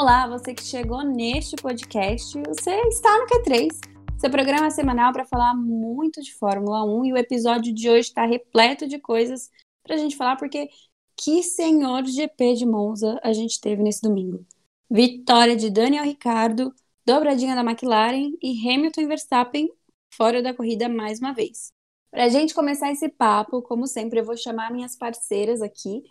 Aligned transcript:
Olá, 0.00 0.28
você 0.28 0.54
que 0.54 0.62
chegou 0.62 1.02
neste 1.02 1.56
podcast, 1.56 2.40
você 2.46 2.70
está 2.82 3.18
no 3.18 3.26
Q3, 3.26 3.68
seu 4.16 4.30
programa 4.30 4.70
semanal 4.70 5.12
para 5.12 5.24
falar 5.24 5.56
muito 5.56 6.22
de 6.22 6.32
Fórmula 6.34 6.84
1 6.84 7.06
e 7.06 7.12
o 7.12 7.16
episódio 7.16 7.74
de 7.74 7.90
hoje 7.90 8.06
está 8.06 8.24
repleto 8.24 8.86
de 8.86 9.00
coisas 9.00 9.50
para 9.82 9.96
a 9.96 9.98
gente 9.98 10.16
falar, 10.16 10.36
porque 10.36 10.68
que 11.16 11.42
senhor 11.42 12.06
GP 12.06 12.54
de 12.54 12.64
Monza 12.64 13.18
a 13.24 13.32
gente 13.32 13.60
teve 13.60 13.82
nesse 13.82 14.00
domingo. 14.00 14.46
Vitória 14.88 15.56
de 15.56 15.68
Daniel 15.68 16.04
Ricardo, 16.04 16.72
dobradinha 17.04 17.56
da 17.56 17.68
McLaren 17.68 18.30
e 18.40 18.70
Hamilton 18.70 19.00
e 19.00 19.06
Verstappen 19.06 19.68
fora 20.14 20.40
da 20.40 20.54
corrida 20.54 20.88
mais 20.88 21.18
uma 21.18 21.34
vez. 21.34 21.72
Para 22.08 22.26
a 22.26 22.28
gente 22.28 22.54
começar 22.54 22.92
esse 22.92 23.08
papo, 23.08 23.62
como 23.62 23.84
sempre, 23.88 24.20
eu 24.20 24.24
vou 24.24 24.36
chamar 24.36 24.70
minhas 24.70 24.94
parceiras 24.96 25.60
aqui. 25.60 26.04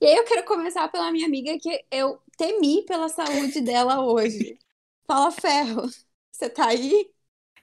E 0.00 0.06
aí 0.06 0.14
eu 0.14 0.24
quero 0.24 0.44
começar 0.44 0.86
pela 0.92 1.10
minha 1.10 1.26
amiga 1.26 1.58
que 1.58 1.84
eu 1.90 2.21
temi 2.36 2.82
pela 2.82 3.08
saúde 3.08 3.60
dela 3.60 4.04
hoje. 4.04 4.58
Fala, 5.06 5.30
Ferro, 5.30 5.88
você 6.30 6.48
tá 6.48 6.68
aí? 6.68 7.06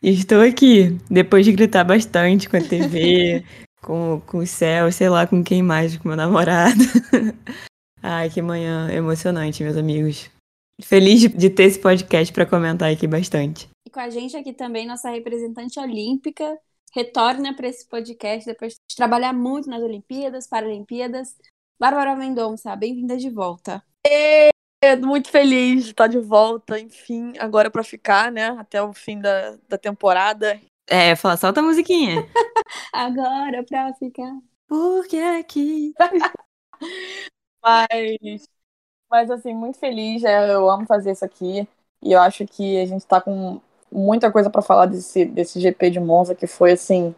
Estou 0.01 0.41
aqui, 0.41 0.97
depois 1.09 1.45
de 1.45 1.51
gritar 1.51 1.83
bastante 1.83 2.47
com 2.47 2.55
a 2.55 2.61
TV, 2.61 3.43
com, 3.81 4.21
com 4.25 4.37
o 4.37 4.47
céu, 4.47 4.91
sei 4.91 5.09
lá 5.09 5.27
com 5.27 5.43
quem 5.43 5.61
mais, 5.61 5.97
com 5.97 6.07
meu 6.07 6.17
namorado. 6.17 6.79
Ai, 8.01 8.29
que 8.29 8.41
manhã 8.41 8.89
emocionante, 8.91 9.63
meus 9.63 9.75
amigos. 9.75 10.29
Feliz 10.81 11.21
de 11.21 11.49
ter 11.49 11.63
esse 11.63 11.79
podcast 11.79 12.33
para 12.33 12.45
comentar 12.45 12.89
aqui 12.89 13.05
bastante. 13.05 13.67
E 13.85 13.89
com 13.89 13.99
a 13.99 14.09
gente 14.09 14.37
aqui 14.37 14.53
também, 14.53 14.87
nossa 14.87 15.09
representante 15.09 15.77
olímpica, 15.77 16.57
retorna 16.93 17.53
para 17.53 17.67
esse 17.67 17.85
podcast 17.87 18.45
depois 18.45 18.73
de 18.73 18.95
trabalhar 18.95 19.33
muito 19.33 19.69
nas 19.69 19.83
Olimpíadas, 19.83 20.47
Paralimpíadas. 20.47 21.35
Bárbara 21.77 22.15
Mendonça, 22.15 22.75
bem-vinda 22.75 23.17
de 23.17 23.29
volta. 23.29 23.83
E... 24.07 24.49
Muito 25.01 25.29
feliz 25.29 25.83
de 25.83 25.91
estar 25.91 26.07
de 26.07 26.19
volta, 26.19 26.79
enfim, 26.79 27.33
agora 27.37 27.69
para 27.69 27.83
ficar, 27.83 28.31
né? 28.31 28.47
Até 28.57 28.81
o 28.81 28.93
fim 28.93 29.19
da, 29.19 29.57
da 29.67 29.77
temporada. 29.77 30.59
É, 30.87 31.15
fala, 31.17 31.35
solta 31.35 31.59
a 31.59 31.63
musiquinha. 31.63 32.25
agora 32.93 33.63
pra 33.63 33.93
ficar. 33.95 34.31
Porque 34.67 35.17
aqui. 35.17 35.93
mas, 37.61 38.47
mas, 39.11 39.29
assim, 39.29 39.53
muito 39.53 39.77
feliz. 39.77 40.23
É, 40.23 40.53
eu 40.53 40.69
amo 40.69 40.85
fazer 40.85 41.11
isso 41.11 41.25
aqui. 41.25 41.67
E 42.01 42.13
eu 42.13 42.21
acho 42.21 42.47
que 42.47 42.79
a 42.79 42.85
gente 42.85 43.05
tá 43.05 43.19
com 43.19 43.59
muita 43.91 44.31
coisa 44.31 44.49
para 44.49 44.61
falar 44.61 44.85
desse, 44.85 45.25
desse 45.25 45.59
GP 45.59 45.89
de 45.89 45.99
Monza, 45.99 46.33
que 46.33 46.47
foi, 46.47 46.71
assim, 46.71 47.13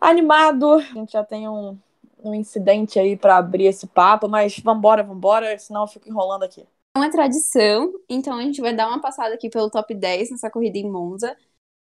animado. 0.00 0.74
A 0.74 0.80
gente 0.80 1.12
já 1.12 1.24
tem 1.24 1.48
um, 1.48 1.78
um 2.22 2.34
incidente 2.34 2.98
aí 2.98 3.16
para 3.16 3.38
abrir 3.38 3.64
esse 3.64 3.86
papo, 3.86 4.28
mas 4.28 4.58
vambora, 4.58 5.02
vambora, 5.02 5.58
senão 5.58 5.82
eu 5.82 5.88
fico 5.88 6.06
enrolando 6.06 6.42
aqui. 6.42 6.66
É 7.02 7.10
tradição, 7.10 7.92
então 8.08 8.38
a 8.38 8.42
gente 8.42 8.60
vai 8.60 8.74
dar 8.74 8.88
uma 8.88 9.00
passada 9.00 9.34
aqui 9.34 9.48
pelo 9.50 9.70
top 9.70 9.94
10 9.94 10.30
nessa 10.30 10.50
corrida 10.50 10.78
em 10.78 10.90
Monza, 10.90 11.36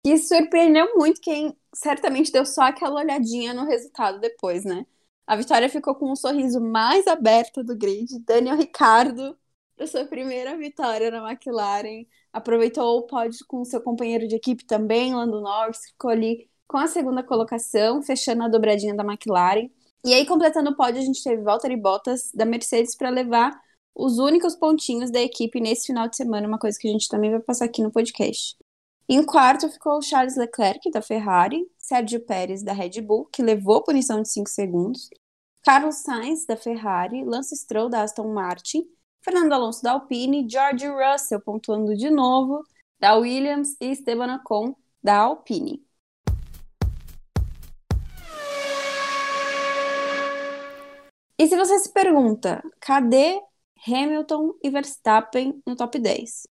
que 0.03 0.17
surpreendeu 0.17 0.95
muito 0.95 1.21
quem 1.21 1.55
certamente 1.73 2.31
deu 2.31 2.45
só 2.45 2.63
aquela 2.63 3.01
olhadinha 3.01 3.53
no 3.53 3.65
resultado 3.65 4.19
depois, 4.19 4.63
né? 4.63 4.85
A 5.27 5.35
Vitória 5.35 5.69
ficou 5.69 5.95
com 5.95 6.11
um 6.11 6.15
sorriso 6.15 6.61
mais 6.61 7.07
aberto 7.07 7.63
do 7.63 7.75
grid. 7.75 8.19
Daniel 8.19 8.55
Ricardo, 8.57 9.37
para 9.75 9.87
sua 9.87 10.05
primeira 10.05 10.55
vitória 10.57 11.09
na 11.11 11.31
McLaren, 11.31 12.05
aproveitou 12.31 12.99
o 12.99 13.07
pódio 13.07 13.39
com 13.47 13.65
seu 13.65 13.81
companheiro 13.81 14.27
de 14.27 14.35
equipe 14.35 14.65
também, 14.65 15.13
Lando 15.15 15.41
Norris, 15.41 15.85
ficou 15.87 16.11
ali 16.11 16.49
com 16.67 16.77
a 16.77 16.87
segunda 16.87 17.23
colocação, 17.23 18.01
fechando 18.03 18.43
a 18.43 18.47
dobradinha 18.47 18.95
da 18.95 19.03
McLaren. 19.03 19.69
E 20.05 20.13
aí, 20.13 20.25
completando 20.25 20.69
o 20.71 20.75
pódio, 20.75 21.01
a 21.01 21.05
gente 21.05 21.23
teve 21.23 21.41
Valtteri 21.41 21.75
Bottas 21.75 22.31
da 22.33 22.45
Mercedes 22.45 22.95
para 22.95 23.09
levar 23.09 23.59
os 23.95 24.19
únicos 24.19 24.55
pontinhos 24.55 25.09
da 25.09 25.21
equipe 25.21 25.61
nesse 25.61 25.87
final 25.87 26.09
de 26.09 26.17
semana, 26.17 26.47
uma 26.47 26.59
coisa 26.59 26.77
que 26.77 26.87
a 26.87 26.91
gente 26.91 27.07
também 27.07 27.31
vai 27.31 27.39
passar 27.39 27.65
aqui 27.65 27.81
no 27.81 27.89
podcast. 27.89 28.57
Em 29.07 29.23
quarto 29.23 29.69
ficou 29.69 30.01
Charles 30.01 30.35
Leclerc, 30.35 30.91
da 30.91 31.01
Ferrari, 31.01 31.65
Sérgio 31.77 32.19
Pérez, 32.19 32.61
da 32.61 32.73
Red 32.73 33.01
Bull, 33.01 33.25
que 33.31 33.41
levou 33.41 33.83
punição 33.83 34.21
de 34.21 34.29
5 34.29 34.49
segundos, 34.49 35.09
Carlos 35.63 35.95
Sainz, 35.95 36.45
da 36.45 36.57
Ferrari, 36.57 37.23
Lance 37.23 37.55
Stroll, 37.55 37.87
da 37.87 38.03
Aston 38.03 38.33
Martin, 38.33 38.85
Fernando 39.23 39.53
Alonso, 39.53 39.81
da 39.81 39.93
Alpine, 39.93 40.45
George 40.49 40.87
Russell, 40.87 41.39
pontuando 41.39 41.95
de 41.95 42.09
novo, 42.09 42.63
da 42.99 43.15
Williams, 43.15 43.77
e 43.79 43.91
Esteban 43.91 44.35
Ocon, 44.35 44.75
da 45.01 45.19
Alpine. 45.19 45.81
E 51.37 51.47
se 51.47 51.55
você 51.55 51.79
se 51.79 51.91
pergunta, 51.91 52.63
cadê 52.79 53.41
Hamilton 53.87 54.55
e 54.63 54.69
Verstappen 54.69 55.61
no 55.65 55.75
top 55.75 55.99
10? 55.99 56.47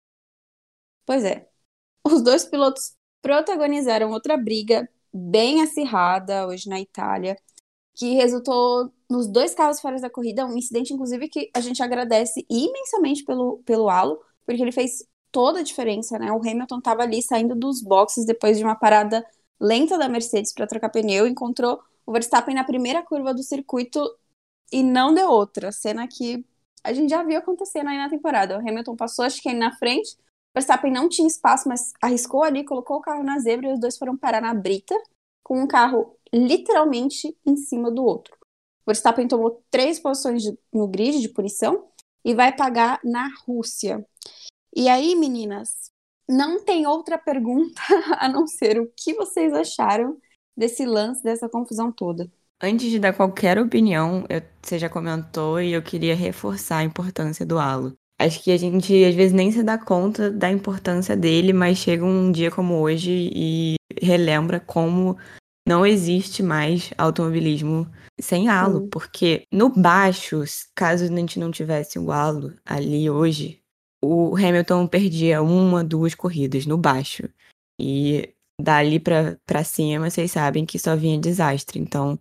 Pois 1.06 1.24
é, 1.24 1.48
os 2.04 2.22
dois 2.22 2.44
pilotos 2.44 2.94
protagonizaram 3.22 4.10
outra 4.10 4.36
briga 4.36 4.88
bem 5.12 5.62
acirrada 5.62 6.46
hoje 6.46 6.68
na 6.68 6.80
Itália, 6.80 7.36
que 7.94 8.14
resultou 8.14 8.92
nos 9.10 9.26
dois 9.26 9.54
carros 9.54 9.80
fora 9.80 10.00
da 10.00 10.08
corrida, 10.08 10.46
um 10.46 10.56
incidente, 10.56 10.94
inclusive, 10.94 11.28
que 11.28 11.50
a 11.54 11.60
gente 11.60 11.82
agradece 11.82 12.46
imensamente 12.48 13.24
pelo, 13.24 13.58
pelo 13.64 13.90
Alo, 13.90 14.20
porque 14.46 14.62
ele 14.62 14.72
fez 14.72 15.04
toda 15.30 15.60
a 15.60 15.62
diferença, 15.62 16.18
né? 16.18 16.32
O 16.32 16.38
Hamilton 16.38 16.78
estava 16.78 17.02
ali 17.02 17.22
saindo 17.22 17.54
dos 17.54 17.82
boxes 17.82 18.24
depois 18.24 18.56
de 18.58 18.64
uma 18.64 18.74
parada 18.74 19.24
lenta 19.60 19.98
da 19.98 20.08
Mercedes 20.08 20.52
para 20.52 20.66
trocar 20.66 20.88
pneu, 20.90 21.26
encontrou 21.26 21.80
o 22.06 22.12
Verstappen 22.12 22.54
na 22.54 22.64
primeira 22.64 23.02
curva 23.02 23.34
do 23.34 23.42
circuito 23.42 24.00
e 24.72 24.82
não 24.82 25.12
deu 25.12 25.28
outra. 25.28 25.70
Cena 25.70 26.08
que 26.08 26.44
a 26.82 26.92
gente 26.92 27.10
já 27.10 27.22
viu 27.22 27.38
acontecendo 27.38 27.88
aí 27.88 27.96
na 27.96 28.08
temporada. 28.08 28.56
O 28.56 28.60
Hamilton 28.60 28.96
passou, 28.96 29.24
acho 29.24 29.42
que 29.42 29.48
aí 29.48 29.54
na 29.54 29.76
frente. 29.76 30.14
O 30.14 30.54
Verstappen 30.54 30.92
não 30.92 31.08
tinha 31.08 31.28
espaço, 31.28 31.68
mas 31.68 31.92
arriscou 32.02 32.42
ali, 32.42 32.64
colocou 32.64 32.96
o 32.96 33.00
carro 33.00 33.22
na 33.22 33.38
zebra 33.38 33.68
e 33.68 33.72
os 33.72 33.80
dois 33.80 33.96
foram 33.96 34.16
parar 34.16 34.40
na 34.40 34.52
brita, 34.52 34.94
com 35.42 35.60
um 35.60 35.66
carro 35.66 36.16
literalmente 36.32 37.36
em 37.46 37.56
cima 37.56 37.90
do 37.90 38.04
outro. 38.04 38.34
O 38.34 38.86
Verstappen 38.86 39.28
tomou 39.28 39.62
três 39.70 39.98
posições 40.00 40.42
de, 40.42 40.58
no 40.72 40.88
grid 40.88 41.20
de 41.20 41.28
punição 41.28 41.88
e 42.24 42.34
vai 42.34 42.54
pagar 42.54 43.00
na 43.04 43.30
Rússia. 43.46 44.04
E 44.74 44.88
aí, 44.88 45.14
meninas, 45.14 45.90
não 46.28 46.64
tem 46.64 46.86
outra 46.86 47.18
pergunta 47.18 47.80
a 48.18 48.28
não 48.28 48.46
ser 48.46 48.80
o 48.80 48.90
que 48.96 49.14
vocês 49.14 49.52
acharam 49.52 50.16
desse 50.56 50.84
lance, 50.84 51.22
dessa 51.22 51.48
confusão 51.48 51.90
toda. 51.90 52.30
Antes 52.62 52.90
de 52.90 52.98
dar 52.98 53.14
qualquer 53.14 53.58
opinião, 53.58 54.24
eu, 54.28 54.42
você 54.62 54.78
já 54.78 54.88
comentou 54.88 55.60
e 55.60 55.72
eu 55.72 55.82
queria 55.82 56.14
reforçar 56.14 56.78
a 56.78 56.84
importância 56.84 57.46
do 57.46 57.58
halo. 57.58 57.94
Acho 58.20 58.42
que 58.42 58.52
a 58.52 58.56
gente 58.58 59.02
às 59.02 59.14
vezes 59.14 59.32
nem 59.32 59.50
se 59.50 59.62
dá 59.62 59.78
conta 59.78 60.30
da 60.30 60.50
importância 60.50 61.16
dele, 61.16 61.54
mas 61.54 61.78
chega 61.78 62.04
um 62.04 62.30
dia 62.30 62.50
como 62.50 62.74
hoje 62.74 63.30
e 63.32 63.76
relembra 63.98 64.60
como 64.60 65.16
não 65.66 65.86
existe 65.86 66.42
mais 66.42 66.92
automobilismo 66.98 67.90
sem 68.20 68.48
halo, 68.48 68.88
porque 68.88 69.44
no 69.50 69.70
baixo, 69.70 70.42
caso 70.74 71.04
a 71.04 71.06
gente 71.06 71.38
não 71.38 71.50
tivesse 71.50 71.98
o 71.98 72.12
halo 72.12 72.52
ali 72.66 73.08
hoje, 73.08 73.62
o 74.02 74.36
Hamilton 74.36 74.86
perdia 74.86 75.40
uma, 75.40 75.82
duas 75.82 76.14
corridas 76.14 76.66
no 76.66 76.76
baixo. 76.76 77.26
E 77.80 78.34
dali 78.60 79.00
para 79.00 79.64
cima, 79.64 80.10
vocês 80.10 80.30
sabem 80.30 80.66
que 80.66 80.78
só 80.78 80.94
vinha 80.94 81.18
desastre. 81.18 81.78
Então, 81.78 82.18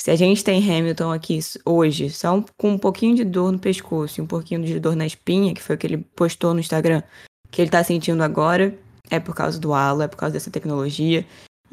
se 0.00 0.10
a 0.10 0.16
gente 0.16 0.42
tem 0.42 0.62
Hamilton 0.64 1.12
aqui 1.12 1.38
hoje, 1.62 2.08
só 2.08 2.34
um, 2.34 2.42
com 2.56 2.70
um 2.70 2.78
pouquinho 2.78 3.14
de 3.14 3.22
dor 3.22 3.52
no 3.52 3.58
pescoço 3.58 4.18
e 4.18 4.22
um 4.22 4.26
pouquinho 4.26 4.64
de 4.64 4.80
dor 4.80 4.96
na 4.96 5.04
espinha, 5.04 5.52
que 5.52 5.60
foi 5.60 5.76
o 5.76 5.78
que 5.78 5.86
ele 5.86 5.98
postou 5.98 6.54
no 6.54 6.60
Instagram, 6.60 7.02
que 7.50 7.60
ele 7.60 7.70
tá 7.70 7.84
sentindo 7.84 8.22
agora, 8.22 8.74
é 9.10 9.20
por 9.20 9.34
causa 9.34 9.58
do 9.58 9.74
halo, 9.74 10.00
é 10.00 10.08
por 10.08 10.16
causa 10.16 10.32
dessa 10.32 10.50
tecnologia. 10.50 11.26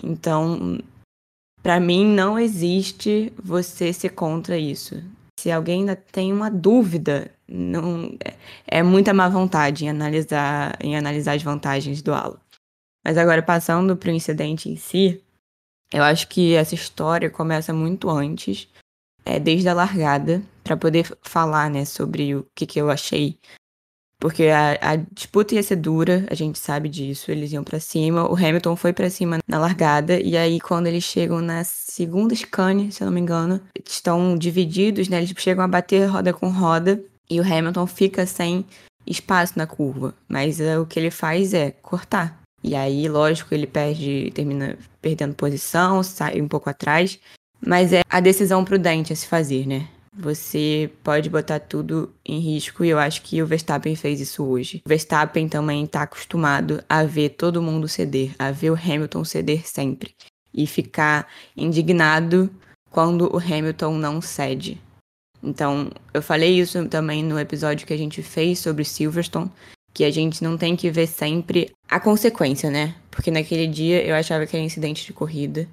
Então, 0.04 0.78
para 1.64 1.80
mim, 1.80 2.06
não 2.06 2.38
existe 2.38 3.32
você 3.42 3.94
ser 3.94 4.10
contra 4.10 4.58
isso. 4.58 5.02
Se 5.40 5.50
alguém 5.50 5.80
ainda 5.80 5.96
tem 5.96 6.34
uma 6.34 6.52
dúvida, 6.52 7.32
não 7.48 8.14
é, 8.26 8.80
é 8.80 8.84
muita 8.84 9.14
má 9.14 9.30
vontade 9.30 9.86
em 9.86 9.90
analisar, 9.90 10.78
em 10.82 10.98
analisar 10.98 11.32
as 11.32 11.44
vantagens 11.44 12.02
do 12.02 12.14
halo. 12.14 12.38
Mas 13.06 13.18
agora, 13.18 13.42
passando 13.42 13.96
para 13.96 14.10
o 14.10 14.14
incidente 14.14 14.70
em 14.70 14.76
si, 14.76 15.24
eu 15.92 16.04
acho 16.04 16.28
que 16.28 16.54
essa 16.54 16.76
história 16.76 17.30
começa 17.30 17.74
muito 17.74 18.10
antes, 18.10 18.68
é, 19.26 19.40
desde 19.40 19.68
a 19.70 19.74
largada, 19.74 20.42
para 20.64 20.78
poder 20.78 21.06
falar, 21.22 21.70
né, 21.70 21.86
sobre 21.86 22.36
o 22.36 22.46
que, 22.56 22.66
que 22.66 22.80
eu 22.80 22.90
achei. 22.90 23.38
Porque 24.20 24.46
a, 24.46 24.72
a, 24.82 24.96
disputa 24.96 25.54
ia 25.54 25.62
ser 25.62 25.76
dura, 25.76 26.26
a 26.30 26.34
gente 26.34 26.58
sabe 26.58 26.90
disso, 26.90 27.30
eles 27.30 27.52
iam 27.52 27.64
para 27.64 27.80
cima. 27.80 28.28
O 28.28 28.36
Hamilton 28.36 28.76
foi 28.76 28.92
para 28.92 29.10
cima 29.10 29.38
na 29.48 29.60
largada, 29.60 30.20
e 30.20 30.36
aí 30.36 30.60
quando 30.60 30.88
eles 30.88 31.04
chegam 31.04 31.40
na 31.40 31.64
segunda 31.64 32.34
scan, 32.34 32.90
se 32.90 33.04
eu 33.04 33.06
não 33.06 33.14
me 33.14 33.22
engano, 33.22 33.62
estão 33.86 34.36
divididos, 34.36 35.08
né? 35.08 35.18
Eles 35.18 35.34
chegam 35.38 35.64
a 35.64 35.68
bater 35.68 36.08
roda 36.08 36.34
com 36.34 36.50
roda, 36.50 37.02
e 37.30 37.40
o 37.40 37.44
Hamilton 37.44 37.86
fica 37.86 38.26
sem 38.26 38.66
espaço 39.06 39.54
na 39.56 39.68
curva. 39.68 40.16
Mas 40.28 40.60
uh, 40.60 40.82
o 40.82 40.86
que 40.86 41.00
ele 41.00 41.12
faz 41.12 41.54
é 41.54 41.72
cortar. 41.72 42.42
E 42.64 42.76
aí, 42.76 43.08
lógico, 43.08 43.54
ele 43.54 43.68
perde, 43.68 44.32
termina 44.34 44.78
perdendo 45.02 45.36
posição, 45.36 46.02
sai 46.04 46.42
um 46.42 46.48
pouco 46.48 46.70
atrás. 46.70 47.20
Mas 47.66 47.94
é 47.94 48.02
a 48.10 48.20
decisão 48.20 48.64
prudente 48.64 49.14
a 49.14 49.16
se 49.16 49.28
fazer, 49.28 49.66
né? 49.66 49.88
Você 50.20 50.90
pode 51.04 51.30
botar 51.30 51.60
tudo 51.60 52.12
em 52.26 52.40
risco 52.40 52.84
e 52.84 52.90
eu 52.90 52.98
acho 52.98 53.22
que 53.22 53.42
o 53.42 53.46
Verstappen 53.46 53.96
fez 53.96 54.20
isso 54.20 54.44
hoje. 54.44 54.82
O 54.84 54.90
Verstappen 54.90 55.48
também 55.48 55.84
está 55.84 56.02
acostumado 56.02 56.84
a 56.90 57.04
ver 57.04 57.30
todo 57.30 57.62
mundo 57.62 57.88
ceder, 57.88 58.34
a 58.40 58.52
ver 58.52 58.72
o 58.72 58.76
Hamilton 58.76 59.24
ceder 59.24 59.68
sempre 59.68 60.16
e 60.52 60.66
ficar 60.66 61.28
indignado 61.56 62.50
quando 62.90 63.32
o 63.32 63.38
Hamilton 63.38 63.96
não 63.98 64.20
cede. 64.20 64.82
Então, 65.44 65.92
eu 66.12 66.22
falei 66.22 66.60
isso 66.60 66.84
também 66.88 67.24
no 67.24 67.40
episódio 67.40 67.86
que 67.86 67.94
a 67.94 67.98
gente 67.98 68.24
fez 68.24 68.58
sobre 68.58 68.84
Silverstone, 68.84 69.52
que 69.98 70.06
a 70.06 70.12
gente 70.12 70.44
não 70.44 70.60
tem 70.60 70.76
que 70.76 70.92
ver 70.92 71.08
sempre 71.08 71.72
a 71.90 72.00
consequência, 72.00 72.70
né? 72.70 72.94
Porque 73.10 73.32
naquele 73.32 73.66
dia 73.66 74.06
eu 74.06 74.14
achava 74.14 74.46
que 74.46 74.56
era 74.56 74.64
incidente 74.64 75.04
de 75.04 75.12
corrida. 75.12 75.68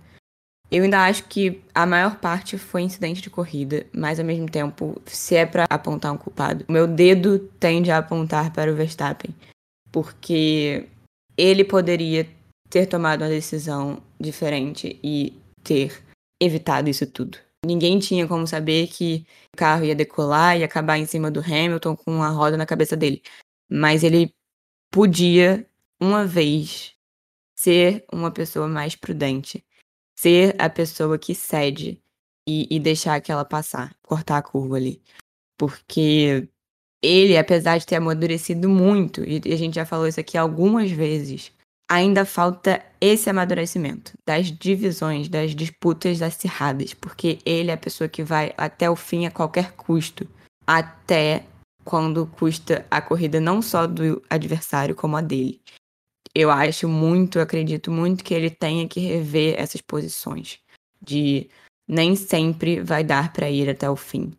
Eu 0.71 0.83
ainda 0.83 1.05
acho 1.05 1.25
que 1.25 1.61
a 1.75 1.85
maior 1.85 2.17
parte 2.17 2.57
foi 2.57 2.81
incidente 2.81 3.21
de 3.21 3.29
corrida, 3.29 3.85
mas 3.93 4.19
ao 4.19 4.25
mesmo 4.25 4.49
tempo, 4.49 4.99
se 5.05 5.37
é 5.37 5.45
para 5.45 5.67
apontar 5.69 6.11
um 6.11 6.17
culpado, 6.17 6.65
o 6.67 6.73
meu 6.73 6.87
dedo 6.87 7.39
tende 7.61 7.91
a 7.91 7.99
apontar 7.99 8.51
para 8.51 8.73
o 8.73 8.75
Verstappen, 8.75 9.35
porque 9.93 10.89
ele 11.37 11.63
poderia 11.63 12.27
ter 12.71 12.87
tomado 12.87 13.21
uma 13.21 13.29
decisão 13.29 14.03
diferente 14.19 14.99
e 15.05 15.39
ter 15.63 16.03
evitado 16.41 16.89
isso 16.89 17.07
tudo. 17.07 17.37
Ninguém 17.65 17.99
tinha 17.99 18.27
como 18.27 18.47
saber 18.47 18.87
que 18.87 19.27
o 19.55 19.57
carro 19.59 19.85
ia 19.85 19.95
decolar 19.95 20.59
e 20.59 20.65
acabar 20.65 20.97
em 20.97 21.05
cima 21.05 21.31
do 21.31 21.41
Hamilton 21.41 21.95
com 21.95 22.23
a 22.23 22.29
roda 22.29 22.57
na 22.57 22.65
cabeça 22.65 22.97
dele. 22.97 23.23
Mas 23.71 24.03
ele 24.03 24.35
podia, 24.91 25.69
uma 26.01 26.27
vez, 26.27 26.95
ser 27.57 28.05
uma 28.13 28.31
pessoa 28.31 28.69
mais 28.69 28.95
prudente 28.95 29.65
ser 30.25 30.55
a 30.59 30.71
pessoa 30.71 31.19
que 31.19 31.35
cede 31.35 32.01
e, 32.49 32.67
e 32.71 32.79
deixar 32.79 33.15
aquela 33.15 33.45
passar, 33.45 33.95
cortar 34.03 34.39
a 34.39 34.43
curva 34.43 34.77
ali. 34.77 35.03
Porque 35.59 36.49
ele, 37.03 37.37
apesar 37.37 37.79
de 37.79 37.87
ter 37.87 37.97
amadurecido 37.97 38.69
muito, 38.69 39.23
e 39.23 39.41
a 39.53 39.57
gente 39.57 39.75
já 39.75 39.85
falou 39.85 40.07
isso 40.07 40.21
aqui 40.21 40.39
algumas 40.39 40.91
vezes, 40.91 41.53
ainda 41.91 42.25
falta 42.25 42.83
esse 43.01 43.29
amadurecimento 43.29 44.17
das 44.27 44.51
divisões, 44.51 45.29
das 45.29 45.55
disputas 45.55 46.23
acirradas, 46.23 46.95
porque 46.95 47.39
ele 47.45 47.71
é 47.71 47.75
a 47.75 47.79
pessoa 47.79 48.09
que 48.09 48.23
vai 48.23 48.55
até 48.57 48.89
o 48.89 48.97
fim 48.97 49.27
a 49.27 49.31
qualquer 49.31 49.73
custo, 49.73 50.27
até 50.67 51.45
quando 51.85 52.27
custa 52.27 52.87
a 52.91 53.01
corrida 53.01 53.41
não 53.41 53.61
só 53.61 53.87
do 53.87 54.23
adversário, 54.31 54.95
como 54.95 55.17
a 55.17 55.21
dele 55.21 55.61
eu 56.35 56.51
acho 56.51 56.89
muito, 56.89 57.39
acredito 57.39 57.91
muito 57.91 58.25
que 58.25 58.35
ele 58.35 58.51
tenha 58.51 58.89
que 58.89 58.99
rever 58.99 59.55
essas 59.59 59.81
posições. 59.81 60.59
De 61.01 61.49
nem 61.87 62.17
sempre 62.17 62.81
vai 62.81 63.05
dar 63.05 63.33
para 63.33 63.49
ir 63.49 63.71
até 63.71 63.89
o 63.89 63.95
fim. 63.95 64.33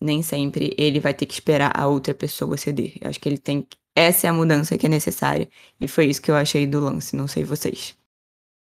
Nem 0.00 0.22
sempre 0.22 0.74
ele 0.76 0.98
vai 0.98 1.14
ter 1.14 1.26
que 1.26 1.34
esperar 1.34 1.72
a 1.78 1.86
outra 1.86 2.12
pessoa 2.12 2.56
ceder. 2.56 2.94
Eu 3.00 3.08
acho 3.08 3.20
que 3.20 3.28
ele 3.28 3.38
tem. 3.38 3.66
Essa 3.94 4.26
é 4.26 4.30
a 4.30 4.32
mudança 4.32 4.76
que 4.76 4.86
é 4.86 4.88
necessária. 4.88 5.48
E 5.80 5.86
foi 5.86 6.06
isso 6.06 6.22
que 6.22 6.30
eu 6.30 6.36
achei 6.36 6.66
do 6.66 6.80
lance, 6.80 7.14
não 7.14 7.28
sei 7.28 7.44
vocês. 7.44 7.96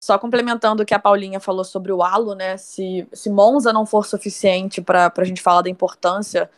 Só 0.03 0.19
complementando 0.19 0.83
o 0.83 0.87
que 0.87 0.95
a 0.95 0.99
Paulinha 0.99 1.41
falou 1.41 1.65
sobre 1.65 1.93
o 1.93 2.03
halo, 2.03 2.35
né? 2.35 2.57
Se, 2.57 3.07
se 3.13 3.29
Monza 3.31 3.73
não 3.73 3.85
for 3.85 4.07
suficiente 4.07 4.81
para 4.81 5.13
a 5.15 5.25
gente 5.25 5.43
falar 5.43 5.63
da 5.63 5.71
importância 5.71 6.51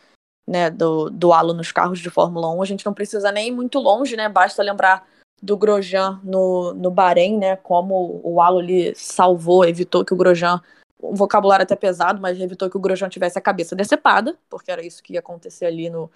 né, 0.47 0.69
do, 0.69 1.09
do 1.09 1.31
halo 1.31 1.53
nos 1.53 1.71
carros 1.71 1.99
de 1.99 2.09
Fórmula 2.09 2.49
1, 2.51 2.61
a 2.61 2.65
gente 2.65 2.85
não 2.85 2.93
precisa 2.93 3.31
nem 3.31 3.47
ir 3.47 3.51
muito 3.51 3.79
longe, 3.79 4.15
né? 4.15 4.27
Basta 4.27 4.61
lembrar 4.61 5.07
do 5.41 5.57
Grosjean 5.57 6.19
no, 6.23 6.73
no 6.73 6.89
Bahrein, 6.89 7.37
né? 7.37 7.55
Como 7.57 8.21
o 8.23 8.41
Alo 8.41 8.59
ali 8.59 8.93
salvou, 8.95 9.65
evitou 9.65 10.05
que 10.05 10.13
o 10.13 10.17
Grosjean, 10.17 10.61
um 11.01 11.15
vocabulário 11.15 11.63
até 11.63 11.75
pesado, 11.75 12.21
mas 12.21 12.39
evitou 12.39 12.69
que 12.69 12.77
o 12.77 12.79
Grosjean 12.79 13.09
tivesse 13.09 13.37
a 13.37 13.41
cabeça 13.41 13.75
decepada, 13.75 14.37
porque 14.49 14.71
era 14.71 14.85
isso 14.85 15.03
que 15.03 15.13
ia 15.13 15.19
acontecer 15.19 15.65
ali 15.65 15.89
no, 15.89 16.09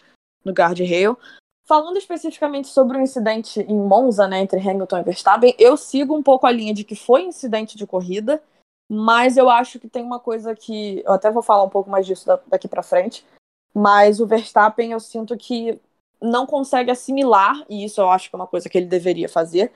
no 0.45 0.53
guardrail. 0.53 1.17
Falando 1.65 1.97
especificamente 1.97 2.69
sobre 2.69 2.97
o 2.97 3.01
incidente 3.01 3.59
em 3.59 3.77
Monza, 3.77 4.25
né, 4.25 4.39
entre 4.39 4.57
Hamilton 4.57 4.99
e 4.99 5.03
Verstappen, 5.03 5.55
eu 5.59 5.75
sigo 5.75 6.15
um 6.15 6.23
pouco 6.23 6.47
a 6.47 6.51
linha 6.51 6.73
de 6.73 6.85
que 6.85 6.95
foi 6.95 7.23
incidente 7.23 7.75
de 7.75 7.85
corrida, 7.85 8.41
mas 8.89 9.35
eu 9.35 9.49
acho 9.49 9.77
que 9.77 9.89
tem 9.89 10.01
uma 10.01 10.17
coisa 10.17 10.55
que 10.55 11.03
eu 11.05 11.11
até 11.11 11.29
vou 11.29 11.43
falar 11.43 11.63
um 11.63 11.69
pouco 11.69 11.89
mais 11.89 12.05
disso 12.05 12.25
daqui 12.47 12.69
para 12.69 12.81
frente, 12.81 13.25
mas 13.73 14.19
o 14.19 14.27
Verstappen 14.27 14.91
eu 14.91 14.99
sinto 14.99 15.37
que 15.37 15.79
não 16.21 16.45
consegue 16.45 16.89
assimilar, 16.89 17.63
e 17.69 17.83
isso 17.85 18.01
eu 18.01 18.09
acho 18.09 18.29
que 18.29 18.35
é 18.35 18.39
uma 18.39 18.47
coisa 18.47 18.67
que 18.67 18.77
ele 18.77 18.87
deveria 18.87 19.29
fazer, 19.29 19.71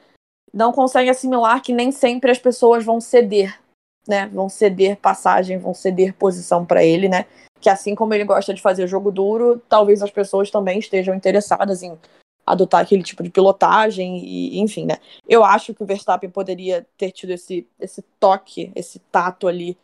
não 0.54 0.72
consegue 0.72 1.10
assimilar 1.10 1.62
que 1.62 1.74
nem 1.74 1.92
sempre 1.92 2.32
as 2.32 2.40
pessoas 2.40 2.84
vão 2.84 3.00
ceder, 3.00 3.60
né? 4.08 4.28
Vão 4.28 4.50
ceder 4.50 4.98
passagem, 4.98 5.58
vão 5.58 5.74
ceder 5.74 6.14
posição 6.14 6.66
para 6.66 6.84
ele, 6.84 7.08
né? 7.08 7.26
Que 7.60 7.70
assim 7.70 7.96
como 7.96 8.14
ele 8.14 8.26
gosta 8.26 8.54
de 8.54 8.62
fazer 8.62 8.88
jogo 8.88 9.12
duro, 9.12 9.62
talvez 9.70 10.02
as 10.02 10.12
pessoas 10.12 10.50
também 10.52 10.80
estejam 10.80 11.16
interessadas 11.16 11.84
em 11.84 11.98
adotar 12.46 12.82
aquele 12.82 13.04
tipo 13.04 13.22
de 13.24 13.30
pilotagem 13.30 14.18
e 14.18 14.60
enfim, 14.60 14.86
né? 14.86 14.98
Eu 15.28 15.44
acho 15.44 15.74
que 15.74 15.84
o 15.84 15.86
Verstappen 15.86 16.30
poderia 16.30 16.86
ter 16.98 17.12
tido 17.12 17.30
esse 17.30 17.68
esse 17.80 18.02
toque, 18.20 18.72
esse 18.76 19.00
tato 19.12 19.48
ali 19.48 19.78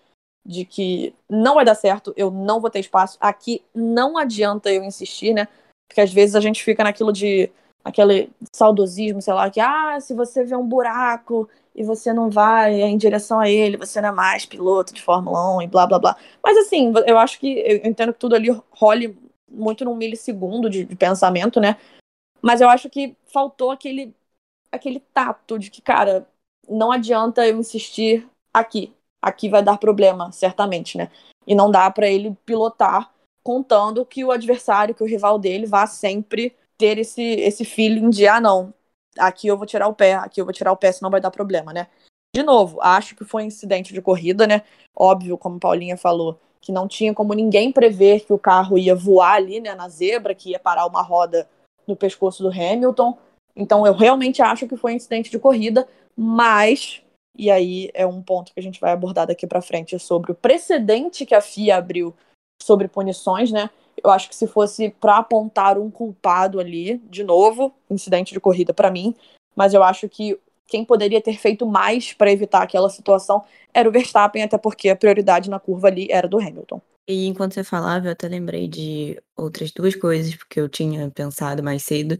de 0.47 0.63
que 0.63 1.13
não 1.29 1.55
vai 1.55 1.65
dar 1.65 1.75
certo, 1.75 2.13
eu 2.15 2.31
não 2.31 2.61
vou 2.61 2.69
ter 2.69 2.79
espaço. 2.79 3.17
Aqui 3.19 3.61
não 3.75 4.17
adianta 4.17 4.71
eu 4.71 4.83
insistir, 4.83 5.33
né? 5.33 5.47
Porque 5.87 6.01
às 6.01 6.11
vezes 6.11 6.35
a 6.35 6.39
gente 6.39 6.63
fica 6.63 6.83
naquilo 6.83 7.11
de 7.11 7.51
aquele 7.83 8.29
saudosismo, 8.53 9.21
sei 9.21 9.33
lá, 9.33 9.49
que 9.49 9.59
ah, 9.59 9.99
se 9.99 10.13
você 10.13 10.43
vê 10.43 10.55
um 10.55 10.67
buraco 10.67 11.49
e 11.75 11.83
você 11.83 12.13
não 12.13 12.29
vai 12.29 12.81
em 12.81 12.97
direção 12.97 13.39
a 13.39 13.49
ele, 13.49 13.77
você 13.77 14.01
não 14.01 14.09
é 14.09 14.11
mais 14.11 14.45
piloto 14.45 14.93
de 14.93 15.01
Fórmula 15.01 15.57
1 15.57 15.61
e 15.63 15.67
blá 15.67 15.85
blá 15.85 15.99
blá. 15.99 16.17
Mas 16.43 16.57
assim, 16.57 16.93
eu 17.05 17.17
acho 17.17 17.39
que 17.39 17.59
eu 17.59 17.77
entendo 17.89 18.13
que 18.13 18.19
tudo 18.19 18.35
ali 18.35 18.49
role 18.71 19.17
muito 19.49 19.85
num 19.85 19.95
milissegundo 19.95 20.69
de, 20.69 20.85
de 20.85 20.95
pensamento, 20.95 21.59
né? 21.59 21.77
Mas 22.41 22.61
eu 22.61 22.69
acho 22.69 22.89
que 22.89 23.15
faltou 23.25 23.71
aquele 23.71 24.13
aquele 24.71 24.99
tato 25.13 25.57
de 25.57 25.69
que, 25.71 25.81
cara, 25.81 26.27
não 26.69 26.91
adianta 26.91 27.47
eu 27.47 27.57
insistir 27.57 28.27
aqui. 28.53 28.93
Aqui 29.21 29.49
vai 29.49 29.63
dar 29.63 29.77
problema, 29.77 30.31
certamente, 30.31 30.97
né? 30.97 31.09
E 31.45 31.55
não 31.55 31.71
dá 31.71 31.89
para 31.89 32.07
ele 32.07 32.35
pilotar 32.45 33.11
contando 33.43 34.05
que 34.05 34.25
o 34.25 34.31
adversário, 34.31 34.93
que 34.93 35.03
o 35.03 35.07
rival 35.07 35.39
dele, 35.39 35.65
vá 35.65 35.87
sempre 35.87 36.55
ter 36.77 36.97
esse, 36.97 37.21
esse 37.21 37.63
feeling 37.63 38.09
de, 38.09 38.27
ah, 38.27 38.41
não, 38.41 38.73
aqui 39.17 39.47
eu 39.47 39.57
vou 39.57 39.65
tirar 39.65 39.87
o 39.87 39.93
pé, 39.93 40.15
aqui 40.15 40.41
eu 40.41 40.45
vou 40.45 40.53
tirar 40.53 40.71
o 40.71 40.77
pé, 40.77 40.91
senão 40.91 41.09
vai 41.09 41.21
dar 41.21 41.31
problema, 41.31 41.73
né? 41.73 41.87
De 42.35 42.43
novo, 42.43 42.79
acho 42.81 43.15
que 43.15 43.23
foi 43.23 43.43
um 43.43 43.47
incidente 43.47 43.93
de 43.93 44.01
corrida, 44.01 44.45
né? 44.45 44.63
Óbvio, 44.95 45.37
como 45.37 45.59
Paulinha 45.59 45.97
falou, 45.97 46.39
que 46.61 46.71
não 46.71 46.87
tinha 46.87 47.13
como 47.13 47.33
ninguém 47.33 47.71
prever 47.71 48.25
que 48.25 48.33
o 48.33 48.37
carro 48.37 48.77
ia 48.77 48.93
voar 48.93 49.35
ali, 49.35 49.59
né, 49.59 49.73
na 49.73 49.87
zebra, 49.87 50.35
que 50.35 50.51
ia 50.51 50.59
parar 50.59 50.85
uma 50.85 51.01
roda 51.01 51.47
no 51.87 51.95
pescoço 51.95 52.43
do 52.43 52.49
Hamilton. 52.49 53.17
Então, 53.55 53.87
eu 53.87 53.93
realmente 53.93 54.41
acho 54.41 54.67
que 54.67 54.77
foi 54.77 54.93
um 54.93 54.95
incidente 54.95 55.31
de 55.31 55.39
corrida, 55.39 55.87
mas 56.15 57.01
e 57.37 57.51
aí 57.51 57.89
é 57.93 58.05
um 58.05 58.21
ponto 58.21 58.53
que 58.53 58.59
a 58.59 58.63
gente 58.63 58.79
vai 58.79 58.91
abordar 58.91 59.27
daqui 59.27 59.45
para 59.45 59.61
frente 59.61 59.97
sobre 59.99 60.31
o 60.31 60.35
precedente 60.35 61.25
que 61.25 61.35
a 61.35 61.41
FIA 61.41 61.77
abriu 61.77 62.15
sobre 62.61 62.87
punições, 62.87 63.51
né? 63.51 63.69
Eu 64.03 64.09
acho 64.09 64.29
que 64.29 64.35
se 64.35 64.47
fosse 64.47 64.89
para 64.89 65.17
apontar 65.17 65.77
um 65.77 65.89
culpado 65.89 66.59
ali, 66.59 66.97
de 67.09 67.23
novo, 67.23 67.73
incidente 67.89 68.33
de 68.33 68.39
corrida 68.39 68.73
para 68.73 68.91
mim, 68.91 69.15
mas 69.55 69.73
eu 69.73 69.83
acho 69.83 70.07
que 70.09 70.39
quem 70.67 70.83
poderia 70.83 71.21
ter 71.21 71.37
feito 71.37 71.65
mais 71.65 72.13
para 72.13 72.31
evitar 72.31 72.61
aquela 72.61 72.89
situação 72.89 73.43
era 73.73 73.87
o 73.87 73.91
Verstappen, 73.91 74.43
até 74.43 74.57
porque 74.57 74.89
a 74.89 74.95
prioridade 74.95 75.49
na 75.49 75.59
curva 75.59 75.87
ali 75.87 76.07
era 76.11 76.27
do 76.27 76.39
Hamilton. 76.39 76.81
E 77.07 77.25
enquanto 77.25 77.53
você 77.53 77.63
falava, 77.63 78.07
eu 78.07 78.11
até 78.11 78.27
lembrei 78.27 78.67
de 78.67 79.21
outras 79.35 79.71
duas 79.71 79.95
coisas, 79.95 80.35
porque 80.35 80.59
eu 80.59 80.67
tinha 80.67 81.09
pensado 81.09 81.63
mais 81.63 81.83
cedo, 81.83 82.19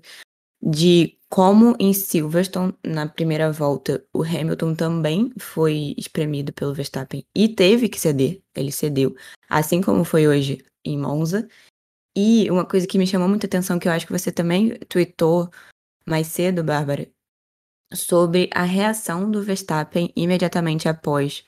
de 0.61 1.16
como 1.29 1.75
em 1.79 1.93
Silverstone, 1.93 2.73
na 2.85 3.07
primeira 3.07 3.51
volta, 3.51 4.05
o 4.13 4.23
Hamilton 4.23 4.75
também 4.75 5.33
foi 5.37 5.93
espremido 5.97 6.53
pelo 6.53 6.73
Verstappen 6.73 7.25
e 7.35 7.49
teve 7.49 7.89
que 7.89 7.99
ceder, 7.99 8.41
ele 8.55 8.71
cedeu, 8.71 9.15
assim 9.49 9.81
como 9.81 10.05
foi 10.05 10.27
hoje 10.27 10.63
em 10.85 10.97
Monza. 10.97 11.47
E 12.15 12.49
uma 12.49 12.65
coisa 12.65 12.87
que 12.87 12.97
me 12.97 13.05
chamou 13.05 13.27
muita 13.27 13.45
atenção, 13.45 13.77
que 13.77 13.87
eu 13.87 13.91
acho 13.91 14.07
que 14.07 14.11
você 14.11 14.31
também 14.31 14.79
tweetou 14.89 15.49
mais 16.07 16.27
cedo, 16.27 16.63
Bárbara, 16.63 17.09
sobre 17.93 18.49
a 18.53 18.63
reação 18.63 19.29
do 19.29 19.43
Verstappen 19.43 20.11
imediatamente 20.15 20.87
após 20.89 21.45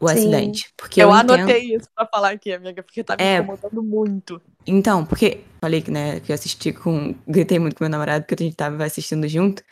o 0.00 0.08
Sim. 0.08 0.14
acidente. 0.14 0.72
Porque 0.76 1.00
eu, 1.00 1.08
eu 1.08 1.14
anotei 1.14 1.66
entendo... 1.66 1.80
isso 1.80 1.88
pra 1.94 2.06
falar 2.06 2.30
aqui, 2.30 2.52
amiga, 2.52 2.82
porque 2.82 3.04
tá 3.04 3.16
me 3.16 3.22
é... 3.22 3.38
incomodando 3.38 3.82
muito. 3.82 4.42
Então, 4.66 5.04
porque 5.04 5.42
falei 5.60 5.82
que, 5.82 5.90
né, 5.90 6.20
que 6.20 6.32
eu 6.32 6.34
assisti 6.34 6.72
com. 6.72 7.14
Gritei 7.28 7.58
muito 7.58 7.76
com 7.76 7.84
meu 7.84 7.90
namorado, 7.90 8.24
porque 8.24 8.42
a 8.42 8.46
gente 8.46 8.56
tava 8.56 8.82
assistindo 8.84 9.28
junto. 9.28 9.62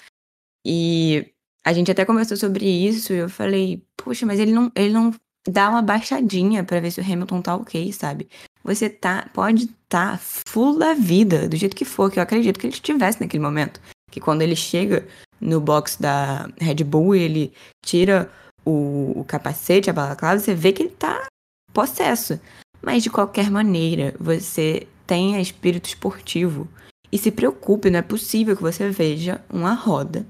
E 0.65 1.33
a 1.65 1.73
gente 1.73 1.91
até 1.91 2.05
conversou 2.05 2.37
sobre 2.37 2.67
isso, 2.67 3.13
e 3.13 3.17
eu 3.17 3.29
falei, 3.29 3.83
poxa, 3.97 4.27
mas 4.27 4.39
ele 4.39 4.53
não, 4.53 4.71
ele 4.75 4.93
não 4.93 5.15
dá 5.49 5.71
uma 5.71 5.83
baixadinha 5.83 6.63
para 6.63 6.81
ver 6.81 6.91
se 6.91 7.01
o 7.01 7.05
Hamilton 7.05 7.41
tá 7.41 7.57
ok, 7.57 7.93
sabe? 7.93 8.29
Você 8.63 8.91
tá, 8.91 9.31
pode 9.33 9.65
estar 9.65 10.13
tá 10.13 10.19
full 10.19 10.79
da 10.79 10.93
vida, 10.93 11.49
do 11.49 11.57
jeito 11.57 11.77
que 11.77 11.85
for, 11.85 12.11
que 12.11 12.19
eu 12.19 12.23
acredito 12.23 12.59
que 12.59 12.67
ele 12.67 12.75
estivesse 12.75 13.21
naquele 13.21 13.43
momento. 13.43 13.81
Que 14.11 14.21
quando 14.21 14.43
ele 14.43 14.57
chega 14.57 15.07
no 15.41 15.61
box 15.61 15.97
da 16.01 16.51
Red 16.61 16.85
Bull, 16.85 17.15
ele 17.15 17.53
tira 17.85 18.31
o, 18.65 19.21
o 19.21 19.25
capacete, 19.25 19.91
a 19.91 19.93
balaclava, 19.93 20.39
você 20.39 20.55
vê 20.55 20.73
que 20.73 20.83
ele 20.83 20.91
tá 20.91 21.27
possesso. 21.73 22.41
Mas 22.83 23.03
de 23.03 23.11
qualquer 23.11 23.51
maneira, 23.51 24.15
você 24.19 24.87
tenha 25.07 25.41
espírito 25.41 25.87
esportivo 25.87 26.69
e 27.11 27.19
se 27.19 27.31
preocupe, 27.31 27.91
não 27.91 27.99
é 27.99 28.03
possível 28.03 28.57
que 28.57 28.63
você 28.63 28.91
veja 28.91 29.43
uma 29.51 29.73
roda 29.73 30.27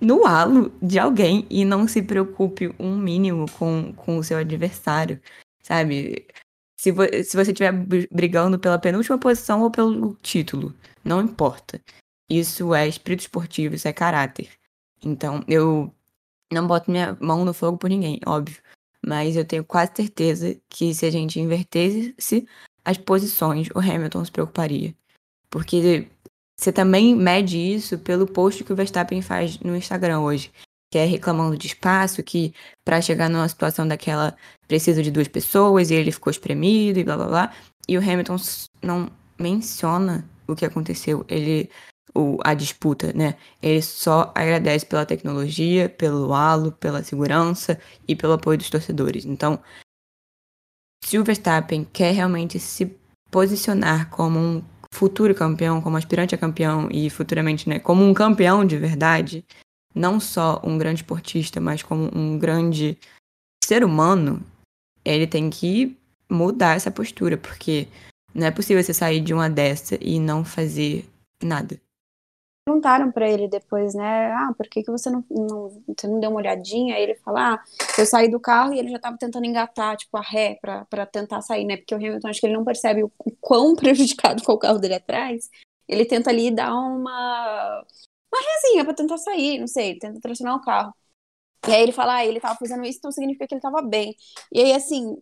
no 0.00 0.26
halo 0.26 0.72
de 0.82 0.98
alguém 0.98 1.46
e 1.48 1.64
não 1.64 1.88
se 1.88 2.02
preocupe 2.02 2.74
um 2.78 2.96
mínimo 2.96 3.46
com, 3.52 3.92
com 3.94 4.18
o 4.18 4.24
seu 4.24 4.38
adversário, 4.38 5.20
sabe? 5.62 6.26
Se, 6.78 6.92
vo 6.92 7.02
se 7.04 7.36
você 7.36 7.52
estiver 7.52 7.72
brigando 8.10 8.58
pela 8.58 8.78
penúltima 8.78 9.18
posição 9.18 9.62
ou 9.62 9.70
pelo 9.70 10.14
título, 10.16 10.74
não 11.04 11.20
importa. 11.20 11.80
Isso 12.28 12.74
é 12.74 12.86
espírito 12.86 13.20
esportivo, 13.20 13.74
isso 13.74 13.88
é 13.88 13.92
caráter. 13.92 14.50
Então, 15.02 15.42
eu 15.48 15.92
não 16.52 16.66
boto 16.66 16.90
minha 16.90 17.16
mão 17.20 17.44
no 17.44 17.54
fogo 17.54 17.78
por 17.78 17.88
ninguém, 17.88 18.20
óbvio. 18.26 18.58
Mas 19.04 19.36
eu 19.36 19.44
tenho 19.44 19.64
quase 19.64 19.92
certeza 19.94 20.60
que 20.68 20.94
se 20.94 21.06
a 21.06 21.10
gente 21.10 21.40
invertesse 21.40 22.14
as 22.84 22.98
posições, 22.98 23.68
o 23.74 23.78
Hamilton 23.78 24.24
se 24.24 24.32
preocuparia. 24.32 24.94
Porque 25.48 26.08
você 26.56 26.72
também 26.72 27.14
mede 27.14 27.58
isso 27.58 27.98
pelo 27.98 28.26
post 28.26 28.62
que 28.64 28.72
o 28.72 28.76
Verstappen 28.76 29.22
faz 29.22 29.58
no 29.60 29.74
Instagram 29.76 30.20
hoje, 30.20 30.52
que 30.92 30.98
é 30.98 31.04
reclamando 31.04 31.56
de 31.56 31.68
espaço, 31.68 32.22
que 32.22 32.52
para 32.84 33.00
chegar 33.00 33.30
numa 33.30 33.48
situação 33.48 33.88
daquela 33.88 34.36
precisa 34.68 35.02
de 35.02 35.10
duas 35.10 35.28
pessoas 35.28 35.90
e 35.90 35.94
ele 35.94 36.12
ficou 36.12 36.30
espremido 36.30 36.98
e 36.98 37.04
blá 37.04 37.16
blá 37.16 37.26
blá. 37.26 37.54
E 37.88 37.96
o 37.96 38.00
Hamilton 38.00 38.36
não 38.82 39.10
menciona 39.38 40.28
o 40.46 40.54
que 40.54 40.66
aconteceu. 40.66 41.24
Ele 41.28 41.70
o, 42.14 42.38
a 42.44 42.54
disputa, 42.54 43.12
né? 43.12 43.36
Ele 43.62 43.82
só 43.82 44.32
agradece 44.34 44.84
pela 44.86 45.06
tecnologia, 45.06 45.88
pelo 45.88 46.32
halo, 46.34 46.72
pela 46.72 47.02
segurança 47.02 47.80
e 48.06 48.14
pelo 48.16 48.34
apoio 48.34 48.58
dos 48.58 48.70
torcedores. 48.70 49.24
Então, 49.24 49.60
se 51.04 51.18
o 51.18 51.24
Verstappen 51.24 51.86
quer 51.92 52.12
realmente 52.12 52.58
se 52.58 52.96
posicionar 53.30 54.10
como 54.10 54.38
um 54.38 54.62
futuro 54.92 55.34
campeão, 55.34 55.80
como 55.80 55.96
aspirante 55.96 56.34
a 56.34 56.38
campeão 56.38 56.88
e 56.90 57.08
futuramente, 57.08 57.68
né, 57.68 57.78
como 57.78 58.04
um 58.04 58.12
campeão 58.12 58.64
de 58.64 58.76
verdade, 58.76 59.44
não 59.94 60.18
só 60.18 60.60
um 60.64 60.76
grande 60.76 61.02
esportista, 61.02 61.60
mas 61.60 61.82
como 61.82 62.10
um 62.14 62.38
grande 62.38 62.98
ser 63.64 63.84
humano, 63.84 64.44
ele 65.04 65.26
tem 65.26 65.48
que 65.48 65.96
mudar 66.28 66.76
essa 66.76 66.90
postura, 66.90 67.36
porque 67.36 67.88
não 68.34 68.46
é 68.46 68.50
possível 68.50 68.82
você 68.82 68.94
sair 68.94 69.20
de 69.20 69.32
uma 69.32 69.48
dessa 69.48 69.96
e 70.00 70.18
não 70.20 70.44
fazer 70.44 71.08
nada 71.42 71.80
perguntaram 72.70 73.10
para 73.10 73.28
ele 73.28 73.48
depois, 73.48 73.94
né? 73.94 74.32
Ah, 74.32 74.52
por 74.56 74.68
que, 74.68 74.82
que 74.82 74.90
você 74.90 75.10
não, 75.10 75.24
não, 75.28 75.82
você 75.88 76.06
não 76.06 76.20
deu 76.20 76.30
uma 76.30 76.38
olhadinha? 76.38 76.94
Aí 76.94 77.02
ele 77.02 77.16
fala, 77.16 77.54
ah, 77.54 77.64
eu 77.98 78.06
saí 78.06 78.30
do 78.30 78.38
carro 78.38 78.72
e 78.72 78.78
ele 78.78 78.90
já 78.90 78.98
tava 78.98 79.18
tentando 79.18 79.44
engatar, 79.44 79.96
tipo, 79.96 80.16
a 80.16 80.20
ré 80.20 80.58
para 80.60 81.06
tentar 81.06 81.42
sair, 81.42 81.64
né? 81.64 81.76
Porque 81.76 81.94
o 81.94 81.98
Hamilton, 81.98 82.28
acho 82.28 82.40
que 82.40 82.46
ele 82.46 82.56
não 82.56 82.64
percebe 82.64 83.02
o, 83.02 83.12
quão 83.40 83.74
prejudicado 83.76 84.42
foi 84.44 84.54
o 84.54 84.58
carro 84.58 84.78
dele 84.78 84.94
atrás. 84.94 85.50
Ele 85.88 86.04
tenta 86.04 86.30
ali 86.30 86.50
dar 86.50 86.72
uma, 86.72 87.84
uma 88.32 88.42
resinha 88.54 88.84
para 88.84 88.94
tentar 88.94 89.18
sair, 89.18 89.58
não 89.58 89.66
sei, 89.66 89.98
tenta 89.98 90.20
tracionar 90.20 90.56
o 90.56 90.62
carro. 90.62 90.94
E 91.68 91.72
aí 91.72 91.82
ele 91.82 91.92
fala, 91.92 92.16
ah, 92.16 92.26
ele 92.26 92.40
tava 92.40 92.58
fazendo 92.58 92.84
isso, 92.84 92.98
então 92.98 93.12
significa 93.12 93.46
que 93.46 93.54
ele 93.54 93.60
tava 93.60 93.82
bem. 93.82 94.16
E 94.52 94.60
aí, 94.60 94.72
assim, 94.72 95.16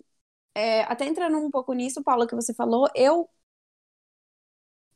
é, 0.54 0.82
até 0.82 1.06
entrando 1.06 1.38
um 1.38 1.50
pouco 1.50 1.72
nisso, 1.72 2.02
Paula, 2.02 2.26
que 2.26 2.34
você 2.34 2.54
falou, 2.54 2.88
eu 2.94 3.28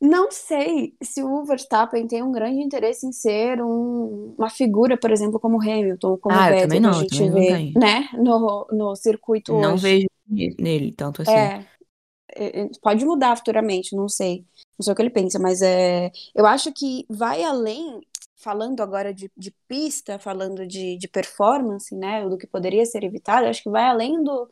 não 0.03 0.33
sei 0.33 0.97
se 1.01 1.23
o 1.23 1.45
Verstappen 1.45 2.09
tem 2.09 2.25
um 2.25 2.33
grande 2.33 2.61
interesse 2.61 3.07
em 3.07 3.13
ser 3.13 3.63
um, 3.63 4.35
uma 4.37 4.51
figura, 4.51 4.99
por 4.99 5.13
exemplo, 5.13 5.39
como 5.39 5.63
Hamilton, 5.63 6.19
como 6.19 6.35
ah, 6.35 6.51
Vettel, 6.51 6.81
não, 6.81 6.91
que 6.91 6.97
a 6.97 7.01
gente 7.03 7.31
vê, 7.31 7.73
né, 7.79 8.09
no, 8.15 8.67
no 8.73 8.97
circuito 8.97 9.53
não 9.53 9.75
hoje. 9.75 9.83
vejo 9.83 10.07
nele 10.59 10.93
tanto 10.93 11.23
assim. 11.23 11.31
É, 11.31 11.65
é, 12.35 12.63
é, 12.63 12.69
pode 12.83 13.05
mudar 13.05 13.37
futuramente, 13.37 13.95
não 13.95 14.09
sei. 14.09 14.45
Não 14.77 14.83
sei 14.83 14.93
o 14.93 14.97
que 14.97 15.03
ele 15.03 15.11
pensa, 15.11 15.39
mas 15.39 15.63
é, 15.63 16.11
eu 16.35 16.47
acho 16.47 16.73
que 16.73 17.07
vai 17.09 17.45
além, 17.45 18.01
falando 18.35 18.81
agora 18.81 19.15
de, 19.15 19.31
de 19.37 19.55
pista, 19.69 20.19
falando 20.19 20.67
de, 20.67 20.97
de 20.97 21.07
performance, 21.07 21.95
né, 21.95 22.29
do 22.29 22.37
que 22.37 22.47
poderia 22.49 22.85
ser 22.85 23.05
evitado, 23.05 23.47
acho 23.47 23.63
que 23.63 23.71
vai 23.71 23.85
além 23.85 24.21
do, 24.25 24.49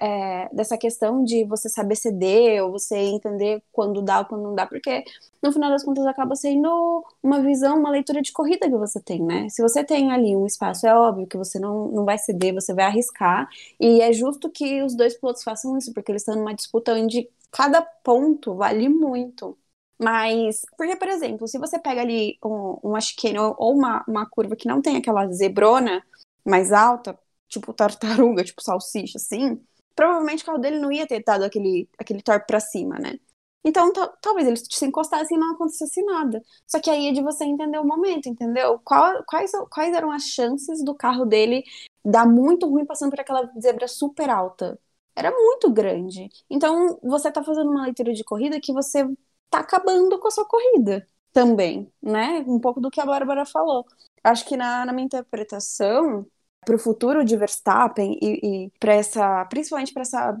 é, 0.00 0.48
dessa 0.54 0.76
questão 0.78 1.22
de 1.22 1.44
você 1.44 1.68
saber 1.68 1.96
ceder, 1.96 2.64
ou 2.64 2.72
você 2.72 2.96
entender 2.96 3.62
quando 3.72 4.02
dá 4.02 4.20
ou 4.20 4.24
quando 4.24 4.42
não 4.42 4.54
dá, 4.54 4.66
porque 4.66 5.04
no 5.42 5.52
final 5.52 5.70
das 5.70 5.84
contas 5.84 6.06
acaba 6.06 6.34
sendo 6.34 7.04
uma 7.22 7.40
visão, 7.42 7.78
uma 7.78 7.90
leitura 7.90 8.22
de 8.22 8.32
corrida 8.32 8.68
que 8.68 8.76
você 8.76 9.00
tem, 9.00 9.22
né? 9.22 9.48
Se 9.48 9.62
você 9.62 9.84
tem 9.84 10.10
ali 10.12 10.36
um 10.36 10.46
espaço, 10.46 10.86
é 10.86 10.94
óbvio 10.94 11.26
que 11.26 11.36
você 11.36 11.58
não, 11.58 11.88
não 11.88 12.04
vai 12.04 12.18
ceder, 12.18 12.54
você 12.54 12.74
vai 12.74 12.86
arriscar, 12.86 13.48
e 13.78 14.00
é 14.00 14.12
justo 14.12 14.50
que 14.50 14.82
os 14.82 14.94
dois 14.94 15.14
pilotos 15.18 15.42
façam 15.42 15.76
isso, 15.78 15.92
porque 15.92 16.10
eles 16.12 16.22
estão 16.22 16.36
numa 16.36 16.54
disputa 16.54 16.94
onde 16.94 17.28
cada 17.50 17.82
ponto 17.82 18.54
vale 18.54 18.88
muito. 18.88 19.56
Mas, 19.98 20.62
porque, 20.76 20.96
por 20.96 21.08
exemplo, 21.08 21.46
se 21.46 21.58
você 21.58 21.78
pega 21.78 22.00
ali 22.00 22.36
um, 22.44 22.78
uma 22.82 23.00
chicane 23.00 23.38
ou 23.38 23.72
uma, 23.72 24.04
uma 24.08 24.26
curva 24.28 24.56
que 24.56 24.66
não 24.66 24.82
tem 24.82 24.96
aquela 24.96 25.30
zebrona 25.32 26.02
mais 26.44 26.72
alta, 26.72 27.16
tipo 27.48 27.72
tartaruga, 27.72 28.42
tipo 28.42 28.62
salsicha, 28.62 29.18
assim, 29.18 29.60
provavelmente 29.94 30.42
o 30.42 30.46
carro 30.46 30.58
dele 30.58 30.78
não 30.78 30.92
ia 30.92 31.06
ter 31.06 31.22
dado 31.24 31.44
aquele, 31.44 31.88
aquele 31.98 32.22
torque 32.22 32.46
para 32.46 32.60
cima, 32.60 32.98
né? 32.98 33.18
Então, 33.64 33.92
talvez 34.20 34.48
eles 34.48 34.64
se 34.70 34.84
encostassem 34.84 35.36
e 35.36 35.40
não 35.40 35.52
acontecesse 35.54 36.02
nada. 36.04 36.42
Só 36.66 36.80
que 36.80 36.90
aí 36.90 37.08
é 37.08 37.12
de 37.12 37.22
você 37.22 37.44
entender 37.44 37.78
o 37.78 37.84
momento, 37.86 38.28
entendeu? 38.28 38.80
Qual, 38.84 39.22
quais, 39.24 39.52
quais 39.70 39.94
eram 39.94 40.10
as 40.10 40.24
chances 40.24 40.84
do 40.84 40.94
carro 40.94 41.24
dele 41.24 41.62
dar 42.04 42.26
muito 42.26 42.68
ruim 42.68 42.84
passando 42.84 43.10
por 43.10 43.20
aquela 43.20 43.48
zebra 43.60 43.86
super 43.86 44.28
alta? 44.30 44.78
Era 45.14 45.30
muito 45.30 45.70
grande. 45.70 46.28
Então, 46.50 46.98
você 47.02 47.30
tá 47.30 47.42
fazendo 47.44 47.70
uma 47.70 47.84
leitura 47.84 48.12
de 48.12 48.24
corrida 48.24 48.60
que 48.60 48.72
você 48.72 49.06
tá 49.50 49.60
acabando 49.60 50.18
com 50.18 50.28
a 50.28 50.30
sua 50.30 50.46
corrida 50.46 51.06
também, 51.32 51.92
né? 52.02 52.40
Um 52.46 52.58
pouco 52.60 52.80
do 52.80 52.90
que 52.90 53.00
a 53.00 53.06
Bárbara 53.06 53.44
falou. 53.46 53.86
Acho 54.24 54.44
que 54.46 54.56
na, 54.56 54.84
na 54.86 54.92
minha 54.92 55.06
interpretação, 55.06 56.26
para 56.64 56.76
o 56.76 56.78
futuro 56.78 57.24
de 57.24 57.36
Verstappen 57.36 58.18
e, 58.20 58.66
e 58.66 58.70
para 58.78 58.94
essa, 58.94 59.44
principalmente 59.46 59.92
para 59.92 60.02
essas 60.02 60.36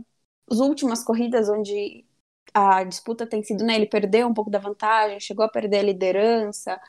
últimas 0.50 1.04
corridas 1.04 1.48
onde 1.48 2.04
a 2.54 2.84
disputa 2.84 3.26
tem 3.26 3.42
sido, 3.42 3.64
né, 3.64 3.76
ele 3.76 3.86
perdeu 3.86 4.28
um 4.28 4.34
pouco 4.34 4.50
da 4.50 4.58
vantagem, 4.58 5.18
chegou 5.20 5.44
a 5.44 5.48
perder 5.48 5.78
a 5.78 5.82
liderança 5.82 6.80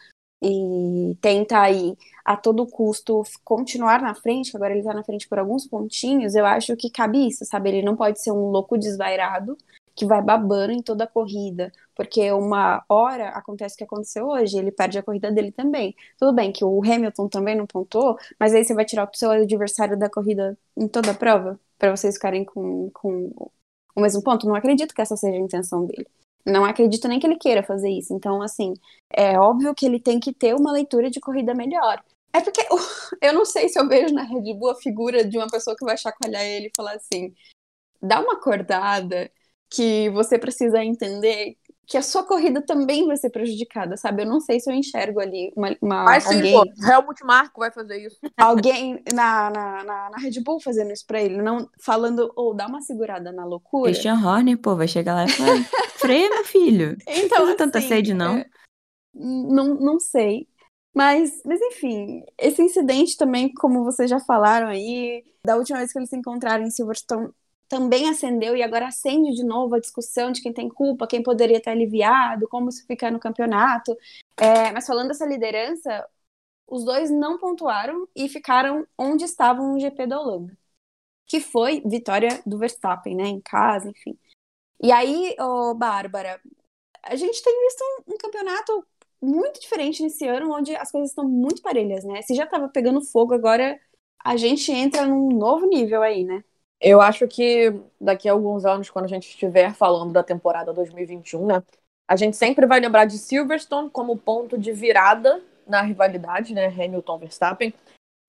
e 0.41 1.15
tenta 1.21 1.61
aí 1.61 1.95
a 2.25 2.35
todo 2.35 2.67
custo 2.67 3.23
continuar 3.45 4.01
na 4.01 4.13
frente, 4.13 4.55
agora 4.55 4.71
ele 4.71 4.81
está 4.81 4.93
na 4.93 5.03
frente 5.03 5.27
por 5.27 5.39
alguns 5.39 5.65
pontinhos, 5.65 6.35
eu 6.35 6.45
acho 6.45 6.75
que 6.75 6.89
cabe 6.89 7.27
isso, 7.27 7.45
sabe? 7.45 7.69
Ele 7.69 7.81
não 7.81 7.95
pode 7.95 8.21
ser 8.21 8.31
um 8.31 8.49
louco 8.49 8.77
desvairado 8.77 9.57
que 9.95 10.05
vai 10.05 10.21
babando 10.21 10.73
em 10.73 10.81
toda 10.81 11.03
a 11.03 11.07
corrida, 11.07 11.71
porque 11.95 12.31
uma 12.31 12.83
hora 12.89 13.29
acontece 13.29 13.75
o 13.75 13.77
que 13.77 13.83
aconteceu 13.83 14.27
hoje, 14.27 14.57
ele 14.57 14.71
perde 14.71 14.97
a 14.97 15.03
corrida 15.03 15.31
dele 15.31 15.51
também. 15.51 15.95
Tudo 16.17 16.33
bem 16.33 16.51
que 16.51 16.65
o 16.65 16.81
Hamilton 16.83 17.27
também 17.29 17.55
não 17.55 17.67
pontou, 17.67 18.17
mas 18.39 18.53
aí 18.53 18.63
você 18.63 18.73
vai 18.73 18.85
tirar 18.85 19.09
o 19.09 19.17
seu 19.17 19.31
adversário 19.31 19.97
da 19.97 20.09
corrida 20.09 20.57
em 20.75 20.87
toda 20.87 21.11
a 21.11 21.13
prova, 21.13 21.59
para 21.77 21.95
vocês 21.95 22.15
ficarem 22.15 22.43
com, 22.45 22.89
com 22.93 23.31
o 23.95 24.01
mesmo 24.01 24.23
ponto? 24.23 24.47
Não 24.47 24.55
acredito 24.55 24.93
que 24.93 25.01
essa 25.01 25.15
seja 25.15 25.37
a 25.37 25.41
intenção 25.41 25.85
dele. 25.85 26.07
Não 26.45 26.65
acredito 26.65 27.07
nem 27.07 27.19
que 27.19 27.27
ele 27.27 27.37
queira 27.37 27.63
fazer 27.63 27.89
isso. 27.89 28.13
Então, 28.13 28.41
assim, 28.41 28.73
é 29.11 29.39
óbvio 29.39 29.73
que 29.73 29.85
ele 29.85 29.99
tem 29.99 30.19
que 30.19 30.33
ter 30.33 30.55
uma 30.55 30.71
leitura 30.71 31.09
de 31.09 31.19
corrida 31.19 31.53
melhor. 31.53 32.03
É 32.33 32.41
porque 32.41 32.61
eu 33.21 33.33
não 33.33 33.45
sei 33.45 33.69
se 33.69 33.79
eu 33.79 33.87
vejo 33.87 34.13
na 34.13 34.23
Red 34.23 34.53
Bull 34.55 34.71
a 34.71 34.75
figura 34.75 35.23
de 35.23 35.37
uma 35.37 35.47
pessoa 35.47 35.75
que 35.77 35.85
vai 35.85 35.97
chacoalhar 35.97 36.43
ele 36.43 36.67
e 36.67 36.75
falar 36.75 36.95
assim: 36.95 37.33
dá 38.01 38.19
uma 38.19 38.33
acordada, 38.33 39.31
que 39.73 40.09
você 40.11 40.37
precisa 40.37 40.83
entender 40.83 41.57
que 41.85 41.97
a 41.97 42.01
sua 42.01 42.23
corrida 42.23 42.61
também 42.61 43.05
vai 43.05 43.17
ser 43.17 43.29
prejudicada, 43.29 43.97
sabe? 43.97 44.21
Eu 44.21 44.27
não 44.27 44.39
sei 44.39 44.59
se 44.59 44.69
eu 44.69 44.73
enxergo 44.73 45.19
ali 45.19 45.51
uma, 45.55 45.75
uma 45.81 46.03
Mas 46.05 46.23
sim, 46.23 46.35
alguém, 46.35 46.53
pô, 46.53 46.87
Helmut 46.87 47.25
Marko 47.25 47.59
vai 47.59 47.71
fazer 47.71 47.97
isso. 48.05 48.17
Alguém 48.37 49.03
na, 49.13 49.49
na, 49.49 49.83
na, 49.83 50.09
na, 50.11 50.17
Red 50.17 50.41
Bull 50.41 50.61
fazendo 50.61 50.93
isso 50.93 51.05
pra 51.05 51.21
ele, 51.21 51.41
não 51.41 51.69
falando, 51.81 52.31
ou 52.35 52.51
oh, 52.51 52.53
dá 52.53 52.67
uma 52.67 52.81
segurada 52.81 53.31
na 53.31 53.43
loucura. 53.45 53.91
Christian 53.91 54.15
Horner, 54.15 54.57
pô, 54.57 54.75
vai 54.75 54.87
chegar 54.87 55.13
lá 55.15 55.25
e 55.25 55.29
falar, 55.29 55.57
freia, 55.97 56.29
meu 56.29 56.45
filho. 56.45 56.95
Então, 57.07 57.39
não 57.39 57.47
assim, 57.47 57.57
tanta 57.57 57.81
sede, 57.81 58.13
não. 58.13 58.37
É, 58.37 58.45
não. 59.13 59.75
Não 59.75 59.99
sei. 59.99 60.47
Mas, 60.95 61.41
mas 61.43 61.59
enfim, 61.59 62.23
esse 62.37 62.61
incidente 62.61 63.17
também, 63.17 63.51
como 63.53 63.83
vocês 63.83 64.09
já 64.09 64.19
falaram 64.19 64.67
aí, 64.67 65.23
da 65.45 65.57
última 65.57 65.79
vez 65.79 65.91
que 65.91 65.97
eles 65.97 66.09
se 66.09 66.15
encontraram 66.15 66.63
em 66.63 66.69
Silverstone, 66.69 67.29
também 67.73 68.07
acendeu 68.07 68.55
e 68.55 68.61
agora 68.61 68.87
acende 68.87 69.33
de 69.33 69.43
novo 69.43 69.73
a 69.73 69.79
discussão 69.79 70.31
de 70.31 70.43
quem 70.43 70.53
tem 70.53 70.69
culpa, 70.69 71.07
quem 71.07 71.23
poderia 71.23 71.59
ter 71.59 71.71
aliviado, 71.71 72.47
como 72.47 72.71
se 72.71 72.85
ficar 72.85 73.11
no 73.11 73.19
campeonato. 73.19 73.97
É, 74.37 74.71
mas 74.71 74.85
falando 74.85 75.07
dessa 75.07 75.25
liderança, 75.25 76.07
os 76.67 76.85
dois 76.85 77.09
não 77.09 77.39
pontuaram 77.39 78.07
e 78.15 78.29
ficaram 78.29 78.85
onde 78.95 79.25
estavam 79.25 79.73
no 79.73 79.79
GP 79.79 80.05
da 80.05 80.21
Holanda, 80.21 80.55
que 81.25 81.39
foi 81.39 81.81
vitória 81.83 82.43
do 82.45 82.59
Verstappen, 82.59 83.15
né, 83.15 83.23
em 83.23 83.41
casa, 83.41 83.89
enfim. 83.89 84.15
E 84.79 84.91
aí, 84.91 85.35
oh, 85.39 85.73
Bárbara, 85.73 86.39
a 87.01 87.15
gente 87.15 87.41
tem 87.41 87.59
visto 87.65 87.83
um, 88.07 88.13
um 88.13 88.17
campeonato 88.19 88.85
muito 89.19 89.59
diferente 89.59 90.03
nesse 90.03 90.27
ano, 90.27 90.53
onde 90.53 90.75
as 90.75 90.91
coisas 90.91 91.09
estão 91.09 91.27
muito 91.27 91.61
parelhas, 91.63 92.03
né? 92.03 92.21
Se 92.21 92.35
já 92.35 92.43
estava 92.43 92.69
pegando 92.69 93.01
fogo, 93.01 93.33
agora 93.33 93.79
a 94.23 94.37
gente 94.37 94.71
entra 94.71 95.07
num 95.07 95.29
novo 95.29 95.65
nível 95.65 96.03
aí, 96.03 96.23
né? 96.23 96.43
Eu 96.83 96.99
acho 96.99 97.25
que 97.29 97.73
daqui 97.99 98.27
a 98.27 98.33
alguns 98.33 98.65
anos, 98.65 98.89
quando 98.89 99.05
a 99.05 99.07
gente 99.07 99.29
estiver 99.29 99.73
falando 99.73 100.11
da 100.11 100.21
temporada 100.21 100.73
2021, 100.73 101.47
né, 101.47 101.63
a 102.05 102.17
gente 102.17 102.35
sempre 102.35 102.65
vai 102.65 102.81
lembrar 102.81 103.05
de 103.05 103.17
Silverstone 103.17 103.89
como 103.89 104.17
ponto 104.17 104.57
de 104.57 104.73
virada 104.73 105.41
na 105.65 105.81
rivalidade, 105.81 106.53
né, 106.53 106.65
Hamilton 106.67 107.19
Verstappen. 107.19 107.73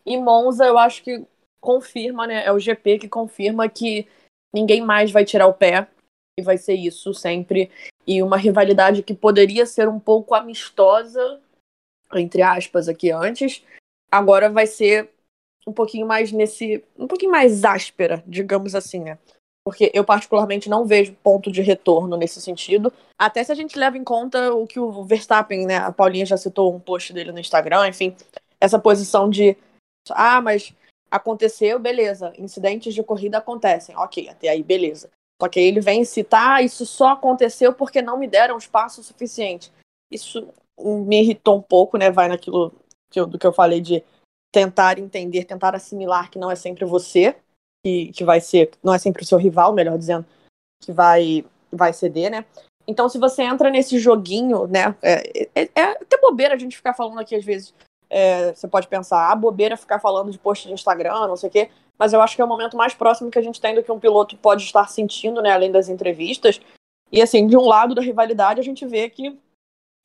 E 0.07 0.17
Monza, 0.17 0.65
eu 0.65 0.79
acho 0.79 1.03
que 1.03 1.27
confirma, 1.61 2.29
né, 2.29 2.45
é 2.47 2.53
o 2.53 2.59
GP 2.61 3.01
que 3.01 3.09
confirma 3.09 3.69
que 3.69 4.07
ninguém 4.55 4.81
mais 4.83 5.11
vai 5.11 5.25
tirar 5.25 5.49
o 5.49 5.55
pé 5.55 5.89
e 6.39 6.43
vai 6.43 6.57
ser 6.57 6.75
isso 6.75 7.13
sempre. 7.13 7.73
E 8.07 8.23
uma 8.23 8.37
rivalidade 8.37 9.03
que 9.03 9.15
poderia 9.15 9.67
ser 9.67 9.89
um 9.89 9.99
pouco 9.99 10.33
amistosa, 10.33 11.41
entre 12.15 12.41
aspas, 12.41 12.89
aqui 12.89 13.11
antes, 13.11 13.65
agora 14.13 14.49
vai 14.49 14.69
ser 14.69 15.11
um 15.67 15.73
pouquinho 15.73 16.07
mais 16.07 16.33
nesse. 16.33 16.83
um 16.99 17.07
pouquinho 17.07 17.31
mais 17.31 17.65
áspera, 17.65 18.23
digamos 18.27 18.75
assim, 18.75 19.01
né? 19.01 19.19
Porque 19.67 19.91
eu, 19.95 20.05
particularmente, 20.05 20.69
não 20.69 20.85
vejo 20.85 21.17
ponto 21.23 21.51
de 21.51 21.63
retorno 21.63 22.17
nesse 22.17 22.41
sentido. 22.41 22.93
Até 23.19 23.43
se 23.43 23.51
a 23.51 23.55
gente 23.55 23.79
leva 23.79 23.97
em 23.97 24.05
conta 24.05 24.53
o 24.53 24.67
que 24.67 24.79
o 24.79 25.05
Verstappen, 25.05 25.67
né? 25.67 25.79
A 25.79 25.91
Paulinha 25.91 26.27
já 26.27 26.37
citou 26.37 26.75
um 26.75 26.79
post 26.79 27.13
dele 27.15 27.33
no 27.33 27.39
Instagram, 27.39 27.89
enfim. 27.89 28.15
Essa 28.61 28.79
posição 28.79 29.29
de. 29.31 29.57
Ah, 30.11 30.43
mas 30.43 30.75
aconteceu, 31.11 31.79
beleza. 31.79 32.33
Incidentes 32.39 32.95
de 32.95 33.03
corrida 33.03 33.39
acontecem. 33.39 33.97
Ok, 33.97 34.29
até 34.29 34.49
aí, 34.49 34.63
beleza. 34.63 35.09
Só 35.41 35.49
que 35.49 35.59
ele 35.59 35.81
vem 35.81 36.05
citar, 36.05 36.57
ah, 36.57 36.63
isso 36.63 36.85
só 36.85 37.09
aconteceu 37.09 37.73
porque 37.73 38.03
não 38.03 38.19
me 38.19 38.29
deram 38.29 38.59
espaço 38.59 39.03
suficiente. 39.03 39.73
Isso 40.11 40.47
me 40.79 41.23
irritou 41.23 41.57
um 41.57 41.63
pouco, 41.63 41.97
né? 41.97 42.11
Vai 42.11 42.29
naquilo 42.29 42.73
que 43.11 43.19
eu, 43.19 43.27
do 43.27 43.39
que 43.39 43.47
eu 43.47 43.53
falei 43.53 43.81
de 43.81 44.05
tentar 44.55 45.01
entender, 45.01 45.43
tentar 45.43 45.75
assimilar 45.75 46.31
que 46.31 46.39
não 46.39 46.49
é 46.49 46.55
sempre 46.55 46.85
você 46.85 47.35
que, 47.85 48.13
que 48.13 48.23
vai 48.23 48.41
ser, 48.41 48.71
não 48.85 48.95
é 48.95 48.99
sempre 48.99 49.25
o 49.25 49.27
seu 49.27 49.37
rival, 49.37 49.73
melhor 49.73 49.99
dizendo, 49.99 50.25
que 50.81 50.93
vai, 50.93 51.45
vai 51.73 51.93
ceder, 51.93 52.31
né? 52.31 52.45
Então, 52.87 53.09
se 53.09 53.19
você 53.19 53.43
entra 53.43 53.69
nesse 53.69 53.99
joguinho, 53.99 54.69
né? 54.69 54.95
É, 55.03 55.49
é, 55.57 55.71
é 55.75 55.83
até 55.83 56.17
bobeira 56.19 56.55
a 56.55 56.59
gente 56.59 56.77
ficar 56.77 56.95
falando 56.95 57.19
aqui 57.19 57.35
às 57.35 57.45
vezes. 57.45 57.75
É, 58.09 58.55
você 58.55 58.69
pode 58.69 58.87
pensar, 58.87 59.29
ah, 59.29 59.35
bobeira 59.35 59.77
ficar 59.77 59.99
falando 59.99 60.31
de 60.31 60.39
post 60.39 60.69
de 60.69 60.73
Instagram, 60.73 61.27
não 61.27 61.37
sei 61.37 61.49
o 61.49 61.53
quê. 61.53 61.71
Mas 61.99 62.13
eu 62.13 62.23
acho 62.23 62.37
que 62.37 62.43
é 62.43 62.45
o 62.45 62.49
momento 62.49 62.77
mais 62.77 62.95
próximo 62.95 63.33
que 63.33 63.39
a 63.39 63.43
gente 63.43 63.61
tem 63.61 63.75
do 63.75 63.83
que 63.83 63.91
um 63.91 63.99
piloto 63.99 64.37
pode 64.37 64.63
estar 64.63 64.89
sentindo, 64.89 65.43
né? 65.43 65.51
Além 65.51 65.73
das 65.73 65.89
entrevistas. 65.89 66.61
E 67.11 67.21
assim, 67.21 67.49
de 67.49 67.57
um 67.57 67.67
lado 67.67 67.93
da 67.93 68.03
rivalidade, 68.03 68.61
a 68.61 68.65
gente 68.65 68.87
vê 68.87 69.11
que 69.11 69.37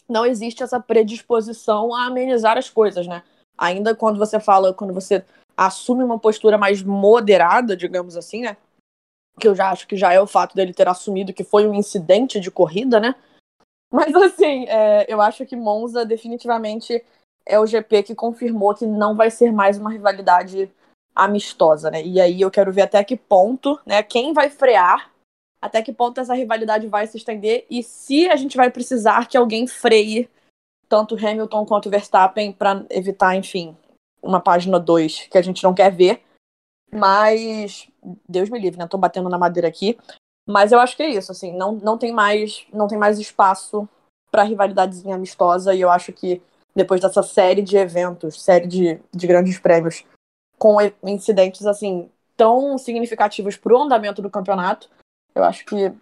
não 0.08 0.26
existe 0.26 0.64
essa 0.64 0.80
predisposição 0.80 1.94
a 1.94 2.06
amenizar 2.06 2.58
as 2.58 2.68
coisas, 2.68 3.06
né? 3.06 3.22
Ainda 3.60 3.94
quando 3.94 4.18
você 4.18 4.40
fala, 4.40 4.74
quando 4.74 4.94
você 4.94 5.24
assume 5.58 6.04
uma 6.04 6.18
postura 6.18 6.58
mais 6.58 6.82
moderada, 6.82 7.76
digamos 7.76 8.16
assim, 8.16 8.44
né? 8.44 8.56
Que 9.38 9.48
eu 9.48 9.54
já 9.54 9.70
acho 9.70 9.86
que 9.86 9.98
já 9.98 10.14
é 10.14 10.22
o 10.22 10.28
fato 10.28 10.56
dele 10.56 10.74
ter 10.74 10.88
assumido 10.88 11.34
que 11.34 11.44
foi 11.44 11.68
um 11.68 11.74
incidente 11.74 12.40
de 12.40 12.50
corrida, 12.50 13.00
né? 13.00 13.16
Mas 13.92 14.16
assim, 14.16 14.66
é, 14.68 15.06
eu 15.12 15.20
acho 15.20 15.46
que 15.46 15.56
Monza 15.56 16.06
definitivamente 16.06 17.04
é 17.46 17.60
o 17.60 17.66
GP 17.66 18.04
que 18.04 18.16
confirmou 18.16 18.74
que 18.74 18.86
não 18.86 19.16
vai 19.16 19.30
ser 19.30 19.52
mais 19.52 19.78
uma 19.78 19.92
rivalidade 19.92 20.72
amistosa, 21.14 21.92
né? 21.92 22.02
E 22.04 22.22
aí 22.22 22.40
eu 22.40 22.52
quero 22.52 22.72
ver 22.72 22.84
até 22.84 23.04
que 23.04 23.18
ponto, 23.18 23.80
né? 23.86 24.02
Quem 24.04 24.32
vai 24.32 24.50
frear, 24.50 25.12
até 25.62 25.82
que 25.82 25.92
ponto 25.92 26.22
essa 26.22 26.34
rivalidade 26.34 26.88
vai 26.88 27.06
se 27.08 27.18
estender 27.18 27.66
e 27.70 27.84
se 27.84 28.30
a 28.30 28.36
gente 28.36 28.56
vai 28.56 28.70
precisar 28.70 29.28
que 29.28 29.36
alguém 29.36 29.68
freie 29.68 30.30
tanto 30.90 31.16
Hamilton 31.16 31.66
quanto 31.66 31.90
Verstappen 31.90 32.52
para 32.52 32.84
evitar, 32.90 33.36
enfim, 33.36 33.78
uma 34.22 34.42
página 34.42 34.80
2 34.80 35.28
que 35.28 35.38
a 35.38 35.42
gente 35.42 35.64
não 35.64 35.74
quer 35.74 35.92
ver. 35.92 36.24
Mas 36.92 37.88
Deus 38.28 38.50
me 38.50 38.60
livre, 38.60 38.80
né? 38.80 38.88
Tô 38.88 38.98
batendo 38.98 39.30
na 39.30 39.38
madeira 39.38 39.68
aqui. 39.68 39.98
Mas 40.48 40.72
eu 40.72 40.80
acho 40.80 40.98
que 40.98 41.04
é 41.04 41.10
isso, 41.10 41.32
assim, 41.32 41.56
não, 41.56 41.74
não 41.74 41.96
tem 41.96 42.12
mais 42.12 42.66
não 42.74 42.88
tem 42.88 42.98
mais 42.98 43.20
espaço 43.20 43.88
para 44.32 44.42
rivalidadezinha 44.42 45.16
amistosa 45.16 45.76
e 45.76 45.82
eu 45.82 45.92
acho 45.92 46.12
que 46.12 46.42
depois 46.76 47.02
dessa 47.02 47.22
série 47.22 47.62
de 47.62 47.78
eventos, 47.78 48.42
série 48.42 48.66
de, 48.66 49.00
de 49.14 49.28
grandes 49.28 49.60
prêmios 49.60 50.04
com 50.58 50.78
incidentes 51.04 51.68
assim 51.68 52.10
tão 52.36 52.78
significativos 52.78 53.58
para 53.58 53.74
o 53.74 53.82
andamento 53.82 54.22
do 54.22 54.30
campeonato, 54.30 54.90
eu 55.36 55.44
acho 55.44 55.66
que 55.66 55.94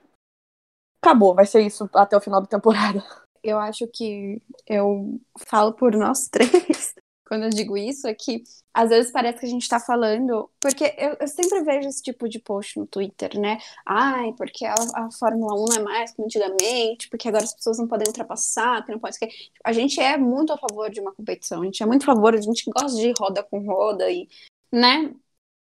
acabou, 1.02 1.34
vai 1.34 1.46
ser 1.46 1.62
isso 1.62 1.90
até 1.94 2.16
o 2.16 2.22
final 2.22 2.40
da 2.40 2.48
temporada. 2.48 3.04
Eu 3.50 3.60
acho 3.60 3.88
que 3.88 4.42
eu 4.68 5.20
falo 5.48 5.74
por 5.74 5.96
nós 5.96 6.28
três 6.32 6.94
quando 7.28 7.44
eu 7.44 7.50
digo 7.50 7.78
isso 7.78 8.08
é 8.08 8.14
que 8.14 8.44
às 8.74 8.90
vezes 8.90 9.12
parece 9.12 9.40
que 9.40 9.46
a 9.46 9.50
gente 9.50 9.68
tá 9.68 9.80
falando. 9.80 10.50
Porque 10.60 10.96
eu, 10.98 11.18
eu 11.20 11.28
sempre 11.28 11.62
vejo 11.64 11.90
esse 11.90 12.02
tipo 12.02 12.30
de 12.30 12.40
post 12.40 12.80
no 12.80 12.88
Twitter, 12.88 13.38
né? 13.40 13.58
Ai, 13.86 14.34
porque 14.38 14.66
a, 14.66 14.74
a, 14.74 15.10
Fórmula 15.12 15.54
1 15.56 15.66
não 15.66 15.76
é 15.76 15.80
mais 15.80 16.14
como 16.14 16.26
antigamente, 16.28 17.10
porque 17.10 17.28
agora 17.28 17.44
as 17.44 17.54
pessoas 17.54 17.78
não 17.78 17.88
podem 17.88 18.08
ultrapassar, 18.08 18.86
que 18.86 18.92
não 18.92 19.00
pode. 19.00 19.18
A 19.64 19.74
gente 19.74 20.00
é 20.00 20.18
muito 20.18 20.54
a 20.54 20.58
favor 20.58 20.90
de 20.90 21.02
uma 21.02 21.14
competição, 21.14 21.62
a 21.62 21.66
gente 21.66 21.82
é 21.84 21.86
muito 21.86 22.04
a 22.04 22.16
favor, 22.16 22.34
a 22.34 22.42
gente 22.42 22.70
gosta 22.70 22.98
de 22.98 23.14
roda 23.20 23.44
com 23.44 23.60
roda 23.66 24.10
e, 24.10 24.28
né? 24.72 25.14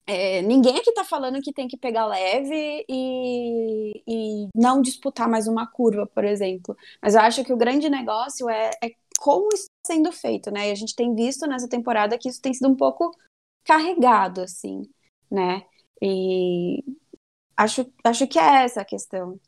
É, 0.06 0.42
ninguém 0.42 0.78
aqui 0.78 0.92
tá 0.92 1.04
falando 1.04 1.40
que 1.40 1.52
tem 1.52 1.68
que 1.68 1.76
pegar 1.76 2.06
leve 2.06 2.84
e, 2.88 4.02
e 4.06 4.48
não 4.54 4.82
disputar 4.82 5.28
mais 5.28 5.46
uma 5.46 5.66
curva, 5.66 6.06
por 6.06 6.24
exemplo. 6.24 6.76
Mas 7.00 7.14
eu 7.14 7.20
acho 7.20 7.44
que 7.44 7.52
o 7.52 7.56
grande 7.56 7.88
negócio 7.88 8.48
é, 8.48 8.70
é 8.82 8.90
como 9.18 9.48
isso 9.52 9.66
está 9.66 9.94
sendo 9.94 10.10
feito, 10.10 10.50
né? 10.50 10.68
E 10.68 10.72
a 10.72 10.74
gente 10.74 10.96
tem 10.96 11.14
visto 11.14 11.46
nessa 11.46 11.68
temporada 11.68 12.18
que 12.18 12.28
isso 12.28 12.40
tem 12.40 12.52
sido 12.52 12.68
um 12.68 12.76
pouco 12.76 13.10
carregado, 13.64 14.40
assim, 14.40 14.82
né? 15.30 15.64
E 16.02 16.82
acho, 17.56 17.86
acho 18.02 18.26
que 18.26 18.38
é 18.38 18.64
essa 18.64 18.80
a 18.80 18.84
questão. 18.84 19.38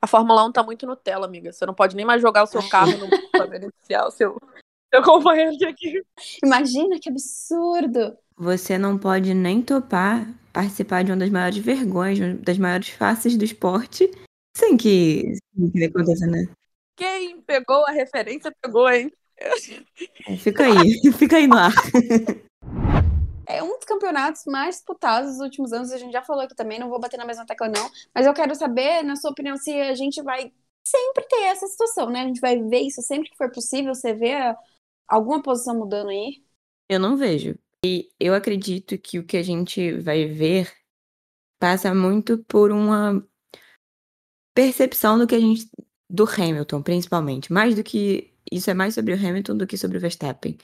A 0.00 0.06
Fórmula 0.06 0.44
1 0.46 0.52
tá 0.52 0.62
muito 0.62 0.86
Nutella, 0.86 1.26
amiga. 1.26 1.52
Você 1.52 1.66
não 1.66 1.74
pode 1.74 1.96
nem 1.96 2.04
mais 2.04 2.22
jogar 2.22 2.44
o 2.44 2.46
seu 2.46 2.66
carro 2.68 2.92
no 2.96 3.08
para 3.32 3.46
beneficiar 3.46 4.06
o 4.06 4.10
seu, 4.10 4.38
seu 4.92 5.02
companheiro 5.02 5.56
aqui. 5.68 6.02
Imagina 6.44 6.98
que 7.00 7.08
absurdo! 7.08 8.16
Você 8.36 8.78
não 8.78 8.98
pode 8.98 9.34
nem 9.34 9.62
topar 9.62 10.26
participar 10.52 11.04
de 11.04 11.12
uma 11.12 11.18
das 11.18 11.30
maiores 11.30 11.58
vergonhas, 11.58 12.18
uma 12.18 12.34
das 12.34 12.58
maiores 12.58 12.88
faces 12.88 13.36
do 13.36 13.44
esporte, 13.44 14.10
sem 14.56 14.76
que, 14.76 15.34
sem 15.54 15.70
que 15.70 15.84
aconteça, 15.84 16.26
né? 16.26 16.46
Quem 16.96 17.40
pegou 17.42 17.86
a 17.86 17.92
referência 17.92 18.52
pegou, 18.60 18.90
hein? 18.90 19.12
É, 20.26 20.36
fica 20.36 20.64
aí, 20.64 21.00
fica 21.16 21.36
aí 21.36 21.46
no 21.46 21.56
ar. 21.56 21.72
É 23.46 23.62
um 23.62 23.76
dos 23.76 23.84
campeonatos 23.84 24.42
mais 24.46 24.76
disputados 24.76 25.32
dos 25.32 25.40
últimos 25.40 25.72
anos, 25.72 25.92
a 25.92 25.98
gente 25.98 26.12
já 26.12 26.22
falou 26.22 26.42
aqui 26.42 26.54
também, 26.54 26.78
não 26.78 26.90
vou 26.90 27.00
bater 27.00 27.16
na 27.16 27.24
mesma 27.24 27.46
tecla 27.46 27.68
não, 27.68 27.90
mas 28.14 28.26
eu 28.26 28.34
quero 28.34 28.54
saber, 28.54 29.02
na 29.02 29.16
sua 29.16 29.30
opinião, 29.30 29.56
se 29.56 29.72
a 29.72 29.94
gente 29.94 30.22
vai 30.22 30.52
sempre 30.84 31.24
ter 31.28 31.42
essa 31.44 31.66
situação, 31.66 32.10
né? 32.10 32.20
A 32.20 32.26
gente 32.26 32.40
vai 32.40 32.60
ver 32.60 32.80
isso 32.80 33.02
sempre 33.02 33.30
que 33.30 33.36
for 33.36 33.50
possível, 33.50 33.94
você 33.94 34.12
vê 34.12 34.54
alguma 35.10 35.42
posição 35.42 35.76
mudando 35.76 36.08
aí? 36.08 36.42
Eu 36.88 37.00
não 37.00 37.16
vejo. 37.16 37.58
E 37.84 38.10
eu 38.18 38.34
acredito 38.34 38.96
que 38.98 39.18
o 39.18 39.24
que 39.24 39.36
a 39.36 39.42
gente 39.42 39.92
vai 39.98 40.26
ver 40.26 40.72
passa 41.58 41.94
muito 41.94 42.38
por 42.44 42.70
uma 42.70 43.26
percepção 44.54 45.18
do 45.18 45.26
que 45.26 45.34
a 45.34 45.40
gente 45.40 45.68
do 46.08 46.24
Hamilton, 46.24 46.82
principalmente. 46.82 47.52
Mais 47.52 47.74
do 47.74 47.82
que. 47.82 48.32
Isso 48.50 48.70
é 48.70 48.74
mais 48.74 48.94
sobre 48.94 49.14
o 49.14 49.16
Hamilton 49.16 49.56
do 49.56 49.66
que 49.66 49.78
sobre 49.78 49.98
o 49.98 50.00
Verstappen. 50.00 50.56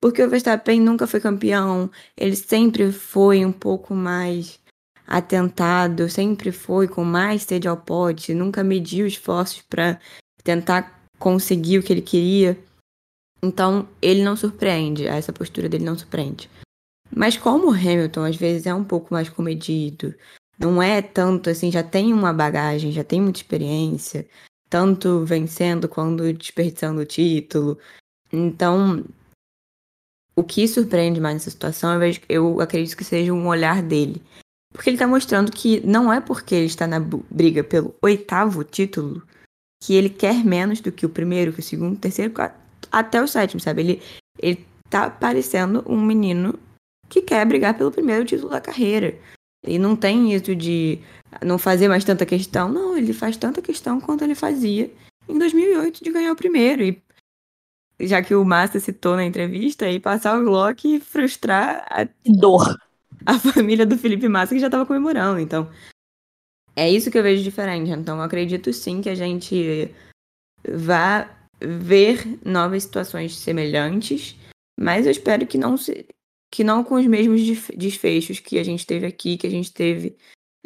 Porque 0.00 0.22
o 0.22 0.28
Verstappen 0.28 0.80
nunca 0.80 1.06
foi 1.06 1.20
campeão, 1.20 1.90
ele 2.16 2.34
sempre 2.34 2.90
foi 2.90 3.44
um 3.44 3.52
pouco 3.52 3.94
mais 3.94 4.58
atentado, 5.06 6.08
sempre 6.08 6.50
foi 6.50 6.88
com 6.88 7.04
mais 7.04 7.42
sede 7.42 7.68
ao 7.68 7.76
pote, 7.76 8.32
nunca 8.32 8.64
mediu 8.64 9.06
esforços 9.06 9.60
para 9.62 10.00
tentar 10.42 11.06
conseguir 11.18 11.78
o 11.78 11.82
que 11.82 11.92
ele 11.92 12.00
queria. 12.00 12.58
Então, 13.42 13.88
ele 14.02 14.22
não 14.22 14.36
surpreende, 14.36 15.06
essa 15.06 15.32
postura 15.32 15.68
dele 15.68 15.84
não 15.84 15.96
surpreende. 15.96 16.50
Mas 17.14 17.36
como 17.36 17.68
o 17.68 17.74
Hamilton 17.74 18.24
às 18.24 18.36
vezes 18.36 18.66
é 18.66 18.74
um 18.74 18.84
pouco 18.84 19.12
mais 19.12 19.28
comedido, 19.28 20.14
não 20.58 20.82
é 20.82 21.00
tanto 21.00 21.48
assim, 21.48 21.72
já 21.72 21.82
tem 21.82 22.12
uma 22.12 22.32
bagagem, 22.32 22.92
já 22.92 23.02
tem 23.02 23.20
muita 23.20 23.38
experiência, 23.38 24.28
tanto 24.68 25.24
vencendo 25.24 25.88
quanto 25.88 26.32
desperdiçando 26.32 27.00
o 27.00 27.06
título. 27.06 27.78
Então, 28.30 29.04
o 30.36 30.44
que 30.44 30.68
surpreende 30.68 31.20
mais 31.20 31.34
nessa 31.34 31.50
situação, 31.50 31.94
eu, 31.94 31.98
vejo, 31.98 32.20
eu 32.28 32.60
acredito 32.60 32.96
que 32.96 33.04
seja 33.04 33.32
um 33.32 33.48
olhar 33.48 33.82
dele. 33.82 34.22
Porque 34.72 34.88
ele 34.88 34.96
está 34.96 35.06
mostrando 35.06 35.50
que 35.50 35.80
não 35.84 36.12
é 36.12 36.20
porque 36.20 36.54
ele 36.54 36.66
está 36.66 36.86
na 36.86 37.00
briga 37.00 37.64
pelo 37.64 37.94
oitavo 38.00 38.62
título 38.62 39.26
que 39.82 39.94
ele 39.94 40.10
quer 40.10 40.44
menos 40.44 40.80
do 40.80 40.92
que 40.92 41.06
o 41.06 41.10
primeiro, 41.10 41.52
que 41.52 41.60
o 41.60 41.62
segundo, 41.62 41.98
terceiro, 41.98 42.32
até 42.90 43.22
o 43.22 43.26
sétimo, 43.26 43.60
sabe? 43.60 43.82
Ele, 43.82 44.02
ele 44.38 44.66
tá 44.88 45.10
parecendo 45.10 45.84
um 45.86 46.00
menino 46.00 46.58
que 47.08 47.22
quer 47.22 47.44
brigar 47.46 47.76
pelo 47.76 47.90
primeiro 47.90 48.24
título 48.24 48.50
da 48.50 48.60
carreira. 48.60 49.18
E 49.66 49.78
não 49.78 49.94
tem 49.94 50.32
isso 50.32 50.54
de 50.54 50.98
não 51.44 51.58
fazer 51.58 51.88
mais 51.88 52.04
tanta 52.04 52.24
questão. 52.24 52.68
Não, 52.68 52.96
ele 52.96 53.12
faz 53.12 53.36
tanta 53.36 53.60
questão 53.60 54.00
quanto 54.00 54.24
ele 54.24 54.34
fazia 54.34 54.90
em 55.28 55.38
2008 55.38 56.02
de 56.02 56.10
ganhar 56.10 56.32
o 56.32 56.36
primeiro. 56.36 56.82
E 56.82 58.06
já 58.06 58.22
que 58.22 58.34
o 58.34 58.44
Massa 58.44 58.80
citou 58.80 59.16
na 59.16 59.24
entrevista, 59.24 59.88
e 59.88 60.00
passar 60.00 60.38
o 60.38 60.44
Glock 60.44 60.88
e 60.88 61.00
frustrar 61.00 61.86
a 61.90 62.08
dor. 62.24 62.76
a 63.26 63.38
família 63.38 63.84
do 63.86 63.98
Felipe 63.98 64.28
Massa 64.28 64.54
que 64.54 64.60
já 64.60 64.66
estava 64.66 64.86
comemorando. 64.86 65.40
Então, 65.40 65.70
é 66.74 66.90
isso 66.90 67.10
que 67.10 67.18
eu 67.18 67.22
vejo 67.22 67.42
diferente. 67.42 67.90
Então, 67.90 68.16
eu 68.16 68.22
acredito 68.22 68.72
sim 68.72 69.00
que 69.00 69.08
a 69.08 69.14
gente 69.14 69.94
vá 70.66 71.28
ver 71.60 72.38
novas 72.44 72.84
situações 72.84 73.36
semelhantes, 73.36 74.36
mas 74.78 75.06
eu 75.06 75.12
espero 75.12 75.46
que 75.46 75.58
não 75.58 75.76
se, 75.76 76.06
que 76.50 76.64
não 76.64 76.82
com 76.82 76.96
os 76.96 77.06
mesmos 77.06 77.40
desfechos 77.76 78.40
que 78.40 78.58
a 78.58 78.64
gente 78.64 78.86
teve 78.86 79.06
aqui, 79.06 79.36
que 79.36 79.46
a 79.46 79.50
gente 79.50 79.72
teve 79.72 80.16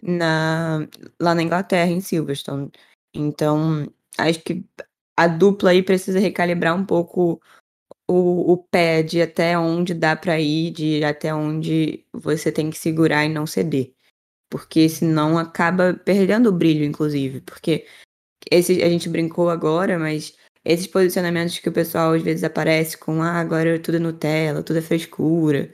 na, 0.03 0.87
lá 1.21 1.35
na 1.35 1.43
Inglaterra, 1.43 1.91
em 1.91 2.01
Silverstone. 2.01 2.71
Então, 3.15 3.91
acho 4.19 4.41
que 4.41 4.65
a 5.17 5.27
dupla 5.27 5.71
aí 5.71 5.83
precisa 5.83 6.19
recalibrar 6.19 6.77
um 6.77 6.85
pouco 6.85 7.41
o, 8.09 8.53
o 8.53 8.57
pé 8.57 9.03
de 9.03 9.23
até 9.23 9.59
onde 9.59 9.95
dá 9.95 10.17
para 10.17 10.41
ir, 10.41 10.71
de 10.73 11.05
até 11.05 11.35
onde 11.35 12.05
você 12.13 12.51
tem 12.51 12.71
que 12.71 12.79
segurar 12.79 13.25
e 13.25 13.29
não 13.29 13.47
ceder. 13.47 13.93
Porque 14.51 14.89
senão 14.89 15.39
acaba 15.39 15.95
perdendo 15.95 16.49
o 16.49 16.53
brilho, 16.53 16.85
inclusive. 16.85 17.41
Porque 17.41 17.87
esse, 18.51 18.83
a 18.83 18.89
gente 18.89 19.09
brincou 19.09 19.51
agora, 19.51 19.99
mas 19.99 20.37
esses 20.65 20.87
posicionamentos 20.87 21.59
que 21.59 21.69
o 21.69 21.73
pessoal 21.73 22.13
às 22.13 22.23
vezes 22.23 22.43
aparece 22.43 22.97
com 22.97 23.23
ah, 23.23 23.39
agora 23.39 23.79
tudo 23.79 23.97
é 23.97 24.01
Nutella, 24.01 24.63
tudo 24.63 24.79
é 24.79 24.83
frescura. 24.83 25.71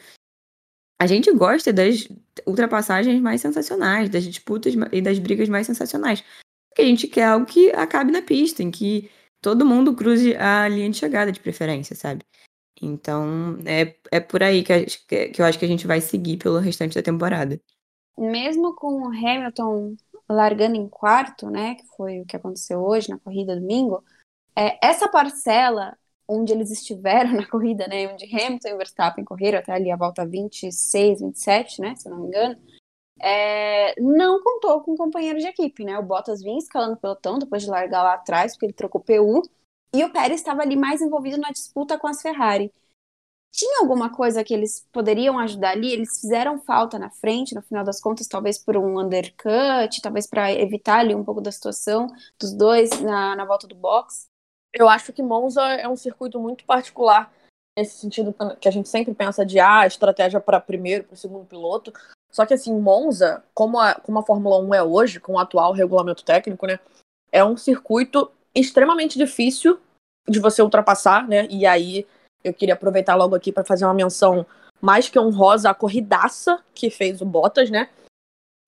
A 1.01 1.07
gente 1.07 1.33
gosta 1.33 1.73
das 1.73 2.09
ultrapassagens 2.47 3.21
mais 3.21 3.41
sensacionais, 3.41 4.11
das 4.11 4.25
disputas 4.25 4.75
e 4.93 5.01
das 5.01 5.19
brigas 5.19 5.49
mais 5.49 5.67
sensacionais. 5.67 6.23
Porque 6.69 6.83
a 6.83 6.85
gente 6.85 7.09
quer 7.09 7.25
algo 7.25 7.47
que 7.47 7.71
acabe 7.71 8.13
na 8.13 8.21
pista, 8.21 8.63
em 8.63 8.71
que 8.71 9.11
todo 9.41 9.65
mundo 9.65 9.95
cruze 9.95 10.37
a 10.37 10.69
linha 10.69 10.91
de 10.91 10.97
chegada 10.97 11.33
de 11.33 11.41
preferência, 11.41 11.97
sabe? 11.97 12.23
Então, 12.83 13.59
é, 13.65 13.97
é 14.11 14.21
por 14.21 14.43
aí 14.43 14.63
que, 14.63 14.73
a, 14.73 14.85
que 14.85 15.41
eu 15.41 15.45
acho 15.45 15.59
que 15.59 15.65
a 15.65 15.69
gente 15.69 15.87
vai 15.87 16.01
seguir 16.01 16.37
pelo 16.37 16.59
restante 16.59 16.95
da 16.95 17.03
temporada. 17.03 17.61
Mesmo 18.19 18.75
com 18.75 19.03
o 19.03 19.09
Hamilton 19.09 19.97
largando 20.29 20.77
em 20.77 20.89
quarto, 20.89 21.51
né, 21.51 21.75
que 21.75 21.87
foi 21.97 22.21
o 22.21 22.27
que 22.27 22.37
aconteceu 22.37 22.81
hoje 22.81 23.09
na 23.09 23.19
corrida 23.19 23.59
domingo, 23.59 24.05
é, 24.57 24.79
essa 24.87 25.09
parcela 25.09 25.97
onde 26.29 26.53
eles 26.53 26.71
estiveram 26.71 27.33
na 27.35 27.47
corrida, 27.47 27.87
né, 27.89 28.13
onde 28.13 28.25
Hamilton 28.25 28.69
e 28.69 28.77
Verstappen 28.77 29.25
correram 29.25 29.59
até 29.59 29.73
ali 29.73 29.91
a 29.91 29.97
volta 29.97 30.27
26, 30.27 31.21
27, 31.21 31.81
né, 31.81 31.95
se 31.97 32.09
eu 32.09 32.13
não 32.13 32.23
me 32.23 32.29
engano, 32.29 32.57
é, 33.21 34.01
não 34.01 34.43
contou 34.43 34.81
com 34.81 34.97
companheiro 34.97 35.39
de 35.39 35.47
equipe, 35.47 35.85
né? 35.85 35.99
O 35.99 36.03
Bottas 36.03 36.43
vinha 36.43 36.57
escalando 36.57 36.95
o 36.95 36.97
pelotão 36.97 37.39
depois 37.39 37.63
de 37.63 37.69
largar 37.69 38.03
lá 38.03 38.15
atrás, 38.15 38.53
porque 38.53 38.67
ele 38.67 38.73
trocou 38.73 39.01
PU, 39.01 39.43
e 39.93 40.05
o 40.05 40.11
Pérez 40.11 40.41
estava 40.41 40.63
ali 40.63 40.77
mais 40.77 41.03
envolvido 41.03 41.37
na 41.39 41.51
disputa 41.51 41.99
com 41.99 42.07
as 42.07 42.23
Ferrari. 42.23 42.73
Tinha 43.53 43.81
alguma 43.81 44.11
coisa 44.11 44.45
que 44.45 44.55
eles 44.55 44.87
poderiam 44.93 45.39
ajudar 45.41 45.73
ali? 45.73 45.93
Eles 45.93 46.21
fizeram 46.21 46.61
falta 46.61 46.99
na 46.99 47.11
frente, 47.11 47.55
no 47.55 47.63
final 47.63 47.85
das 47.85 48.01
contas, 48.01 48.29
talvez 48.29 48.57
por 48.57 48.77
um 48.77 49.01
undercut, 49.01 50.01
talvez 50.01 50.27
para 50.29 50.53
evitar 50.53 51.01
ali 51.01 51.15
um 51.15 51.25
pouco 51.25 51.41
da 51.41 51.51
situação 51.51 52.07
dos 52.39 52.55
dois 52.55 52.89
na, 53.01 53.35
na 53.35 53.45
volta 53.45 53.67
do 53.67 53.75
box. 53.75 54.30
Eu 54.73 54.89
acho 54.89 55.13
que 55.13 55.23
Monza 55.23 55.63
é 55.63 55.89
um 55.89 55.97
circuito 55.97 56.39
muito 56.39 56.65
particular 56.65 57.33
nesse 57.77 57.99
sentido 57.99 58.35
que 58.61 58.69
a 58.69 58.71
gente 58.71 58.89
sempre 58.89 59.15
pensa 59.15 59.45
de 59.45 59.59
ah, 59.59 59.87
estratégia 59.87 60.41
para 60.41 60.61
primeiro, 60.61 61.05
para 61.05 61.17
segundo 61.17 61.47
piloto. 61.47 61.93
Só 62.31 62.47
que 62.47 62.55
assim, 62.55 62.79
Monza, 62.79 63.43
como 63.55 63.79
a, 63.79 63.95
como 63.95 64.19
a 64.19 64.23
Fórmula 64.23 64.59
1 64.59 64.75
é 64.75 64.83
hoje, 64.83 65.19
com 65.19 65.33
o 65.33 65.39
atual 65.39 65.73
regulamento 65.73 66.25
técnico, 66.25 66.67
né, 66.67 66.79
é 67.33 67.45
um 67.45 67.57
circuito 67.57 68.31
extremamente 68.55 69.19
difícil 69.19 69.81
de 70.29 70.39
você 70.39 70.63
ultrapassar, 70.63 71.27
né? 71.27 71.47
E 71.49 71.67
aí 71.67 72.07
eu 72.45 72.55
queria 72.55 72.75
aproveitar 72.75 73.17
logo 73.17 73.35
aqui 73.35 73.53
para 73.53 73.65
fazer 73.65 73.85
uma 73.85 73.95
menção 73.95 74.47
mais 74.81 75.09
que 75.09 75.19
honrosa 75.19 75.71
à 75.71 75.75
corridaça 75.75 76.63
que 76.75 76.91
fez 76.91 77.21
o 77.21 77.27
Bottas, 77.27 77.71
né? 77.71 77.91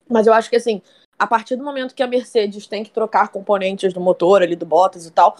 Mas 0.09 0.27
eu 0.27 0.33
acho 0.33 0.49
que 0.49 0.55
assim, 0.55 0.81
a 1.17 1.25
partir 1.25 1.55
do 1.55 1.63
momento 1.63 1.95
que 1.95 2.03
a 2.03 2.07
Mercedes 2.07 2.67
tem 2.67 2.83
que 2.83 2.91
trocar 2.91 3.29
componentes 3.29 3.93
do 3.93 4.01
motor 4.01 4.41
ali 4.41 4.55
do 4.55 4.65
Bottas 4.65 5.05
e 5.05 5.11
tal, 5.11 5.37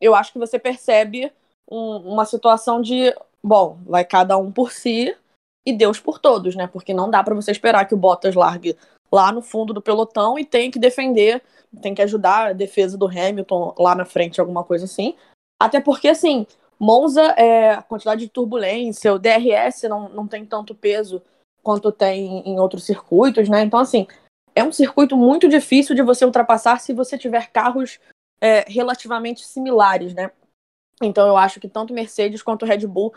eu 0.00 0.14
acho 0.14 0.32
que 0.32 0.38
você 0.38 0.58
percebe 0.58 1.32
um, 1.70 1.96
uma 1.96 2.24
situação 2.24 2.80
de, 2.80 3.14
bom, 3.42 3.78
vai 3.86 4.04
cada 4.04 4.36
um 4.36 4.50
por 4.50 4.72
si 4.72 5.14
e 5.66 5.72
Deus 5.72 6.00
por 6.00 6.18
todos, 6.18 6.56
né? 6.56 6.66
Porque 6.66 6.94
não 6.94 7.10
dá 7.10 7.22
para 7.22 7.34
você 7.34 7.50
esperar 7.50 7.86
que 7.86 7.94
o 7.94 7.98
Bottas 7.98 8.34
largue 8.34 8.76
lá 9.10 9.32
no 9.32 9.42
fundo 9.42 9.72
do 9.72 9.82
pelotão 9.82 10.38
e 10.38 10.44
tenha 10.44 10.70
que 10.70 10.78
defender, 10.78 11.42
tem 11.82 11.94
que 11.94 12.02
ajudar 12.02 12.48
a 12.48 12.52
defesa 12.52 12.96
do 12.96 13.06
Hamilton 13.06 13.74
lá 13.78 13.94
na 13.94 14.04
frente, 14.04 14.40
alguma 14.40 14.64
coisa 14.64 14.84
assim. 14.84 15.14
Até 15.60 15.80
porque, 15.80 16.08
assim, 16.08 16.46
Monza, 16.78 17.22
é, 17.36 17.72
a 17.72 17.82
quantidade 17.82 18.20
de 18.20 18.28
turbulência, 18.28 19.12
o 19.12 19.18
DRS 19.18 19.82
não, 19.88 20.08
não 20.08 20.26
tem 20.26 20.46
tanto 20.46 20.74
peso 20.74 21.20
quanto 21.62 21.90
tem 21.90 22.42
em 22.46 22.58
outros 22.58 22.84
circuitos, 22.84 23.48
né? 23.48 23.62
Então, 23.62 23.80
assim, 23.80 24.06
é 24.54 24.62
um 24.62 24.72
circuito 24.72 25.16
muito 25.16 25.48
difícil 25.48 25.94
de 25.94 26.02
você 26.02 26.24
ultrapassar 26.24 26.80
se 26.80 26.92
você 26.92 27.18
tiver 27.18 27.50
carros 27.50 27.98
é, 28.40 28.64
relativamente 28.68 29.44
similares, 29.44 30.14
né? 30.14 30.30
Então 31.02 31.26
eu 31.26 31.36
acho 31.36 31.60
que 31.60 31.68
tanto 31.68 31.94
Mercedes 31.94 32.42
quanto 32.42 32.66
Red 32.66 32.86
Bull 32.86 33.12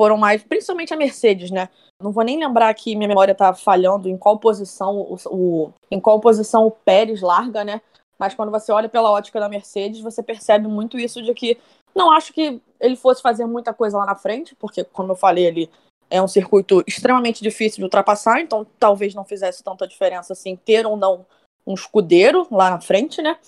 foram 0.00 0.16
mais, 0.16 0.42
principalmente 0.42 0.92
a 0.92 0.96
Mercedes, 0.96 1.50
né? 1.50 1.68
Não 2.02 2.12
vou 2.12 2.22
nem 2.22 2.38
lembrar 2.38 2.72
que 2.74 2.94
minha 2.94 3.08
memória 3.08 3.34
tá 3.34 3.54
falhando 3.54 4.08
em 4.08 4.16
qual 4.16 4.38
posição 4.38 4.96
o, 4.96 5.16
o, 5.26 5.72
em 5.90 5.98
qual 5.98 6.20
posição 6.20 6.66
o 6.66 6.70
Pérez 6.70 7.20
larga, 7.20 7.64
né? 7.64 7.80
Mas 8.18 8.34
quando 8.34 8.50
você 8.50 8.72
olha 8.72 8.88
pela 8.88 9.10
ótica 9.10 9.40
da 9.40 9.48
Mercedes, 9.48 10.00
você 10.00 10.22
percebe 10.22 10.68
muito 10.68 10.98
isso 10.98 11.22
de 11.22 11.32
que 11.34 11.58
não 11.94 12.10
acho 12.10 12.32
que 12.32 12.60
ele 12.78 12.96
fosse 12.96 13.22
fazer 13.22 13.46
muita 13.46 13.72
coisa 13.72 13.96
lá 13.96 14.06
na 14.06 14.14
frente, 14.14 14.54
porque 14.54 14.84
como 14.84 15.12
eu 15.12 15.16
falei 15.16 15.46
ali, 15.46 15.70
é 16.10 16.22
um 16.22 16.28
circuito 16.28 16.84
extremamente 16.86 17.42
difícil 17.42 17.78
de 17.78 17.84
ultrapassar, 17.84 18.40
então 18.40 18.66
talvez 18.78 19.14
não 19.14 19.24
fizesse 19.24 19.62
tanta 19.62 19.88
diferença 19.88 20.32
assim 20.32 20.56
ter 20.56 20.86
ou 20.86 20.96
não 20.96 21.26
um 21.66 21.74
escudeiro 21.74 22.46
lá 22.50 22.70
na 22.70 22.80
frente, 22.80 23.20
né? 23.20 23.38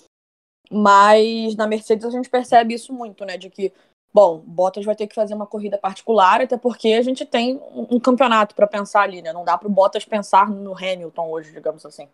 Mas 0.69 1.55
na 1.55 1.67
Mercedes 1.67 2.05
a 2.05 2.09
gente 2.09 2.29
percebe 2.29 2.73
isso 2.73 2.93
muito, 2.93 3.25
né? 3.25 3.37
De 3.37 3.49
que 3.49 3.73
Bom, 4.11 4.39
Bottas 4.39 4.85
vai 4.85 4.95
ter 4.95 5.05
que 5.05 5.13
fazer 5.13 5.35
uma 5.35 5.45
corrida 5.45 5.77
particular, 5.77 6.41
até 6.41 6.57
porque 6.57 6.89
a 6.93 7.01
gente 7.01 7.25
tem 7.25 7.61
um, 7.71 7.99
campeonato 7.99 8.55
para 8.55 8.65
pensar 8.65 9.01
ali, 9.01 9.21
né? 9.21 9.31
Não 9.31 9.45
dá 9.45 9.55
para 9.57 9.67
o 9.67 9.71
Bottas 9.71 10.03
pensar 10.03 10.49
no 10.49 10.75
Hamilton 10.75 11.29
hoje, 11.29 11.51
digamos 11.51 11.85
assim. 11.85 12.07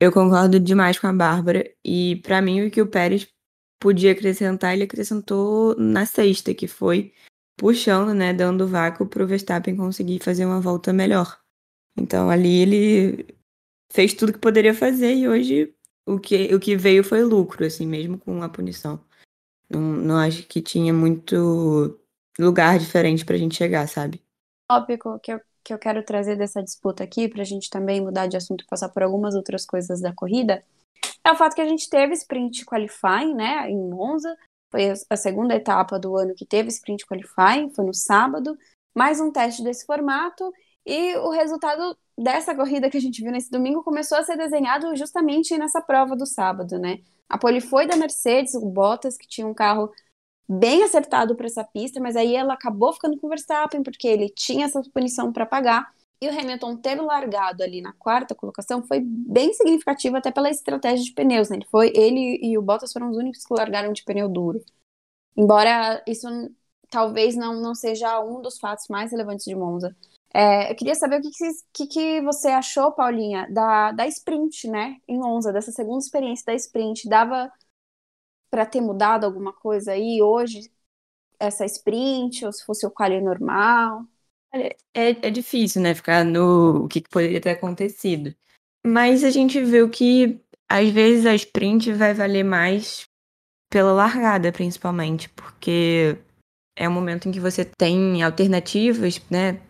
Eu 0.00 0.12
concordo 0.12 0.58
demais 0.58 0.98
com 0.98 1.06
a 1.06 1.12
Bárbara. 1.12 1.64
E 1.84 2.16
para 2.16 2.42
mim, 2.42 2.66
o 2.66 2.70
que 2.70 2.82
o 2.82 2.90
Pérez 2.90 3.28
podia 3.80 4.12
acrescentar, 4.12 4.74
ele 4.74 4.84
acrescentou 4.84 5.76
na 5.76 6.04
sexta, 6.04 6.52
que 6.52 6.66
foi 6.66 7.12
puxando, 7.56 8.12
né? 8.12 8.34
Dando 8.34 8.66
vácuo 8.66 9.06
para 9.06 9.22
o 9.22 9.26
Verstappen 9.26 9.76
conseguir 9.76 10.18
fazer 10.18 10.44
uma 10.44 10.60
volta 10.60 10.92
melhor. 10.92 11.38
Então 11.96 12.28
ali 12.28 12.60
ele 12.60 13.26
fez 13.92 14.12
tudo 14.12 14.32
que 14.32 14.38
poderia 14.38 14.74
fazer 14.74 15.14
e 15.14 15.28
hoje 15.28 15.74
o 16.06 16.18
que, 16.18 16.54
o 16.54 16.60
que 16.60 16.76
veio 16.76 17.02
foi 17.02 17.22
lucro, 17.22 17.64
assim, 17.66 17.86
mesmo 17.86 18.18
com 18.18 18.42
a 18.42 18.48
punição. 18.48 19.00
Não, 19.68 19.80
não 19.80 20.16
acho 20.16 20.46
que 20.46 20.62
tinha 20.62 20.92
muito 20.92 21.98
lugar 22.38 22.78
diferente 22.78 23.24
pra 23.24 23.36
gente 23.36 23.56
chegar, 23.56 23.88
sabe? 23.88 24.22
Tópico 24.70 25.18
que 25.18 25.32
eu, 25.32 25.40
que 25.64 25.74
eu 25.74 25.78
quero 25.78 26.04
trazer 26.04 26.36
dessa 26.36 26.62
disputa 26.62 27.02
aqui, 27.02 27.28
pra 27.28 27.42
gente 27.42 27.68
também 27.68 28.00
mudar 28.00 28.28
de 28.28 28.36
assunto 28.36 28.62
e 28.62 28.66
passar 28.66 28.88
por 28.88 29.02
algumas 29.02 29.34
outras 29.34 29.66
coisas 29.66 30.00
da 30.00 30.12
corrida, 30.12 30.64
é 31.24 31.32
o 31.32 31.36
fato 31.36 31.56
que 31.56 31.60
a 31.60 31.68
gente 31.68 31.90
teve 31.90 32.14
sprint 32.14 32.64
qualifying, 32.64 33.34
né, 33.34 33.68
em 33.68 33.90
Monza. 33.90 34.36
Foi 34.70 34.92
a 35.10 35.16
segunda 35.16 35.56
etapa 35.56 35.98
do 35.98 36.16
ano 36.16 36.34
que 36.34 36.46
teve 36.46 36.68
sprint 36.68 37.04
qualifying, 37.04 37.70
foi 37.70 37.84
no 37.84 37.92
sábado. 37.92 38.56
Mais 38.96 39.20
um 39.20 39.32
teste 39.32 39.62
desse 39.62 39.84
formato. 39.84 40.52
E 40.84 41.16
o 41.16 41.30
resultado 41.30 41.98
dessa 42.16 42.54
corrida 42.54 42.88
que 42.88 42.96
a 42.96 43.00
gente 43.00 43.22
viu 43.22 43.30
nesse 43.30 43.50
domingo 43.50 43.82
começou 43.82 44.18
a 44.18 44.22
ser 44.22 44.36
desenhado 44.36 44.94
justamente 44.96 45.56
nessa 45.58 45.80
prova 45.80 46.16
do 46.16 46.26
sábado, 46.26 46.78
né? 46.78 47.00
A 47.28 47.36
pole 47.36 47.60
foi 47.60 47.86
da 47.86 47.96
Mercedes, 47.96 48.54
o 48.54 48.64
Bottas, 48.64 49.16
que 49.16 49.26
tinha 49.26 49.46
um 49.46 49.54
carro 49.54 49.92
bem 50.48 50.82
acertado 50.84 51.34
para 51.34 51.46
essa 51.46 51.64
pista, 51.64 52.00
mas 52.00 52.16
aí 52.16 52.34
ela 52.34 52.54
acabou 52.54 52.92
ficando 52.92 53.18
com 53.18 53.26
o 53.26 53.30
Verstappen, 53.30 53.82
porque 53.82 54.06
ele 54.06 54.28
tinha 54.28 54.66
essa 54.66 54.80
punição 54.94 55.32
para 55.32 55.44
pagar. 55.44 55.92
E 56.20 56.28
o 56.28 56.30
Hamilton 56.30 56.76
ter 56.76 57.00
largado 57.00 57.62
ali 57.62 57.82
na 57.82 57.92
quarta 57.92 58.34
colocação 58.34 58.82
foi 58.82 59.00
bem 59.00 59.52
significativo 59.52 60.16
até 60.16 60.30
pela 60.30 60.48
estratégia 60.48 61.04
de 61.04 61.12
pneus, 61.12 61.50
né? 61.50 61.56
Ele 61.56 61.66
foi 61.66 61.92
ele 61.94 62.38
e 62.40 62.56
o 62.56 62.62
Bottas 62.62 62.92
foram 62.92 63.10
os 63.10 63.16
únicos 63.16 63.44
que 63.44 63.52
largaram 63.52 63.92
de 63.92 64.02
pneu 64.02 64.28
duro. 64.28 64.64
Embora 65.36 66.02
isso 66.06 66.26
talvez 66.88 67.36
não, 67.36 67.60
não 67.60 67.74
seja 67.74 68.20
um 68.20 68.40
dos 68.40 68.58
fatos 68.58 68.86
mais 68.88 69.10
relevantes 69.10 69.44
de 69.44 69.54
Monza. 69.54 69.94
É, 70.38 70.70
eu 70.70 70.76
queria 70.76 70.94
saber 70.94 71.18
o 71.18 71.22
que, 71.22 71.30
que, 71.72 71.86
que, 71.86 72.20
você 72.20 72.48
achou, 72.48 72.92
Paulinha, 72.92 73.48
da, 73.50 73.90
da 73.92 74.06
sprint, 74.06 74.68
né, 74.68 74.98
em 75.08 75.18
Monza, 75.18 75.50
dessa 75.50 75.72
segunda 75.72 76.04
experiência 76.04 76.44
da 76.44 76.54
sprint. 76.54 77.08
Dava 77.08 77.50
para 78.50 78.66
ter 78.66 78.82
mudado 78.82 79.24
alguma 79.24 79.54
coisa 79.54 79.92
aí 79.92 80.20
hoje, 80.20 80.70
essa 81.40 81.64
sprint, 81.64 82.44
ou 82.44 82.52
se 82.52 82.66
fosse 82.66 82.86
o 82.86 82.90
quali 82.90 83.18
normal? 83.18 84.04
É, 84.52 85.26
é 85.26 85.30
difícil, 85.30 85.80
né, 85.80 85.94
ficar 85.94 86.22
no 86.22 86.84
o 86.84 86.88
que 86.88 87.00
poderia 87.00 87.40
ter 87.40 87.52
acontecido. 87.52 88.34
Mas 88.86 89.24
a 89.24 89.30
gente 89.30 89.64
viu 89.64 89.88
que, 89.88 90.38
às 90.68 90.90
vezes, 90.90 91.24
a 91.24 91.34
sprint 91.34 91.94
vai 91.94 92.12
valer 92.12 92.44
mais 92.44 93.08
pela 93.70 93.92
largada, 93.92 94.52
principalmente, 94.52 95.30
porque 95.30 96.18
é 96.76 96.86
um 96.86 96.92
momento 96.92 97.26
em 97.26 97.32
que 97.32 97.40
você 97.40 97.64
tem 97.64 98.22
alternativas, 98.22 99.18
né, 99.30 99.62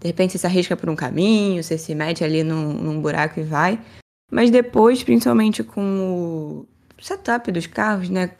De 0.00 0.06
repente 0.06 0.32
você 0.32 0.38
se 0.38 0.46
arrisca 0.46 0.76
por 0.76 0.88
um 0.88 0.96
caminho, 0.96 1.62
você 1.62 1.78
se 1.78 1.94
mete 1.94 2.22
ali 2.22 2.42
num, 2.42 2.72
num 2.72 3.00
buraco 3.00 3.40
e 3.40 3.44
vai. 3.44 3.80
Mas 4.30 4.50
depois, 4.50 5.02
principalmente 5.02 5.62
com 5.62 6.66
o 6.98 7.02
setup 7.02 7.50
dos 7.52 7.66
carros, 7.66 8.08
né? 8.08 8.34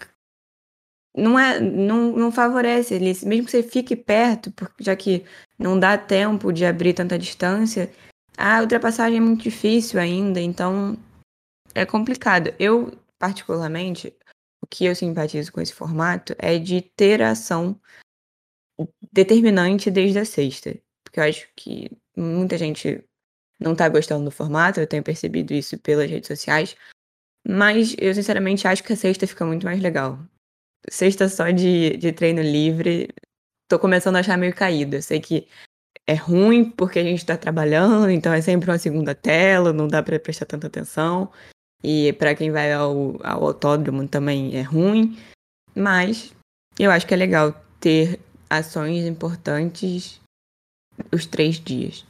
Não, 1.17 1.39
é, 1.39 1.59
não, 1.59 2.13
não 2.13 2.31
favorece 2.31 2.95
ele, 2.95 3.07
mesmo 3.25 3.47
que 3.47 3.51
você 3.51 3.63
fique 3.63 3.97
perto, 3.97 4.53
já 4.79 4.95
que 4.95 5.25
não 5.59 5.79
dá 5.79 5.97
tempo 5.97 6.53
de 6.53 6.67
abrir 6.67 6.93
tanta 6.93 7.19
distância, 7.19 7.91
a 8.37 8.61
ultrapassagem 8.61 9.17
é 9.17 9.21
muito 9.21 9.43
difícil 9.43 9.99
ainda, 9.99 10.39
então 10.41 10.99
é 11.75 11.87
complicado. 11.87 12.55
Eu, 12.59 12.93
particularmente, 13.19 14.15
o 14.63 14.67
que 14.67 14.85
eu 14.85 14.95
simpatizo 14.95 15.51
com 15.53 15.61
esse 15.61 15.73
formato 15.73 16.35
é 16.39 16.59
de 16.59 16.83
ter 16.83 17.23
ação 17.23 17.81
determinante 19.11 19.91
desde 19.91 20.19
a 20.19 20.25
sexta. 20.25 20.79
Porque 21.17 21.21
eu 21.21 21.25
acho 21.25 21.49
que 21.57 21.91
muita 22.15 22.59
gente 22.59 23.03
não 23.59 23.75
tá 23.75 23.89
gostando 23.89 24.27
do 24.27 24.31
formato, 24.31 24.81
eu 24.81 24.87
tenho 24.87 25.03
percebido 25.03 25.55
isso 25.55 25.79
pelas 25.79 26.11
redes 26.11 26.29
sociais. 26.29 26.77
Mas 27.49 27.97
eu 27.99 28.15
sinceramente 28.15 28.69
acho 28.69 28.85
que 28.85 28.93
a 28.93 28.97
sexta 28.97 29.27
fica 29.27 29.47
muito 29.47 29.65
mais 29.65 29.81
legal. 29.81 30.19
Sexta 30.91 31.27
só 31.29 31.51
de, 31.51 31.97
de 31.97 32.13
treino 32.13 32.43
livre, 32.43 33.09
tô 33.67 33.79
começando 33.79 34.17
a 34.17 34.19
achar 34.19 34.37
meio 34.37 34.55
caído. 34.55 34.97
Eu 34.97 35.03
sei 35.03 35.19
que 35.19 35.49
é 36.07 36.15
ruim 36.15 36.71
porque 36.71 36.99
a 36.99 37.05
gente 37.05 37.25
tá 37.25 37.37
trabalhando, 37.39 38.11
então 38.11 38.33
é 38.35 38.43
sempre 38.43 38.71
uma 38.71 38.79
segunda 38.79 39.15
tela, 39.15 39.73
não 39.73 39.89
dá 39.89 40.03
para 40.03 40.21
prestar 40.21 40.45
tanta 40.45 40.67
atenção. 40.67 41.33
E 41.83 42.13
para 42.15 42.35
quem 42.35 42.51
vai 42.51 42.75
ao, 42.75 43.17
ao 43.25 43.43
autódromo 43.43 44.07
também 44.07 44.55
é 44.55 44.61
ruim. 44.61 45.17
Mas 45.75 46.35
eu 46.79 46.91
acho 46.91 47.07
que 47.07 47.15
é 47.15 47.17
legal 47.17 47.55
ter 47.81 48.21
ações 48.51 49.07
importantes 49.07 50.21
os 51.13 51.27
três 51.27 51.57
dias. 51.59 52.05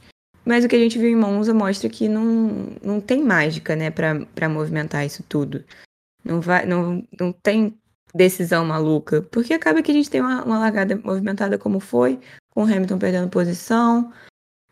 Mas 0.45 0.63
o 0.63 0.67
que 0.67 0.75
a 0.75 0.79
gente 0.79 0.97
viu 0.97 1.09
em 1.09 1.15
Monza 1.15 1.53
mostra 1.53 1.89
que 1.89 2.07
não, 2.07 2.71
não 2.81 3.01
tem 3.01 3.21
mágica, 3.21 3.75
né, 3.75 3.91
para 3.91 4.49
movimentar 4.49 5.05
isso 5.05 5.23
tudo. 5.27 5.63
Não, 6.23 6.39
vai, 6.39 6.65
não, 6.65 7.05
não 7.19 7.33
tem 7.33 7.77
decisão 8.13 8.65
maluca, 8.65 9.21
porque 9.23 9.53
acaba 9.53 9.81
que 9.81 9.91
a 9.91 9.93
gente 9.93 10.09
tem 10.09 10.21
uma, 10.21 10.43
uma 10.43 10.57
largada 10.57 10.95
movimentada 10.95 11.57
como 11.57 11.79
foi, 11.79 12.19
com 12.49 12.63
o 12.63 12.65
Hamilton 12.65 12.97
perdendo 12.97 13.29
posição, 13.29 14.11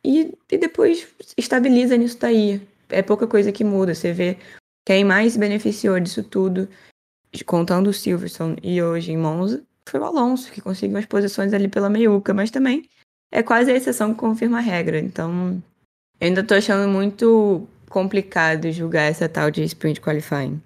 e, 0.04 0.34
e 0.51 0.58
depois 0.58 1.08
estabiliza 1.38 1.97
nisso 1.97 2.17
daí. 2.19 2.65
É 2.89 3.01
pouca 3.01 3.28
coisa 3.28 3.51
que 3.51 3.63
muda. 3.63 3.93
Você 3.93 4.13
vê 4.13 4.38
quem 4.86 5.04
mais 5.04 5.34
se 5.34 5.39
beneficiou 5.39 5.99
disso 5.99 6.23
tudo, 6.23 6.69
contando 7.45 7.89
o 7.89 7.93
Silverstone 7.93 8.58
e 8.63 8.82
hoje 8.82 9.12
em 9.12 9.17
Monza, 9.17 9.63
foi 9.88 9.99
o 9.99 10.06
Alonso, 10.06 10.51
que 10.51 10.62
conseguiu 10.62 10.97
as 10.97 11.06
posições 11.06 11.54
ali 11.54 11.67
pela 11.67 11.89
meiuca, 11.89 12.34
mas 12.34 12.49
também 12.49 12.88
é 13.31 13.43
quase 13.43 13.71
a 13.71 13.75
exceção 13.75 14.13
que 14.13 14.19
confirma 14.19 14.57
a 14.57 14.61
regra. 14.61 14.99
Então, 14.99 15.61
eu 16.19 16.27
ainda 16.27 16.43
tô 16.43 16.53
achando 16.53 16.88
muito 16.88 17.67
complicado 17.89 18.71
julgar 18.71 19.03
essa 19.03 19.29
tal 19.29 19.51
de 19.51 19.63
sprint 19.63 20.01
qualifying. 20.01 20.61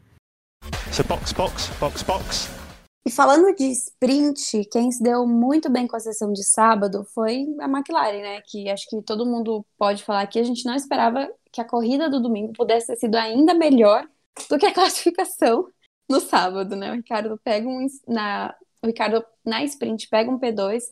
So 0.91 1.04
box, 1.04 1.34
box, 1.34 1.69
box, 1.80 2.04
box. 2.04 2.60
E 3.06 3.12
falando 3.12 3.56
de 3.56 3.65
sprint, 3.72 4.65
quem 4.72 4.91
se 4.91 5.02
deu 5.02 5.26
muito 5.26 5.69
bem 5.69 5.88
com 5.88 5.95
a 5.95 6.00
sessão 6.00 6.32
de 6.32 6.43
sábado 6.43 7.04
foi 7.13 7.48
a 7.60 7.65
McLaren, 7.65 8.22
né? 8.22 8.41
Que 8.45 8.69
acho 8.69 8.88
que 8.88 9.02
todo 9.02 9.26
mundo 9.26 9.65
pode 9.78 10.04
falar 10.04 10.28
que 10.28 10.38
a 10.38 10.43
gente 10.43 10.65
não 10.65 10.76
esperava 10.76 11.28
que 11.52 11.62
a 11.62 11.65
corrida 11.65 12.10
do 12.10 12.22
domingo 12.22 12.54
pudesse 12.54 12.88
ter 12.88 12.98
sido 12.98 13.15
ainda 13.15 13.54
melhor 13.54 14.08
do 14.50 14.58
que 14.58 14.65
a 14.65 14.74
classificação 14.76 15.67
no 16.10 16.19
sábado, 16.19 16.76
né? 16.76 16.91
O 16.91 16.95
Ricardo 16.95 17.39
pega 17.43 17.67
um 17.67 17.88
na 18.08 18.56
o 18.82 18.88
Ricardo 18.88 19.26
na 19.45 19.63
sprint 19.63 20.08
pega 20.08 20.32
um 20.32 20.39
P2, 20.39 20.84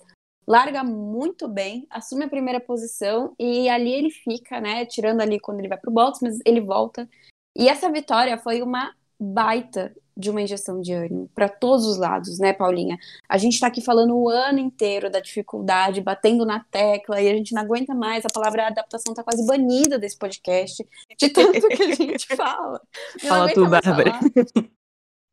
larga 0.48 0.84
muito 0.84 1.48
bem, 1.48 1.86
assume 1.90 2.26
a 2.26 2.30
primeira 2.30 2.60
posição 2.60 3.36
e 3.38 3.68
ali 3.68 3.92
ele 3.92 4.10
fica, 4.10 4.62
né, 4.62 4.86
tirando 4.86 5.22
ali 5.22 5.40
quando 5.40 5.60
ele 5.60 5.68
vai 5.68 5.78
pro 5.78 5.92
Bottas, 5.92 6.22
mas 6.22 6.40
ele 6.46 6.62
volta. 6.62 7.08
E 7.56 7.68
essa 7.68 7.92
vitória 7.92 8.38
foi 8.38 8.62
uma 8.62 8.94
baita 9.20 9.94
de 10.16 10.30
uma 10.30 10.42
injeção 10.42 10.82
de 10.82 10.94
ânimo 10.94 11.30
para 11.34 11.50
todos 11.50 11.86
os 11.86 11.98
lados, 11.98 12.40
né, 12.40 12.54
Paulinha? 12.54 12.98
A 13.28 13.38
gente 13.38 13.54
está 13.54 13.68
aqui 13.68 13.82
falando 13.82 14.16
o 14.16 14.30
ano 14.30 14.60
inteiro 14.60 15.12
da 15.12 15.20
dificuldade, 15.20 16.02
batendo 16.02 16.46
na 16.46 16.64
tecla, 16.72 17.22
e 17.22 17.30
a 17.30 17.34
gente 17.34 17.54
não 17.54 17.62
aguenta 17.62 17.94
mais. 17.94 18.26
A 18.26 18.34
palavra 18.34 18.68
adaptação 18.68 19.12
está 19.12 19.24
quase 19.24 19.46
banida 19.46 20.00
desse 20.00 20.18
podcast, 20.18 20.84
de 21.20 21.30
tanto 21.30 21.68
que 21.68 21.84
a 21.84 21.96
gente 21.96 22.28
fala. 22.36 22.82
Não 23.22 23.30
fala 23.30 23.54
tu, 23.54 23.70
Bárbara. 23.70 24.20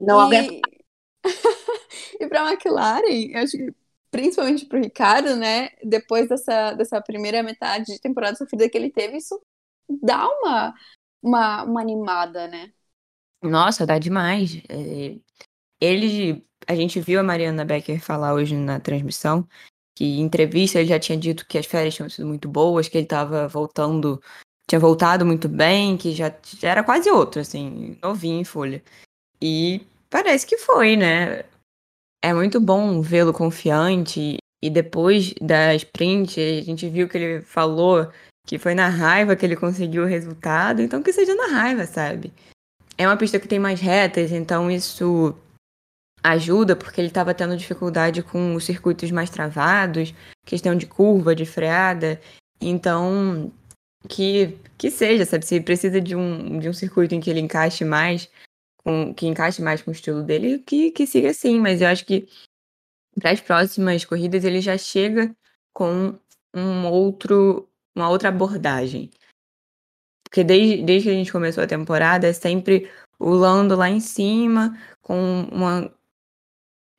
Não 0.01 0.21
aguento. 0.21 0.61
e 2.21 2.27
para 2.29 2.51
McLaren, 2.51 3.31
eu 3.33 3.41
acho 3.41 3.57
que 3.57 3.84
principalmente 4.15 4.65
para 4.65 4.79
o 4.79 4.81
Ricardo, 4.81 5.35
né? 5.35 5.71
Depois 5.83 6.29
dessa, 6.29 6.73
dessa 6.75 7.03
primeira 7.03 7.43
metade 7.43 7.87
de 7.87 8.01
temporada 8.01 8.37
sofrida 8.37 8.69
que 8.69 8.79
ele 8.79 8.89
teve, 8.89 9.17
isso 9.17 9.43
dá 9.89 10.29
uma, 10.29 10.73
uma, 11.21 11.65
uma 11.65 11.81
animada, 11.81 12.47
né? 12.47 12.73
Nossa, 13.43 13.85
dá 13.85 13.99
demais. 13.99 14.63
É, 14.69 15.17
ele, 15.81 16.47
a 16.65 16.77
gente 16.77 17.01
viu 17.01 17.19
a 17.19 17.25
Mariana 17.25 17.65
Becker 17.65 18.01
falar 18.01 18.35
hoje 18.35 18.55
na 18.55 18.79
transmissão 18.79 19.49
que 19.97 20.05
em 20.05 20.21
entrevista 20.21 20.79
ele 20.79 20.89
já 20.89 21.01
tinha 21.01 21.19
dito 21.19 21.45
que 21.45 21.59
as 21.59 21.67
férias 21.67 21.97
tinham 21.97 22.09
sido 22.09 22.29
muito 22.29 22.49
boas, 22.49 22.89
que 22.89 22.97
ele 22.97 23.07
estava 23.07 23.49
voltando, 23.49 24.23
tinha 24.69 24.79
voltado 24.79 25.27
muito 25.27 25.49
bem, 25.49 25.97
que 25.97 26.13
já, 26.13 26.33
já 26.57 26.71
era 26.71 26.85
quase 26.85 27.11
outro, 27.11 27.41
assim, 27.41 27.99
novinho 28.01 28.41
em 28.41 28.45
folha. 28.45 28.81
E 29.43 29.85
parece 30.09 30.47
que 30.47 30.57
foi, 30.57 30.97
né? 30.97 31.45
É 32.25 32.33
muito 32.33 32.61
bom 32.61 33.03
vê-lo 33.03 33.33
confiante. 33.33 34.39
E 34.63 34.71
depois 34.71 35.35
da 35.43 35.75
sprint, 35.75 36.41
a 36.41 36.63
gente 36.63 36.89
viu 36.89 37.07
que 37.07 37.19
ele 37.19 37.43
falou 37.43 38.11
que 38.47 38.59
foi 38.59 38.75
na 38.75 38.89
raiva 38.89 39.37
que 39.37 39.45
ele 39.45 39.57
conseguiu 39.57 40.05
o 40.05 40.07
resultado, 40.07 40.81
então 40.81 41.03
que 41.03 41.13
seja 41.13 41.35
na 41.35 41.49
raiva, 41.49 41.87
sabe? 41.87 42.33
é 42.97 43.07
uma 43.07 43.17
pista 43.17 43.41
que 43.41 43.49
tem 43.49 43.59
mais 43.59 43.81
retas, 43.81 44.33
então 44.33 44.71
isso 44.71 45.35
ajuda, 46.23 46.75
porque 46.75 47.01
ele 47.01 47.09
estava 47.09 47.35
tendo 47.35 47.57
dificuldade 47.57 48.23
com 48.23 48.55
os 48.55 48.65
circuitos 48.65 49.11
mais 49.11 49.29
travados, 49.29 50.15
questão 50.47 50.75
de 50.75 50.87
curva, 50.87 51.35
de 51.35 51.45
freada. 51.45 52.21
Então, 52.61 53.53
que, 54.09 54.57
que 54.79 54.91
seja, 54.91 55.25
sabe? 55.27 55.45
Se 55.45 55.61
precisa 55.61 56.01
de 56.01 56.17
um, 56.17 56.59
de 56.59 56.69
um 56.69 56.73
circuito 56.73 57.15
em 57.15 57.21
que 57.21 57.29
ele 57.29 57.41
encaixe 57.41 57.85
mais, 57.85 58.31
com, 58.85 59.15
que 59.15 59.27
encaixe 59.27 59.63
mais 59.63 59.83
com 59.83 59.91
o 59.91 59.95
estilo 59.95 60.23
dele, 60.23 60.59
que, 60.61 60.91
que 60.91 61.07
siga 61.07 61.31
assim. 61.31 61.59
Mas 61.59 61.81
eu 61.81 61.89
acho 61.89 62.05
que 62.05 62.29
para 63.19 63.31
as 63.31 63.41
próximas 63.41 64.05
corridas 64.05 64.45
ele 64.45 64.61
já 64.61 64.77
chega 64.77 65.35
com 65.73 66.19
um 66.55 66.87
outro, 66.87 67.69
uma 67.97 68.09
outra 68.09 68.29
abordagem. 68.29 69.11
Porque 70.25 70.45
desde, 70.45 70.83
desde 70.83 71.09
que 71.09 71.15
a 71.15 71.17
gente 71.17 71.33
começou 71.33 71.63
a 71.65 71.67
temporada, 71.67 72.27
é 72.27 72.33
sempre 72.33 72.91
o 73.19 73.31
Lando 73.31 73.77
lá 73.77 73.89
em 73.89 74.01
cima, 74.01 74.77
com 75.01 75.43
uma, 75.51 75.91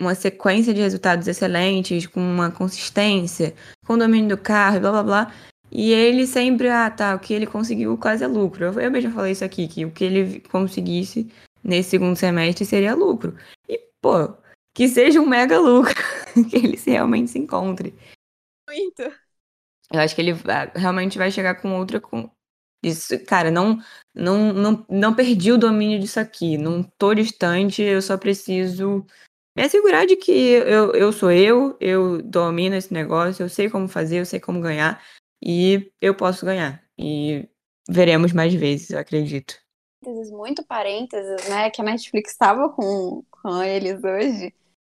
uma 0.01 0.15
sequência 0.15 0.73
de 0.73 0.81
resultados 0.81 1.27
excelentes, 1.27 2.07
com 2.07 2.19
uma 2.19 2.49
consistência, 2.49 3.53
com 3.85 3.93
o 3.93 3.97
domínio 3.97 4.35
do 4.35 4.41
carro, 4.41 4.79
blá 4.79 4.91
blá 4.91 5.03
blá. 5.03 5.33
E 5.71 5.91
ele 5.91 6.25
sempre, 6.25 6.69
ah, 6.69 6.89
tá, 6.89 7.15
o 7.15 7.19
que 7.19 7.33
ele 7.33 7.45
conseguiu 7.45 7.97
quase 7.97 8.23
é 8.23 8.27
lucro. 8.27 8.65
Eu, 8.65 8.79
eu 8.79 8.91
mesmo 8.91 9.11
falei 9.11 9.33
isso 9.33 9.43
aqui, 9.43 9.67
que 9.67 9.83
o 9.83 9.91
que 9.91 10.05
ele 10.05 10.39
conseguisse 10.41 11.29
nesse 11.65 11.89
segundo 11.89 12.15
semestre 12.15 12.63
seria 12.63 12.93
lucro. 12.93 13.35
E, 13.67 13.79
pô, 13.99 14.37
que 14.73 14.87
seja 14.87 15.19
um 15.19 15.25
mega 15.25 15.59
lucro, 15.59 15.93
que 16.49 16.57
ele 16.57 16.79
realmente 16.85 17.31
se 17.31 17.39
encontre. 17.39 17.95
Muito. 18.69 19.01
Eu 19.91 19.99
acho 19.99 20.15
que 20.15 20.21
ele 20.21 20.33
realmente 20.75 21.17
vai 21.17 21.31
chegar 21.31 21.55
com 21.55 21.77
outra, 21.77 22.01
isso, 22.83 23.17
cara, 23.25 23.49
não, 23.49 23.79
não, 24.13 24.53
não, 24.53 24.85
não 24.87 25.15
perdi 25.15 25.51
o 25.51 25.57
domínio 25.57 25.99
disso 25.99 26.19
aqui. 26.19 26.57
Não 26.57 26.83
tô 26.83 27.15
distante, 27.15 27.81
eu 27.81 28.01
só 28.01 28.15
preciso 28.15 29.03
me 29.57 29.63
assegurar 29.63 30.05
de 30.05 30.15
que 30.15 30.31
eu, 30.31 30.91
eu 30.93 31.11
sou 31.11 31.31
eu, 31.31 31.75
eu 31.79 32.21
domino 32.21 32.75
esse 32.75 32.93
negócio, 32.93 33.43
eu 33.43 33.49
sei 33.49 33.69
como 33.69 33.87
fazer, 33.87 34.19
eu 34.19 34.25
sei 34.25 34.39
como 34.39 34.61
ganhar 34.61 35.03
e 35.43 35.91
eu 35.99 36.13
posso 36.15 36.45
ganhar. 36.45 36.83
E 36.97 37.49
veremos 37.89 38.33
mais 38.33 38.53
vezes, 38.53 38.91
eu 38.91 38.99
acredito. 38.99 39.64
Muito 40.31 40.63
parênteses, 40.65 41.47
né? 41.49 41.69
Que 41.69 41.81
a 41.81 41.85
Netflix 41.85 42.31
estava 42.31 42.69
com, 42.69 43.23
com 43.31 43.63
eles 43.63 44.03
hoje. 44.03 44.53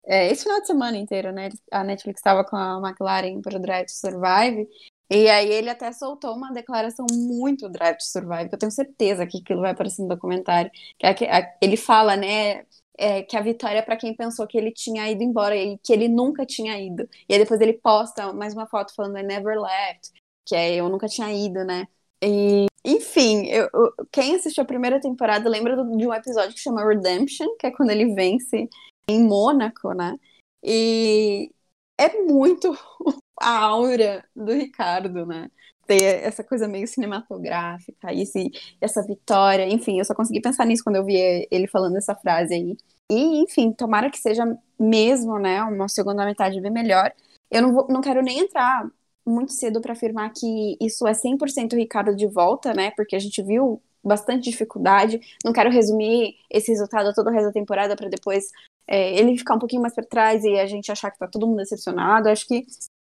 É, 0.06 0.32
esse 0.32 0.44
final 0.44 0.62
de 0.62 0.68
semana 0.68 0.98
inteiro, 0.98 1.32
né? 1.32 1.50
A 1.72 1.84
Netflix 1.84 2.20
estava 2.20 2.44
com 2.44 2.56
a 2.56 2.80
McLaren 2.80 3.42
para 3.42 3.60
Drive 3.60 3.88
to 3.88 3.94
Survive. 3.94 4.68
E 5.10 5.30
aí 5.30 5.50
ele 5.52 5.70
até 5.70 5.92
soltou 5.92 6.36
uma 6.36 6.52
declaração 6.52 7.06
muito 7.12 7.70
Drive 7.70 7.98
to 7.98 8.04
Survive, 8.06 8.50
que 8.50 8.56
eu 8.56 8.60
tenho 8.60 8.72
certeza 8.72 9.26
que 9.28 9.40
aquilo 9.40 9.62
vai 9.62 9.72
aparecer 9.72 10.02
no 10.02 10.08
documentário. 10.10 10.72
Que 10.98 11.26
é 11.26 11.58
ele 11.62 11.78
fala, 11.78 12.16
né, 12.16 12.66
é, 12.98 13.24
que 13.24 13.38
a 13.38 13.42
vitória 13.42 13.80
é 13.80 13.82
para 13.82 13.98
quem 13.98 14.16
pensou 14.16 14.48
que 14.48 14.58
ele 14.58 14.72
tinha 14.72 15.10
ido 15.10 15.24
embora 15.24 15.56
e 15.56 15.78
que 15.80 15.94
ele 15.94 16.08
nunca 16.08 16.46
tinha 16.46 16.80
ido. 16.80 17.08
E 17.30 17.34
aí 17.34 17.40
depois 17.40 17.62
ele 17.62 17.74
posta 17.74 18.34
mais 18.34 18.54
uma 18.54 18.68
foto 18.68 18.94
falando 18.96 19.18
I 19.18 19.24
never 19.24 19.60
left, 19.60 20.12
que 20.46 20.56
é 20.56 20.76
eu 20.76 20.90
nunca 20.90 21.08
tinha 21.08 21.32
ido, 21.32 21.64
né? 21.64 21.88
E, 22.24 22.66
enfim, 22.86 23.48
eu, 23.48 23.70
quem 24.12 24.36
assistiu 24.36 24.64
a 24.64 24.68
primeira 24.68 25.00
temporada 25.00 25.50
lembra 25.50 25.76
do, 25.76 25.98
de 25.98 26.08
um 26.08 26.14
episódio 26.14 26.54
que 26.54 26.60
chama 26.60 26.88
Redemption, 26.88 27.48
que 27.60 27.68
é 27.68 27.72
quando 27.72 27.90
ele 27.90 28.14
vence 28.14 28.70
em 29.08 29.24
Mônaco, 29.24 29.94
né? 29.94 30.18
E 30.64 31.52
é 32.00 32.22
muito 32.24 32.78
a 33.42 33.58
aura 33.60 34.24
do 34.36 34.54
Ricardo, 34.54 35.26
né? 35.26 35.50
ter 35.86 36.24
essa 36.24 36.44
coisa 36.44 36.68
meio 36.68 36.88
cinematográfica, 36.88 38.14
esse, 38.14 38.52
essa 38.82 39.04
vitória, 39.04 39.68
enfim, 39.68 40.00
eu 40.00 40.06
só 40.06 40.16
consegui 40.16 40.42
pensar 40.42 40.66
nisso 40.66 40.84
quando 40.84 40.98
eu 40.98 41.06
vi 41.06 41.48
ele 41.52 41.68
falando 41.68 41.96
essa 41.98 42.16
frase 42.16 42.56
aí. 42.56 42.78
E, 43.12 43.44
enfim, 43.44 43.72
tomara 43.72 44.10
que 44.10 44.18
seja 44.18 44.44
mesmo, 44.80 45.38
né, 45.38 45.62
uma 45.64 45.88
segunda 45.88 46.26
metade 46.26 46.60
bem 46.60 46.72
melhor. 46.72 47.12
Eu 47.52 47.62
não, 47.62 47.74
vou, 47.74 47.88
não 47.88 48.02
quero 48.02 48.22
nem 48.24 48.40
entrar 48.40 48.90
muito 49.26 49.52
cedo 49.54 49.82
para 49.82 49.94
afirmar 49.94 50.32
que 50.32 50.78
isso 50.80 51.08
é 51.08 51.14
100% 51.14 51.74
Ricardo 51.74 52.16
de 52.16 52.28
volta, 52.28 52.74
né, 52.74 52.92
porque 52.92 53.16
a 53.16 53.20
gente 53.20 53.42
viu 53.42 53.82
bastante 54.04 54.50
dificuldade. 54.50 55.20
Não 55.44 55.52
quero 55.52 55.70
resumir 55.72 56.36
esse 56.50 56.72
resultado 56.72 57.14
todo 57.14 57.28
o 57.28 57.32
resto 57.32 57.48
da 57.48 57.52
temporada 57.52 57.96
para 57.96 58.08
depois 58.08 58.52
é, 58.88 59.18
ele 59.18 59.38
ficar 59.38 59.56
um 59.56 59.60
pouquinho 59.60 59.82
mais 59.82 59.96
para 59.96 60.06
trás 60.06 60.44
e 60.44 60.60
a 60.60 60.68
gente 60.68 60.92
achar 60.92 61.10
que 61.10 61.18
tá 61.18 61.28
todo 61.28 61.48
mundo 61.48 61.58
decepcionado. 61.58 62.30
Acho 62.30 62.48
que 62.48 62.66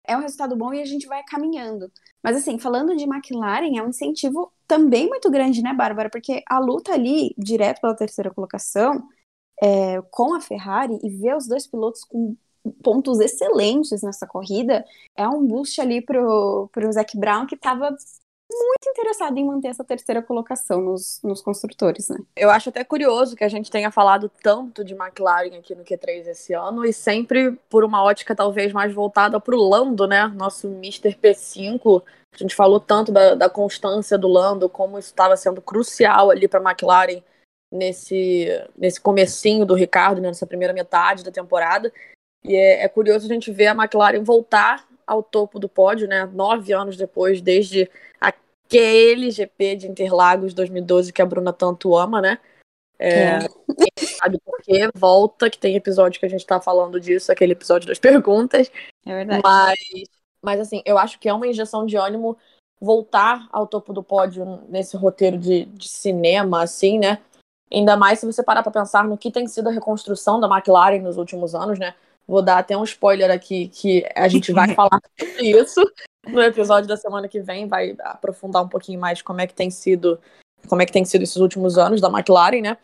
é 0.06 0.18
um 0.18 0.22
resultado 0.22 0.56
bom 0.56 0.74
e 0.74 0.82
a 0.82 0.86
gente 0.86 1.08
vai 1.08 1.24
caminhando. 1.24 1.90
Mas 2.22 2.36
assim, 2.36 2.60
falando 2.60 2.96
de 2.96 3.06
McLaren, 3.06 3.78
é 3.78 3.82
um 3.82 3.90
incentivo 3.90 4.52
também 4.68 5.08
muito 5.08 5.30
grande, 5.32 5.62
né, 5.62 5.74
Bárbara? 5.74 6.10
Porque 6.10 6.44
a 6.48 6.60
luta 6.60 6.94
ali, 6.94 7.34
direto 7.38 7.82
pela 7.82 7.96
terceira 7.96 8.32
colocação, 8.32 9.08
é, 9.62 10.02
com 10.12 10.34
a 10.34 10.42
Ferrari 10.42 11.00
e 11.04 11.10
ver 11.10 11.36
os 11.36 11.48
dois 11.48 11.68
pilotos 11.68 12.04
com 12.04 12.36
pontos 12.84 13.20
excelentes 13.20 14.02
nessa 14.02 14.28
corrida, 14.28 14.86
é 15.16 15.28
um 15.28 15.46
boost 15.46 15.80
ali 15.80 16.02
pro, 16.02 16.70
pro 16.72 16.92
Zac 16.92 17.18
Brown, 17.18 17.46
que 17.46 17.56
estava 17.56 17.96
muito 18.54 18.90
interessado 18.90 19.38
em 19.38 19.46
manter 19.46 19.70
essa 19.70 19.84
terceira 19.84 20.22
colocação 20.22 20.82
nos, 20.82 21.22
nos 21.24 21.42
construtores, 21.42 22.10
né? 22.10 22.18
Eu 22.36 22.50
acho 22.50 22.70
até 22.70 22.84
curioso 22.84 23.36
que 23.36 23.44
a 23.44 23.50
gente 23.50 23.72
tenha 23.72 23.90
falado 23.90 24.30
tanto 24.44 24.84
de 24.84 24.94
McLaren 24.94 25.58
aqui 25.58 25.74
no 25.74 25.84
Q3 25.84 26.28
esse 26.28 26.54
ano 26.54 26.86
e 26.86 26.92
sempre 26.92 27.54
por 27.70 27.84
uma 27.84 28.04
ótica 28.04 28.36
talvez 28.36 28.74
mais 28.74 28.94
voltada 28.94 29.40
para 29.40 29.56
o 29.56 29.70
Lando, 29.70 30.06
né? 30.06 30.28
Nosso 30.28 30.68
Mr. 30.68 31.16
P5. 31.16 32.04
A 32.34 32.38
gente 32.38 32.56
falou 32.56 32.80
tanto 32.80 33.12
da, 33.12 33.36
da 33.36 33.50
constância 33.50 34.18
do 34.18 34.28
Lando, 34.28 34.70
como 34.70 35.00
isso 35.00 35.10
estava 35.10 35.36
sendo 35.38 35.62
crucial 35.62 36.30
ali 36.30 36.48
para 36.48 36.62
McLaren 36.62 37.22
nesse, 37.72 38.48
nesse 38.78 39.00
comecinho 39.00 39.66
do 39.66 39.74
Ricardo, 39.74 40.22
né? 40.22 40.28
nessa 40.28 40.48
primeira 40.48 40.74
metade 40.74 41.24
da 41.24 41.32
temporada. 41.32 41.92
E 42.44 42.56
é, 42.56 42.84
é 42.84 42.88
curioso 42.88 43.26
a 43.26 43.34
gente 43.34 43.52
ver 43.52 43.68
a 43.68 43.76
McLaren 43.76 44.24
voltar 44.24 44.88
ao 45.06 45.22
topo 45.22 45.60
do 45.60 45.70
pódio, 45.70 46.08
né? 46.08 46.26
Nove 46.26 46.74
anos 46.74 46.98
depois, 46.98 47.42
desde 47.42 47.90
aquele 48.20 49.30
GP 49.30 49.76
de 49.76 49.88
Interlagos 49.88 50.54
2012 50.54 51.12
que 51.12 51.22
a 51.22 51.26
Bruna 51.26 51.52
tanto 51.52 51.96
ama, 51.96 52.22
né? 52.22 52.40
É, 52.98 53.40
é. 53.40 53.40
sabe 53.98 54.40
por 54.46 54.62
quê? 54.62 54.90
Volta, 54.94 55.50
que 55.50 55.58
tem 55.58 55.76
episódio 55.76 56.20
que 56.20 56.26
a 56.26 56.30
gente 56.30 56.46
tá 56.46 56.62
falando 56.62 57.00
disso, 57.00 57.32
aquele 57.32 57.54
episódio 57.54 57.88
das 57.88 57.98
perguntas. 58.00 58.72
É 59.06 59.16
verdade. 59.16 59.42
Mas, 59.44 59.76
mas 60.42 60.60
assim, 60.60 60.82
eu 60.86 60.98
acho 60.98 61.20
que 61.20 61.28
é 61.28 61.34
uma 61.34 61.48
injeção 61.48 61.86
de 61.86 61.98
ânimo 61.98 62.38
voltar 62.80 63.48
ao 63.52 63.68
topo 63.68 63.92
do 63.92 64.02
pódio 64.02 64.64
nesse 64.70 64.96
roteiro 64.98 65.38
de, 65.38 65.66
de 65.66 65.88
cinema, 65.90 66.64
assim, 66.64 67.00
né? 67.00 67.20
Ainda 67.72 67.96
mais 67.96 68.20
se 68.20 68.26
você 68.26 68.44
parar 68.44 68.64
para 68.64 68.72
pensar 68.72 69.04
no 69.04 69.18
que 69.18 69.32
tem 69.32 69.48
sido 69.48 69.70
a 69.70 69.72
reconstrução 69.72 70.40
da 70.40 70.48
McLaren 70.48 71.00
nos 71.00 71.18
últimos 71.18 71.56
anos, 71.56 71.80
né? 71.80 71.96
Vou 72.28 72.42
dar 72.42 72.60
até 72.60 72.78
um 72.78 72.84
spoiler 72.84 73.32
aqui 73.32 73.68
que 73.68 74.06
a 74.16 74.28
gente 74.28 74.52
vai 74.52 74.74
falar 74.76 75.02
sobre 75.20 75.60
isso 75.60 75.82
no 76.28 76.42
episódio 76.42 76.88
da 76.88 76.98
semana 76.98 77.28
que 77.28 77.40
vem, 77.40 77.68
vai 77.68 77.96
aprofundar 78.00 78.64
um 78.64 78.68
pouquinho 78.68 79.00
mais 79.00 79.22
como 79.22 79.42
é 79.42 79.48
que 79.48 79.54
tem 79.54 79.70
sido, 79.70 80.20
como 80.68 80.82
é 80.82 80.86
que 80.86 80.92
tem 80.92 81.04
sido 81.04 81.24
esses 81.24 81.38
últimos 81.38 81.78
anos 81.78 82.00
da 82.00 82.10
McLaren, 82.10 82.62
né? 82.62 82.78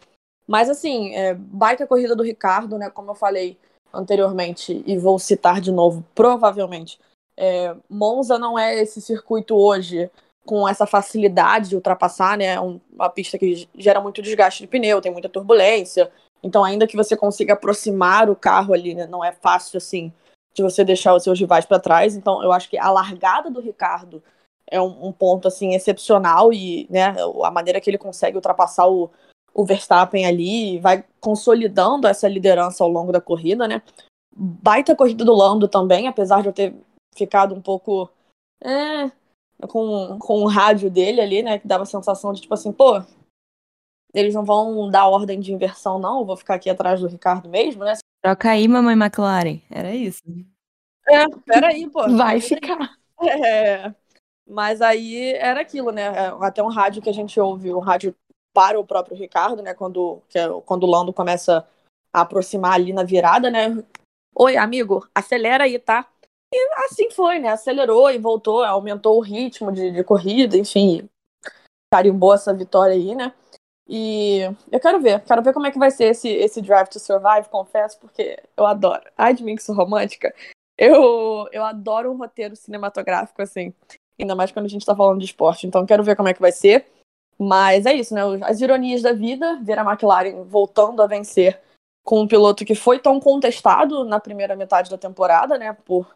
Mas 0.47 0.69
assim, 0.69 1.13
é, 1.13 1.33
baita 1.33 1.85
corrida 1.85 2.15
do 2.15 2.23
Ricardo, 2.23 2.77
né? 2.77 2.89
Como 2.89 3.11
eu 3.11 3.15
falei 3.15 3.57
anteriormente 3.93 4.83
e 4.85 4.97
vou 4.97 5.19
citar 5.19 5.61
de 5.61 5.71
novo, 5.71 6.05
provavelmente. 6.15 6.99
É, 7.35 7.75
Monza 7.89 8.39
não 8.39 8.57
é 8.57 8.81
esse 8.81 9.01
circuito 9.01 9.55
hoje 9.55 10.09
com 10.45 10.67
essa 10.67 10.87
facilidade 10.87 11.69
de 11.69 11.75
ultrapassar, 11.75 12.37
né? 12.37 12.55
É 12.55 12.59
uma 12.59 13.09
pista 13.09 13.37
que 13.37 13.67
gera 13.75 13.99
muito 13.99 14.21
desgaste 14.21 14.63
de 14.63 14.67
pneu, 14.67 15.01
tem 15.01 15.11
muita 15.11 15.29
turbulência. 15.29 16.09
Então, 16.43 16.63
ainda 16.63 16.87
que 16.87 16.95
você 16.95 17.15
consiga 17.15 17.53
aproximar 17.53 18.29
o 18.29 18.35
carro 18.35 18.73
ali, 18.73 18.93
né, 18.93 19.07
não 19.07 19.23
é 19.23 19.31
fácil 19.31 19.77
assim 19.77 20.13
de 20.53 20.63
você 20.63 20.83
deixar 20.83 21.13
os 21.13 21.23
seus 21.23 21.39
rivais 21.39 21.65
para 21.65 21.79
trás. 21.79 22.15
Então, 22.15 22.43
eu 22.43 22.51
acho 22.51 22.69
que 22.69 22.77
a 22.77 22.89
largada 22.89 23.49
do 23.49 23.61
Ricardo 23.61 24.23
é 24.69 24.81
um, 24.81 25.07
um, 25.07 25.11
ponto 25.11 25.47
assim 25.47 25.73
excepcional 25.73 26.51
e 26.51 26.87
né, 26.89 27.15
a 27.43 27.51
maneira 27.51 27.79
que 27.79 27.89
ele 27.89 27.97
consegue 27.97 28.35
ultrapassar 28.35 28.87
o, 28.87 29.09
o 29.53 29.65
Verstappen 29.65 30.25
ali 30.25 30.79
vai 30.79 31.03
consolidando 31.19 32.07
essa 32.07 32.27
liderança 32.27 32.83
ao 32.83 32.89
longo 32.89 33.11
da 33.11 33.21
corrida, 33.21 33.67
né? 33.67 33.81
Baita 34.35 34.95
corrida 34.95 35.23
do 35.23 35.33
Lando 35.33 35.67
também, 35.67 36.07
apesar 36.07 36.41
de 36.41 36.49
eu 36.49 36.53
ter 36.53 36.75
ficado 37.15 37.55
um 37.55 37.61
pouco 37.61 38.09
é, 38.63 39.09
com, 39.67 40.19
com 40.19 40.43
o 40.43 40.47
rádio 40.47 40.91
dele 40.91 41.21
ali, 41.21 41.41
né? 41.41 41.59
Que 41.59 41.67
dava 41.67 41.83
a 41.83 41.87
sensação 41.87 42.33
de 42.33 42.41
tipo 42.41 42.53
assim, 42.53 42.71
pô, 42.71 43.01
eles 44.13 44.33
não 44.33 44.43
vão 44.43 44.89
dar 44.89 45.07
ordem 45.07 45.39
de 45.39 45.53
inversão, 45.53 45.99
não, 45.99 46.19
eu 46.19 46.25
vou 46.25 46.37
ficar 46.37 46.55
aqui 46.55 46.69
atrás 46.69 47.01
do 47.01 47.07
Ricardo 47.07 47.49
mesmo, 47.49 47.83
né? 47.83 47.93
Troca 48.23 48.51
aí, 48.51 48.67
mamãe 48.67 48.95
McLaren. 48.95 49.61
Era 49.69 49.93
isso. 49.95 50.23
É, 51.07 51.27
peraí, 51.45 51.89
pô. 51.89 52.07
Vai 52.09 52.41
ficar. 52.41 52.97
É, 53.21 53.93
mas 54.47 54.81
aí 54.81 55.33
era 55.33 55.61
aquilo, 55.61 55.91
né? 55.91 56.03
É, 56.03 56.27
até 56.41 56.61
um 56.61 56.69
rádio 56.69 57.01
que 57.01 57.09
a 57.09 57.13
gente 57.13 57.39
ouve, 57.39 57.73
um 57.73 57.79
rádio 57.79 58.15
para 58.53 58.79
o 58.79 58.85
próprio 58.85 59.15
Ricardo, 59.15 59.61
né? 59.61 59.73
Quando, 59.73 60.21
que 60.29 60.37
é, 60.37 60.47
quando 60.65 60.83
o 60.83 60.89
Lando 60.89 61.13
começa 61.13 61.67
a 62.13 62.21
aproximar 62.21 62.73
ali 62.73 62.93
na 62.93 63.03
virada, 63.03 63.49
né? 63.49 63.83
Oi, 64.35 64.57
amigo, 64.57 65.07
acelera 65.15 65.63
aí, 65.63 65.79
tá? 65.79 66.07
E 66.53 66.69
assim 66.85 67.09
foi, 67.11 67.39
né? 67.39 67.49
Acelerou 67.49 68.09
e 68.09 68.17
voltou, 68.17 68.63
aumentou 68.63 69.17
o 69.17 69.21
ritmo 69.21 69.71
de, 69.71 69.91
de 69.91 70.03
corrida, 70.03 70.57
enfim, 70.57 71.09
carimbou 71.93 72.33
essa 72.33 72.53
vitória 72.53 72.93
aí, 72.93 73.15
né? 73.15 73.33
E 73.89 74.41
eu 74.71 74.79
quero 74.79 74.99
ver, 74.99 75.23
quero 75.23 75.41
ver 75.41 75.53
como 75.53 75.65
é 75.65 75.71
que 75.71 75.79
vai 75.79 75.89
ser 75.89 76.05
esse, 76.05 76.27
esse 76.27 76.61
Drive 76.61 76.89
to 76.89 76.99
Survive, 76.99 77.47
confesso, 77.49 77.97
porque 77.99 78.37
eu 78.57 78.65
adoro. 78.65 79.03
Ai 79.17 79.33
de 79.33 79.43
mim 79.43 79.55
que 79.55 79.63
sou 79.63 79.73
romântica. 79.73 80.33
Eu, 80.77 81.47
eu 81.51 81.63
adoro 81.63 82.11
um 82.11 82.17
roteiro 82.17 82.55
cinematográfico, 82.55 83.41
assim. 83.41 83.73
Ainda 84.19 84.35
mais 84.35 84.51
quando 84.51 84.65
a 84.65 84.69
gente 84.69 84.85
tá 84.85 84.95
falando 84.95 85.19
de 85.19 85.25
esporte. 85.25 85.65
Então 85.65 85.85
quero 85.85 86.03
ver 86.03 86.15
como 86.15 86.27
é 86.27 86.33
que 86.33 86.41
vai 86.41 86.51
ser. 86.51 86.85
Mas 87.39 87.85
é 87.85 87.93
isso, 87.93 88.13
né? 88.13 88.21
As 88.43 88.61
ironias 88.61 89.01
da 89.01 89.13
vida, 89.13 89.59
ver 89.63 89.79
a 89.79 89.83
McLaren 89.83 90.43
voltando 90.43 91.01
a 91.01 91.07
vencer 91.07 91.59
com 92.03 92.21
um 92.21 92.27
piloto 92.27 92.65
que 92.65 92.73
foi 92.75 92.99
tão 92.99 93.19
contestado 93.19 94.03
na 94.03 94.19
primeira 94.19 94.55
metade 94.55 94.89
da 94.89 94.97
temporada, 94.97 95.57
né? 95.57 95.73
Por, 95.73 96.07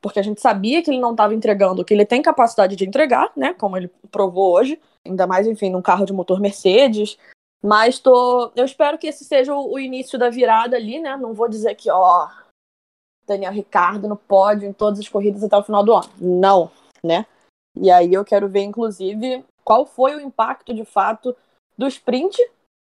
porque 0.00 0.18
a 0.18 0.22
gente 0.22 0.40
sabia 0.40 0.82
que 0.82 0.90
ele 0.90 1.00
não 1.00 1.12
estava 1.12 1.34
entregando 1.34 1.82
o 1.82 1.84
que 1.84 1.92
ele 1.92 2.06
tem 2.06 2.22
capacidade 2.22 2.74
de 2.74 2.86
entregar, 2.86 3.30
né? 3.36 3.52
Como 3.54 3.76
ele 3.76 3.88
provou 4.10 4.54
hoje. 4.54 4.80
Ainda 5.06 5.26
mais, 5.26 5.46
enfim, 5.46 5.70
num 5.70 5.82
carro 5.82 6.06
de 6.06 6.12
motor 6.12 6.40
Mercedes. 6.40 7.18
Mas 7.62 7.98
tô, 7.98 8.50
eu 8.56 8.64
espero 8.64 8.96
que 8.96 9.06
esse 9.06 9.24
seja 9.24 9.54
o, 9.54 9.78
início 9.78 10.18
da 10.18 10.30
virada 10.30 10.76
ali, 10.76 10.98
né? 10.98 11.16
Não 11.16 11.34
vou 11.34 11.48
dizer 11.48 11.74
que, 11.74 11.90
ó, 11.90 12.28
Daniel 13.26 13.52
Ricardo 13.52 14.08
no 14.08 14.16
pódio 14.16 14.66
em 14.66 14.72
todas 14.72 14.98
as 14.98 15.08
corridas 15.08 15.44
até 15.44 15.56
o 15.56 15.62
final 15.62 15.84
do 15.84 15.92
ano. 15.92 16.10
Não, 16.18 16.70
né? 17.04 17.26
E 17.76 17.90
aí 17.90 18.12
eu 18.14 18.24
quero 18.24 18.48
ver, 18.48 18.62
inclusive, 18.62 19.44
qual 19.62 19.84
foi 19.84 20.16
o 20.16 20.20
impacto 20.20 20.72
de 20.72 20.84
fato 20.84 21.36
do 21.76 21.86
sprint 21.86 22.36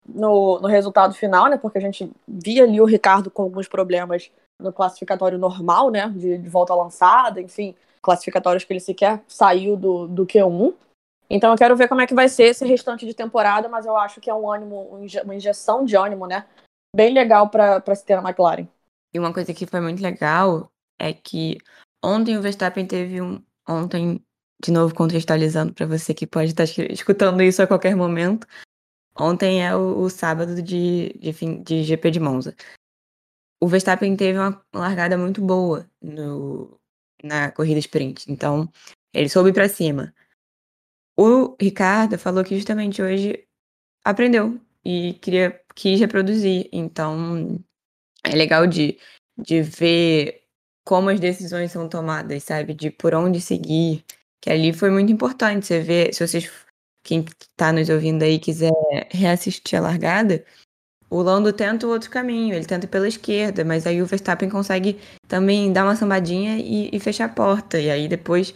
no, 0.07 0.61
no 0.61 0.69
resultado 0.69 1.15
final, 1.15 1.49
né? 1.49 1.59
Porque 1.59 1.79
a 1.79 1.81
gente 1.83 2.11
via 2.27 2.63
ali 2.63 2.81
o 2.81 2.87
Ricardo 2.87 3.31
com 3.31 3.43
alguns 3.43 3.67
problemas 3.67 4.31
no 4.63 4.73
classificatório 4.73 5.39
normal, 5.39 5.91
né? 5.91 6.09
De, 6.09 6.39
de 6.39 6.49
volta 6.49 6.75
lançada, 6.75 7.41
enfim, 7.41 7.75
classificatórios 8.01 8.65
que 8.65 8.73
ele 8.73 8.81
sequer 8.81 9.23
saiu 9.29 9.77
do, 9.77 10.07
do 10.07 10.27
Q1. 10.27 10.75
Então 11.31 11.51
eu 11.51 11.57
quero 11.57 11.77
ver 11.77 11.89
como 11.89 12.01
é 12.01 12.07
que 12.07 12.15
vai 12.15 12.29
ser 12.29 12.45
esse 12.45 12.67
restante 12.67 13.07
de 13.07 13.15
temporada, 13.15 13.69
mas 13.69 13.87
eu 13.87 13.97
acho 13.97 14.21
que 14.21 14.29
é 14.29 14.35
um 14.35 14.51
ânimo, 14.51 15.01
uma 15.25 15.35
injeção 15.35 15.85
de 15.85 15.97
ânimo, 15.97 16.27
né? 16.27 16.47
Bem 16.95 17.15
legal 17.15 17.49
para 17.49 17.95
se 17.95 18.05
ter 18.05 18.21
na 18.21 18.29
McLaren. 18.29 18.69
E 19.15 19.19
uma 19.19 19.33
coisa 19.33 19.55
que 19.55 19.67
foi 19.67 19.81
muito 19.81 20.03
legal 20.03 20.71
é 20.99 21.13
que 21.13 21.57
ontem 22.05 22.37
o 22.37 22.43
Verstappen 22.43 22.87
teve 22.87 23.21
um. 23.23 23.43
Ontem, 23.67 24.23
de 24.63 24.73
novo 24.73 24.95
contextualizando 24.95 25.73
para 25.73 25.87
você 25.87 26.13
que 26.13 26.27
pode 26.27 26.51
estar 26.51 26.65
escutando 26.65 27.43
isso 27.43 27.63
a 27.63 27.67
qualquer 27.67 27.97
momento. 27.97 28.47
Ontem 29.19 29.65
é 29.65 29.75
o, 29.75 30.01
o 30.01 30.11
sábado 30.11 30.61
de, 30.63 31.13
de, 31.19 31.33
fim, 31.33 31.63
de 31.63 31.83
GP 31.85 32.11
de 32.11 32.21
Monza. 32.21 32.55
O 33.63 33.69
Verstappen 33.69 34.17
teve 34.17 34.37
uma 34.37 34.61
largada 34.75 35.17
muito 35.17 35.41
boa 35.41 35.89
no, 36.03 36.81
na 37.23 37.49
corrida 37.53 37.79
sprint. 37.79 38.25
Então, 38.29 38.69
ele 39.15 39.29
soube 39.29 39.53
para 39.53 39.69
cima. 39.69 40.13
O 41.17 41.57
Ricardo 41.61 42.19
falou 42.19 42.43
que 42.43 42.57
justamente 42.57 43.01
hoje 43.01 43.47
aprendeu 44.05 44.61
e 44.85 45.15
queria, 45.15 45.63
quis 45.77 46.01
reproduzir. 46.01 46.69
Então, 46.73 47.57
é 48.25 48.35
legal 48.35 48.67
de, 48.67 48.99
de 49.39 49.63
ver 49.63 50.43
como 50.85 51.11
as 51.11 51.21
decisões 51.21 51.71
são 51.71 51.89
tomadas, 51.89 52.43
sabe? 52.43 52.75
De 52.75 52.91
por 52.91 53.15
onde 53.15 53.41
seguir. 53.41 54.05
Que 54.41 54.51
ali 54.51 54.73
foi 54.73 54.91
muito 54.91 55.13
importante. 55.13 55.67
Você 55.67 55.79
vê, 55.81 56.13
se 56.13 56.27
vocês, 56.27 56.51
quem 57.05 57.25
está 57.41 57.73
nos 57.73 57.89
ouvindo 57.89 58.25
aí, 58.25 58.41
quiser 58.41 58.73
reassistir 59.09 59.79
a 59.79 59.83
largada, 59.83 60.45
o 61.13 61.21
Lando 61.21 61.53
tenta 61.53 61.87
o 61.87 61.91
outro 61.91 62.11
caminho, 62.11 62.55
ele 62.55 62.65
tenta 62.65 62.87
pela 62.87 63.07
esquerda, 63.07 63.63
mas 63.67 63.87
aí 63.87 64.01
o 64.01 64.07
Verstappen 64.07 64.49
consegue 64.49 64.99
também 65.29 65.71
dar 65.71 65.85
uma 65.85 65.95
sambadinha 65.95 66.57
e, 66.57 66.89
e 66.91 66.99
fechar 66.99 67.27
a 67.27 67.29
porta. 67.29 67.79
E 67.79 67.91
aí 67.91 68.09
depois 68.09 68.55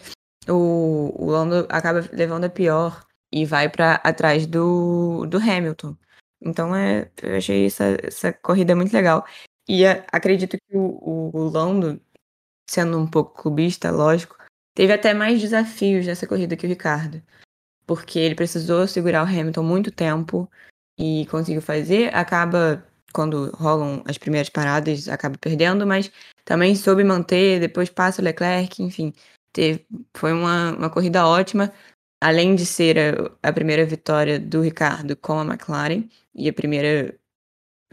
o, 0.48 1.12
o 1.14 1.30
Lando 1.30 1.66
acaba 1.68 2.08
levando 2.14 2.44
a 2.44 2.48
pior 2.48 3.04
e 3.30 3.44
vai 3.44 3.68
para 3.68 3.96
atrás 3.96 4.46
do, 4.46 5.26
do 5.26 5.36
Hamilton. 5.36 5.94
Então 6.40 6.74
é, 6.74 7.10
eu 7.22 7.36
achei 7.36 7.66
essa, 7.66 7.94
essa 8.02 8.32
corrida 8.32 8.74
muito 8.74 8.90
legal. 8.90 9.26
E 9.68 9.84
a, 9.84 10.02
acredito 10.10 10.56
que 10.56 10.76
o, 10.78 11.30
o, 11.34 11.50
Lando, 11.50 12.00
sendo 12.66 12.98
um 12.98 13.06
pouco 13.06 13.42
clubista, 13.42 13.90
lógico, 13.90 14.34
teve 14.74 14.94
até 14.94 15.12
mais 15.12 15.42
desafios 15.42 16.06
nessa 16.06 16.26
corrida 16.26 16.56
que 16.56 16.64
o 16.64 16.70
Ricardo. 16.70 17.22
Porque 17.86 18.18
ele 18.18 18.34
precisou 18.34 18.86
segurar 18.88 19.24
o 19.24 19.28
Hamilton 19.28 19.62
muito 19.62 19.90
tempo 19.90 20.50
e 20.98 21.26
conseguiu 21.26 21.62
fazer. 21.62 22.14
Acaba, 22.14 22.84
quando 23.12 23.50
rolam 23.52 24.02
as 24.06 24.18
primeiras 24.18 24.48
paradas, 24.48 25.08
acaba 25.08 25.36
perdendo, 25.38 25.86
mas 25.86 26.10
também 26.44 26.74
soube 26.74 27.04
manter, 27.04 27.60
depois 27.60 27.90
passa 27.90 28.20
o 28.20 28.24
Leclerc, 28.24 28.82
enfim. 28.82 29.12
Teve, 29.52 29.86
foi 30.14 30.32
uma, 30.32 30.72
uma 30.76 30.90
corrida 30.90 31.26
ótima, 31.26 31.72
além 32.20 32.54
de 32.54 32.66
ser 32.66 32.98
a, 32.98 33.48
a, 33.48 33.52
primeira 33.52 33.84
vitória 33.86 34.38
do 34.38 34.60
Ricardo 34.62 35.16
com 35.16 35.38
a 35.40 35.44
McLaren 35.44 36.08
e 36.34 36.48
a 36.48 36.52
primeira 36.52 37.18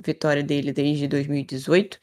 vitória 0.04 0.44
dele 0.44 0.74
desde 0.74 1.08
2018, 1.08 2.00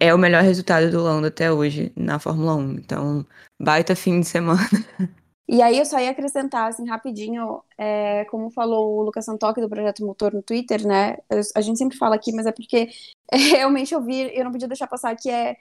é 0.00 0.14
o 0.14 0.18
melhor 0.18 0.42
resultado 0.42 0.90
do 0.90 1.02
Lando 1.02 1.26
até 1.26 1.52
hoje 1.52 1.92
na 1.96 2.18
Fórmula 2.18 2.54
1. 2.54 2.72
Então, 2.74 3.26
baita 3.60 3.96
fim 3.96 4.20
de 4.20 4.26
semana. 4.26 4.60
E 5.48 5.62
aí 5.62 5.78
eu 5.78 5.86
só 5.86 5.98
ia 5.98 6.10
acrescentar, 6.10 6.68
assim, 6.68 6.86
rapidinho, 6.86 7.62
é, 7.78 8.26
como 8.26 8.50
falou 8.50 8.98
o 8.98 9.02
Lucas 9.02 9.24
Santoque 9.24 9.62
do 9.62 9.68
Projeto 9.68 10.04
Motor 10.04 10.34
no 10.34 10.42
Twitter, 10.42 10.86
né? 10.86 11.16
a 11.54 11.60
gente 11.62 11.78
sempre 11.78 11.96
fala 11.96 12.16
aqui, 12.16 12.32
mas 12.32 12.44
é 12.46 12.52
porque 12.52 12.88
é, 13.32 13.36
realmente 13.36 13.94
eu 13.94 14.02
vi, 14.02 14.30
eu 14.36 14.44
não 14.44 14.52
podia 14.52 14.68
deixar 14.68 14.86
passar 14.86 15.16
que 15.16 15.30
é 15.30 15.56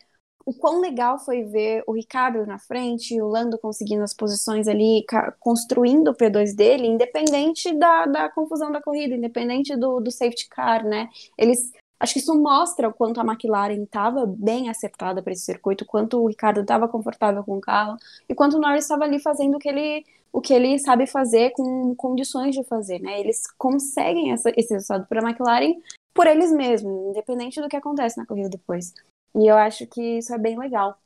o 0.45 0.53
quão 0.53 0.79
legal 0.79 1.19
foi 1.19 1.43
ver 1.43 1.83
o 1.85 1.93
Ricardo 1.93 2.45
na 2.45 2.57
frente, 2.57 3.21
o 3.21 3.27
Lando 3.27 3.57
conseguindo 3.59 4.03
as 4.03 4.13
posições 4.13 4.67
ali, 4.67 5.05
construindo 5.39 6.09
o 6.09 6.15
P2 6.15 6.55
dele, 6.55 6.87
independente 6.87 7.73
da, 7.77 8.05
da 8.05 8.29
confusão 8.29 8.71
da 8.71 8.81
corrida, 8.81 9.13
independente 9.13 9.75
do, 9.75 9.99
do 9.99 10.09
safety 10.09 10.47
car, 10.49 10.85
né? 10.85 11.09
Eles 11.37 11.71
Acho 11.99 12.13
que 12.13 12.19
isso 12.19 12.35
mostra 12.39 12.87
o 12.87 12.93
quanto 12.93 13.19
a 13.19 13.23
McLaren 13.23 13.83
estava 13.83 14.25
bem 14.25 14.69
acertada 14.69 15.21
para 15.21 15.33
esse 15.33 15.43
circuito, 15.43 15.85
quanto 15.85 16.21
o 16.21 16.27
Ricardo 16.27 16.61
estava 16.61 16.87
confortável 16.87 17.43
com 17.43 17.57
o 17.57 17.61
carro 17.61 17.97
e 18.29 18.35
quanto 18.35 18.57
o 18.57 18.59
Norris 18.59 18.83
estava 18.83 19.03
ali 19.03 19.19
fazendo 19.19 19.55
o 19.55 19.59
que 19.59 19.67
ele, 19.67 20.05
o 20.31 20.39
que 20.39 20.53
ele 20.53 20.77
sabe 20.77 21.07
fazer 21.07 21.51
com 21.51 21.95
condições 21.95 22.55
de 22.55 22.63
fazer, 22.63 22.99
né? 22.99 23.19
Eles 23.19 23.41
conseguem 23.57 24.31
essa, 24.31 24.51
esse 24.55 24.73
resultado 24.73 25.07
para 25.07 25.21
a 25.21 25.29
McLaren 25.29 25.73
por 26.13 26.27
eles 26.27 26.51
mesmos, 26.51 27.09
independente 27.09 27.61
do 27.61 27.67
que 27.67 27.75
acontece 27.75 28.17
na 28.17 28.25
corrida 28.25 28.49
depois. 28.49 28.93
E 29.35 29.47
eu 29.47 29.55
acho 29.55 29.85
que 29.87 30.19
isso 30.19 30.33
é 30.33 30.37
bem 30.37 30.57
legal. 30.57 30.99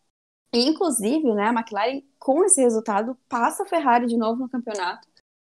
E, 0.54 0.68
inclusive, 0.68 1.34
né, 1.34 1.48
a 1.48 1.54
McLaren, 1.54 2.02
com 2.20 2.44
esse 2.44 2.62
resultado, 2.62 3.18
passa 3.30 3.64
a 3.64 3.66
Ferrari 3.66 4.06
de 4.06 4.18
novo 4.18 4.42
no 4.42 4.50
campeonato. 4.50 5.08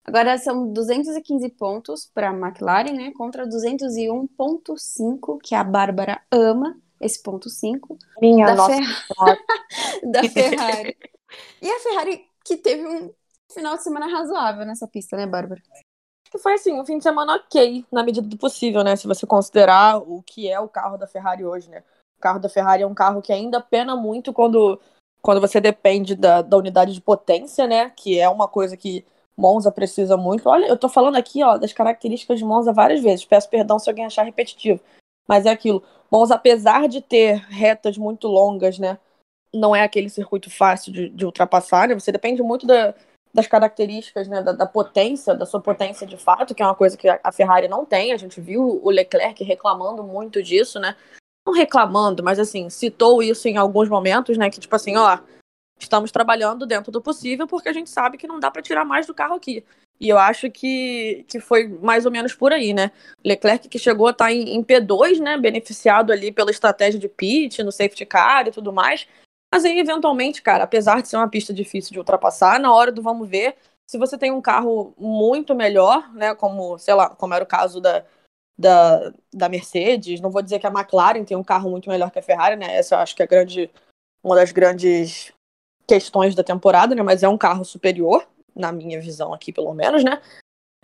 Agora 0.08 0.38
são 0.38 0.72
215 0.72 1.50
pontos 1.50 2.10
para 2.14 2.30
a 2.30 2.34
McLaren, 2.34 2.94
né, 2.94 3.12
contra 3.12 3.46
201.5, 3.46 5.38
que 5.44 5.54
a 5.54 5.64
Bárbara 5.64 6.22
ama 6.32 6.80
esse 7.02 7.22
ponto 7.22 7.50
5. 7.50 7.98
Minha 8.22 8.46
da 8.48 8.56
nossa 8.56 8.72
da 10.10 10.24
Ferrari. 10.24 10.98
E 11.62 11.70
a 11.70 11.80
Ferrari 11.80 12.26
que 12.46 12.56
teve 12.56 12.88
um 12.88 13.14
final 13.52 13.76
de 13.76 13.84
semana 13.84 14.08
razoável 14.08 14.66
nessa 14.66 14.88
pista, 14.88 15.18
né, 15.18 15.28
Bárbara? 15.28 15.62
que 16.30 16.38
foi 16.38 16.54
assim, 16.54 16.74
um 16.74 16.86
fim 16.86 16.98
de 16.98 17.04
semana 17.04 17.36
ok, 17.36 17.86
na 17.92 18.04
medida 18.04 18.28
do 18.28 18.38
possível, 18.38 18.84
né? 18.84 18.96
Se 18.96 19.08
você 19.08 19.26
considerar 19.26 19.98
o 19.98 20.22
que 20.24 20.50
é 20.50 20.60
o 20.60 20.68
carro 20.68 20.98
da 20.98 21.08
Ferrari 21.08 21.46
hoje, 21.46 21.70
né? 21.70 21.84
O 22.18 22.22
carro 22.22 22.40
da 22.40 22.50
Ferrari 22.50 22.84
é 22.84 22.88
um 22.88 22.94
carro 22.94 23.22
que 23.22 23.32
ainda 23.32 23.62
pena 23.62 23.96
muito 23.96 24.34
quando, 24.34 24.80
quando 25.22 25.42
você 25.42 25.62
depende 25.62 26.16
da, 26.16 26.42
da 26.42 26.58
unidade 26.58 26.94
de 26.94 27.02
potência, 27.02 27.68
né? 27.68 27.92
Que 27.92 28.20
é 28.20 28.28
uma 28.28 28.48
coisa 28.48 28.76
que 28.76 29.06
Monza 29.38 29.72
precisa 29.72 30.18
muito. 30.18 30.50
Olha, 30.50 30.66
eu 30.66 30.76
tô 30.76 30.90
falando 30.90 31.16
aqui, 31.16 31.44
ó, 31.44 31.58
das 31.58 31.72
características 31.72 32.40
de 32.40 32.46
Monza 32.46 32.74
várias 32.74 33.02
vezes. 33.02 33.24
Peço 33.24 33.48
perdão 33.50 33.78
se 33.78 33.88
alguém 33.88 34.06
achar 34.06 34.24
repetitivo. 34.24 34.80
Mas 35.28 35.46
é 35.46 35.52
aquilo. 35.52 35.84
Monza, 36.12 36.36
apesar 36.36 36.88
de 36.88 37.02
ter 37.02 37.36
retas 37.50 37.98
muito 37.98 38.28
longas, 38.28 38.80
né? 38.80 38.98
Não 39.54 39.76
é 39.76 39.84
aquele 39.84 40.10
circuito 40.10 40.50
fácil 40.50 40.92
de, 40.92 41.10
de 41.10 41.26
ultrapassar, 41.26 41.88
né? 41.88 41.94
Você 41.94 42.12
depende 42.12 42.42
muito 42.42 42.66
da, 42.66 42.96
das 43.34 43.46
características, 43.46 44.28
né? 44.28 44.42
Da, 44.42 44.54
da, 44.54 44.66
potência, 44.66 45.36
da 45.36 45.46
sua 45.46 45.62
potência 45.62 46.08
de 46.08 46.18
fato, 46.18 46.56
que 46.56 46.64
é 46.64 46.66
uma 46.66 46.76
coisa 46.76 46.98
que 46.98 47.08
a 47.08 47.32
Ferrari 47.32 47.68
não 47.68 47.86
tem. 47.86 48.12
A 48.12 48.18
gente 48.18 48.42
viu 48.42 48.82
o 48.84 48.90
Leclerc 48.90 49.44
reclamando 49.44 50.04
muito 50.04 50.42
disso, 50.42 50.80
né? 50.80 50.96
Não 51.46 51.54
reclamando, 51.54 52.24
mas 52.24 52.40
assim, 52.40 52.70
citou 52.70 53.22
isso 53.22 53.48
em 53.48 53.56
alguns 53.56 53.88
momentos, 53.88 54.38
né? 54.38 54.50
Que 54.50 54.60
tipo 54.60 54.76
assim, 54.76 54.98
ó 54.98 55.20
estamos 55.80 56.12
trabalhando 56.12 56.66
dentro 56.66 56.92
do 56.92 57.02
possível 57.02 57.48
porque 57.48 57.70
a 57.70 57.74
gente 57.74 57.90
sabe 57.90 58.18
que 58.18 58.28
não 58.28 58.40
dá 58.40 58.50
para 58.50 58.62
tirar 58.62 58.86
mais 58.86 59.06
do 59.06 59.14
carro 59.14 59.36
aqui. 59.36 59.64
E 60.00 60.10
eu 60.10 60.18
acho 60.18 60.50
que, 60.52 61.26
que 61.28 61.40
foi 61.40 61.68
mais 61.68 62.06
ou 62.06 62.12
menos 62.12 62.34
por 62.34 62.54
aí, 62.54 62.74
né? 62.74 62.92
Leclerc 63.26 63.68
que 63.68 63.80
chegou 63.80 64.08
a 64.08 64.12
estar 64.12 64.26
tá 64.26 64.32
em, 64.32 64.56
em 64.56 64.64
P2, 64.64 65.20
né? 65.20 65.38
Beneficiado 65.38 66.12
ali 66.12 66.32
pela 66.32 66.52
estratégia 66.52 67.00
de 67.00 67.10
pit, 67.10 67.64
no 67.64 67.72
safety 67.72 68.06
car 68.06 68.48
e 68.48 68.52
tudo 68.52 68.72
mais. 68.72 69.08
Mas 69.52 69.66
aí, 69.66 69.80
eventualmente, 69.80 70.42
cara, 70.42 70.66
apesar 70.66 71.02
de 71.02 71.08
ser 71.08 71.18
uma 71.18 71.30
pista 71.30 71.54
difícil 71.54 71.94
de 71.94 72.00
ultrapassar, 72.00 72.60
na 72.60 72.72
hora 72.72 72.92
do 72.92 73.02
vamos 73.02 73.28
ver, 73.28 73.56
se 73.90 73.98
você 73.98 74.18
tem 74.18 74.32
um 74.32 74.42
carro 74.42 74.94
muito 74.98 75.56
melhor, 75.56 76.14
né? 76.14 76.36
Como, 76.36 76.78
sei 76.78 76.94
lá, 76.94 77.10
como 77.10 77.34
era 77.34 77.44
o 77.44 77.48
caso 77.48 77.82
da, 77.82 78.04
da, 78.58 79.14
da 79.34 79.50
Mercedes, 79.50 80.22
não 80.22 80.30
vou 80.30 80.44
dizer 80.44 80.60
que 80.60 80.68
a 80.68 80.72
McLaren 80.72 81.24
tem 81.24 81.38
um 81.38 81.44
carro 81.44 81.72
muito 81.72 81.90
melhor 81.90 82.12
que 82.12 82.20
a 82.20 82.24
Ferrari, 82.24 82.56
né? 82.56 82.76
Essa 82.76 82.96
eu 82.96 83.00
acho 83.00 83.16
que 83.16 83.24
é 83.24 83.28
grande, 83.28 83.72
uma 84.24 84.36
das 84.36 84.52
grandes 84.52 85.34
questões 85.88 86.36
da 86.36 86.44
temporada, 86.44 86.94
né? 86.94 87.02
Mas 87.02 87.24
é 87.24 87.30
um 87.30 87.38
carro 87.38 87.64
superior, 87.64 88.28
na 88.56 88.72
minha 88.72 89.00
visão 89.00 89.34
aqui, 89.34 89.54
pelo 89.54 89.74
menos, 89.74 90.04
né? 90.04 90.22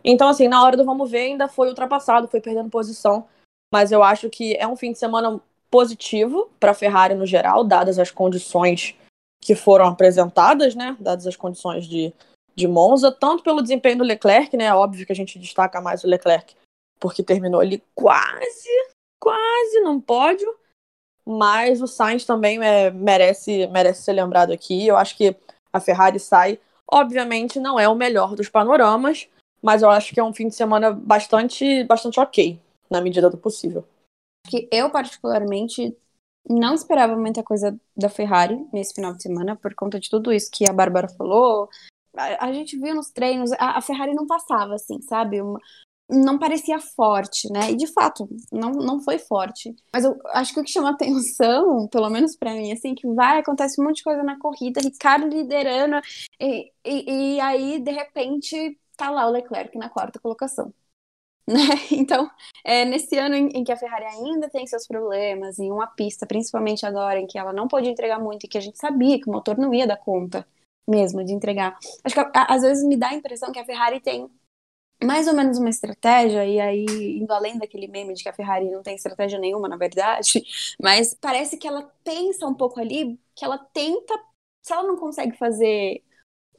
Então, 0.03 0.27
assim, 0.27 0.47
na 0.47 0.63
hora 0.63 0.77
do 0.77 0.85
vamos 0.85 1.09
ver, 1.09 1.27
ainda 1.27 1.47
foi 1.47 1.69
ultrapassado, 1.69 2.27
foi 2.27 2.41
perdendo 2.41 2.69
posição. 2.69 3.27
Mas 3.73 3.91
eu 3.91 4.03
acho 4.03 4.29
que 4.29 4.55
é 4.55 4.67
um 4.67 4.75
fim 4.75 4.91
de 4.91 4.99
semana 4.99 5.41
positivo 5.71 6.51
para 6.59 6.71
a 6.71 6.75
Ferrari 6.75 7.15
no 7.15 7.25
geral, 7.25 7.63
dadas 7.63 7.97
as 7.97 8.11
condições 8.11 8.95
que 9.41 9.55
foram 9.55 9.87
apresentadas, 9.87 10.75
né? 10.75 10.95
Dadas 10.99 11.25
as 11.25 11.35
condições 11.35 11.85
de, 11.85 12.13
de 12.55 12.67
Monza, 12.67 13.11
tanto 13.11 13.43
pelo 13.43 13.61
desempenho 13.61 13.97
do 13.97 14.03
Leclerc, 14.03 14.55
né? 14.55 14.73
Óbvio 14.73 15.05
que 15.05 15.11
a 15.11 15.15
gente 15.15 15.39
destaca 15.39 15.81
mais 15.81 16.03
o 16.03 16.07
Leclerc, 16.07 16.55
porque 16.99 17.23
terminou 17.23 17.59
ali 17.59 17.83
quase, 17.95 18.69
quase 19.19 19.81
num 19.81 19.99
pódio. 19.99 20.47
Mas 21.25 21.81
o 21.81 21.87
Sainz 21.87 22.25
também 22.25 22.61
é, 22.63 22.91
merece, 22.91 23.67
merece 23.67 24.03
ser 24.03 24.13
lembrado 24.13 24.51
aqui. 24.51 24.85
Eu 24.85 24.97
acho 24.97 25.15
que 25.15 25.35
a 25.71 25.79
Ferrari 25.79 26.19
sai, 26.19 26.59
obviamente, 26.89 27.59
não 27.59 27.79
é 27.79 27.87
o 27.87 27.95
melhor 27.95 28.35
dos 28.35 28.49
panoramas, 28.49 29.27
mas 29.61 29.81
eu 29.81 29.89
acho 29.89 30.13
que 30.13 30.19
é 30.19 30.23
um 30.23 30.33
fim 30.33 30.47
de 30.47 30.55
semana 30.55 30.91
bastante, 30.91 31.83
bastante 31.85 32.19
ok, 32.19 32.59
na 32.89 32.99
medida 32.99 33.29
do 33.29 33.37
possível. 33.37 33.85
Que 34.47 34.67
eu, 34.71 34.89
particularmente, 34.89 35.95
não 36.49 36.73
esperava 36.73 37.15
muita 37.15 37.41
coisa 37.41 37.79
da 37.95 38.09
Ferrari 38.09 38.67
nesse 38.73 38.93
final 38.93 39.13
de 39.13 39.23
semana, 39.23 39.55
por 39.55 39.73
conta 39.73 39.99
de 39.99 40.09
tudo 40.09 40.33
isso 40.33 40.51
que 40.51 40.69
a 40.69 40.73
Bárbara 40.73 41.07
falou. 41.07 41.69
A, 42.15 42.47
a 42.47 42.53
gente 42.53 42.77
viu 42.77 42.93
nos 42.93 43.09
treinos, 43.09 43.51
a, 43.53 43.77
a, 43.77 43.81
Ferrari 43.81 44.13
não 44.13 44.27
passava, 44.27 44.75
assim, 44.75 45.01
sabe? 45.01 45.41
Uma, 45.41 45.59
não 46.09 46.37
parecia 46.37 46.79
forte, 46.79 47.51
né? 47.51 47.71
E 47.71 47.75
de 47.75 47.87
fato, 47.87 48.27
não, 48.51 48.71
não 48.71 48.99
foi 49.01 49.17
forte. 49.17 49.75
Mas 49.93 50.03
eu 50.03 50.17
acho 50.27 50.53
que 50.53 50.59
o 50.59 50.63
que 50.63 50.71
chama 50.71 50.91
atenção, 50.91 51.87
pelo 51.87 52.09
menos 52.09 52.35
para 52.35 52.53
mim, 52.53 52.71
assim, 52.71 52.93
que 52.93 53.07
vai, 53.07 53.39
acontece 53.39 53.81
um 53.81 53.85
monte 53.85 53.97
de 53.97 54.03
coisa 54.03 54.23
na 54.23 54.37
corrida, 54.37 54.81
Ricardo 54.81 55.27
liderando, 55.27 55.99
e, 56.39 56.71
e, 56.85 57.35
e 57.35 57.39
aí, 57.39 57.79
de 57.79 57.91
repente, 57.91 58.77
tá 58.97 59.09
lá 59.09 59.27
o 59.27 59.31
Leclerc 59.31 59.77
na 59.77 59.89
quarta 59.89 60.19
colocação. 60.19 60.73
Né? 61.45 61.57
Então, 61.91 62.31
é, 62.63 62.85
nesse 62.85 63.17
ano 63.17 63.35
em, 63.35 63.49
em, 63.49 63.63
que 63.65 63.71
a 63.73 63.75
Ferrari 63.75 64.05
ainda 64.05 64.49
tem 64.49 64.65
seus 64.65 64.87
problemas, 64.87 65.59
em 65.59 65.73
uma 65.73 65.87
pista, 65.87 66.25
principalmente 66.25 66.85
agora, 66.85 67.19
em 67.19 67.27
que 67.27 67.37
ela 67.37 67.51
não 67.51 67.67
pode 67.67 67.89
entregar 67.89 68.17
muito 68.17 68.45
e 68.45 68.47
que 68.47 68.57
a 68.57 68.61
gente 68.61 68.77
sabia 68.77 69.19
que 69.19 69.29
o 69.29 69.33
motor 69.33 69.57
não 69.57 69.73
ia 69.73 69.85
dar 69.85 69.97
conta 69.97 70.47
mesmo 70.87 71.21
de 71.21 71.33
entregar. 71.33 71.77
Acho 72.01 72.15
que 72.15 72.31
às 72.33 72.61
vezes 72.61 72.85
me 72.85 72.95
dá 72.95 73.09
a 73.09 73.13
impressão 73.13 73.51
que 73.51 73.59
a 73.59 73.65
Ferrari 73.65 73.99
tem 73.99 74.29
mais 75.03 75.27
ou 75.27 75.33
menos 75.33 75.57
uma 75.57 75.69
estratégia, 75.69 76.45
e 76.45 76.59
aí 76.59 76.85
indo 77.19 77.31
além 77.33 77.57
daquele 77.57 77.87
meme 77.87 78.13
de 78.13 78.23
que 78.23 78.29
a 78.29 78.33
Ferrari 78.33 78.69
não 78.69 78.83
tem 78.83 78.95
estratégia 78.95 79.39
nenhuma, 79.39 79.67
na 79.67 79.77
verdade, 79.77 80.43
mas 80.81 81.13
parece 81.13 81.57
que 81.57 81.67
ela 81.67 81.83
pensa 82.03 82.47
um 82.47 82.53
pouco 82.53 82.79
ali, 82.79 83.19
que 83.35 83.45
ela 83.45 83.57
tenta, 83.57 84.13
se 84.61 84.73
ela 84.73 84.83
não 84.83 84.97
consegue 84.97 85.37
fazer 85.37 86.03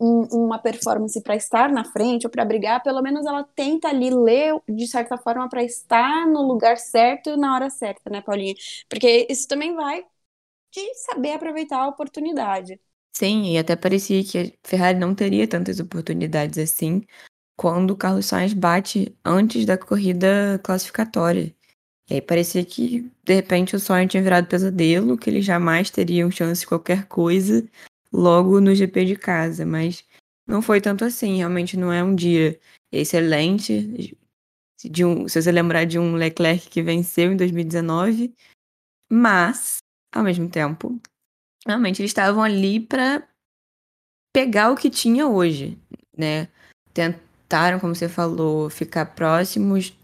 um, 0.01 0.45
uma 0.45 0.59
performance 0.59 1.20
para 1.22 1.36
estar 1.36 1.70
na 1.70 1.84
frente 1.84 2.26
ou 2.26 2.30
para 2.30 2.45
brigar, 2.45 2.82
pelo 2.82 3.03
menos 3.03 3.26
ela 3.26 3.45
tenta 3.45 3.88
ali 3.88 4.11
ler 4.11 4.61
de 4.68 4.86
certa 4.86 5.16
forma 5.16 5.49
para 5.49 5.62
estar 5.62 6.26
no 6.26 6.42
lugar 6.42 6.78
certo 6.78 7.36
na 7.36 7.55
hora 7.55 7.70
certa, 7.70 8.11
né, 8.11 8.20
Paulinha? 8.20 8.55
Porque 8.88 9.26
isso 9.30 9.47
também 9.49 9.74
vai 9.74 10.05
de 10.72 10.95
saber 10.95 11.32
aproveitar 11.32 11.78
a 11.78 11.88
oportunidade. 11.88 12.80
Sim, 13.16 13.53
e 13.53 13.59
até 13.59 13.76
parecia 13.76 14.24
que 14.24 14.38
a 14.38 14.68
Ferrari 14.68 14.99
não 14.99 15.14
teria 15.14 15.47
tantas 15.49 15.78
oportunidades 15.78 16.59
assim, 16.59 17.03
quando 17.57 17.92
o 17.92 17.96
Carlos 17.96 18.26
Sainz 18.26 18.52
bate 18.52 19.16
antes 19.24 19.64
da 19.64 19.78
corrida 19.78 20.61
classificatória. 20.62 21.55
E 22.11 22.14
aí 22.14 22.20
parecia 22.20 22.64
que, 22.64 23.11
de 23.24 23.34
repente, 23.34 23.74
o 23.74 23.80
sonho 23.80 24.07
tinha 24.09 24.22
virado 24.22 24.46
pesadelo, 24.46 25.16
que 25.16 25.30
eles 25.30 25.44
jamais 25.44 25.90
teriam 25.90 26.30
chance 26.30 26.61
de 26.61 26.66
qualquer 26.66 27.07
coisa. 27.07 27.66
logo 28.12 28.61
no 28.61 28.74
GP 28.74 29.05
de 29.07 29.16
casa, 29.16 29.66
mas 29.66 30.05
não 30.46 30.62
foi 30.62 30.80
tanto 30.80 31.05
assim. 31.05 31.38
Realmente 31.38 31.76
não 31.76 31.92
é 31.92 32.02
um 32.02 32.14
dia 32.14 32.59
excelente. 32.92 34.16
De 34.84 35.05
um, 35.05 35.26
se 35.28 35.42
você 35.42 35.50
lembrar 35.50 35.84
de 35.84 35.98
um 35.98 36.14
Leclerc 36.14 36.68
que 36.68 36.82
venceu 36.82 37.32
em 37.32 37.36
2019, 37.36 38.34
mas, 39.11 39.78
ao 40.14 40.22
mesmo 40.22 40.48
tempo, 40.48 41.00
realmente 41.66 42.02
eles 42.02 42.11
estavam 42.11 42.42
ali 42.42 42.78
para 42.80 43.26
pegar 44.32 44.70
o 44.70 44.76
que 44.76 44.90
tinha 44.90 45.26
hoje, 45.26 45.78
né? 46.16 46.48
Tentaram, 47.49 47.78
como 47.78 47.95
você 47.95 48.09
falou, 48.09 48.70
ficar 48.70 49.07
próximos, 49.07 49.97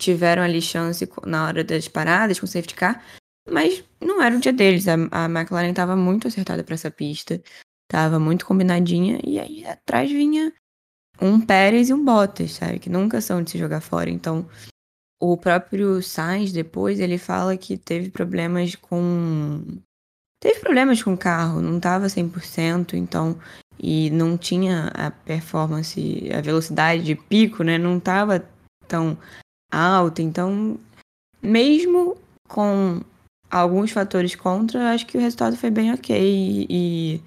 tiveram 0.00 0.42
ali 0.42 0.60
chance 0.60 1.08
na 1.24 1.46
hora 1.46 1.64
das 1.64 1.88
paradas 1.88 2.38
com 2.38 2.46
safety 2.46 2.74
car, 2.74 3.04
mas 3.48 3.84
não 4.00 4.20
era 4.20 4.36
o 4.36 4.40
dia 4.40 4.52
deles. 4.52 4.86
A, 4.88 4.94
a 5.10 5.24
McLaren 5.26 5.70
estava 5.70 5.96
muito 5.96 6.28
acertada 6.28 6.62
para 6.64 6.74
essa 6.74 6.90
pista, 6.90 7.40
estava 7.84 8.18
muito 8.18 8.44
combinadinha, 8.44 9.20
e 9.24 9.38
aí 9.38 9.64
atrás 9.64 10.10
vinha 10.10 10.52
um 11.20 11.40
Pérez 11.40 11.88
e 11.88 11.94
um 11.94 12.04
Bottas, 12.04 12.52
sabe? 12.52 12.78
Que 12.78 12.90
nunca 12.90 13.20
são 13.20 13.42
de 13.42 13.52
se 13.52 13.58
jogar 13.58 13.80
fora. 13.80 14.10
Então, 14.10 14.48
o 15.20 15.36
próprio 15.36 16.02
Sainz, 16.02 16.52
depois, 16.52 16.98
ele 16.98 17.16
fala 17.16 17.56
que 17.56 17.78
teve 17.78 18.10
problemas 18.10 18.74
com. 18.74 19.64
Teve 20.40 20.58
problemas 20.58 21.00
com 21.00 21.14
o 21.14 21.18
carro, 21.18 21.60
não 21.60 21.76
estava 21.76 22.08
100%, 22.08 22.94
então. 22.94 23.38
E 23.82 24.10
não 24.10 24.38
tinha 24.38 24.92
a 24.94 25.10
performance, 25.10 26.30
a 26.32 26.40
velocidade 26.40 27.02
de 27.02 27.16
pico, 27.16 27.64
né? 27.64 27.78
Não 27.78 27.98
estava 27.98 28.46
tão 28.86 29.18
alta. 29.70 30.22
Então, 30.22 30.78
mesmo 31.42 32.16
com 32.48 33.00
alguns 33.50 33.90
fatores 33.90 34.34
contra, 34.36 34.92
acho 34.92 35.06
que 35.06 35.18
o 35.18 35.20
resultado 35.20 35.56
foi 35.56 35.70
bem 35.70 35.92
ok. 35.92 36.16
E, 36.16 36.66
e 36.70 37.20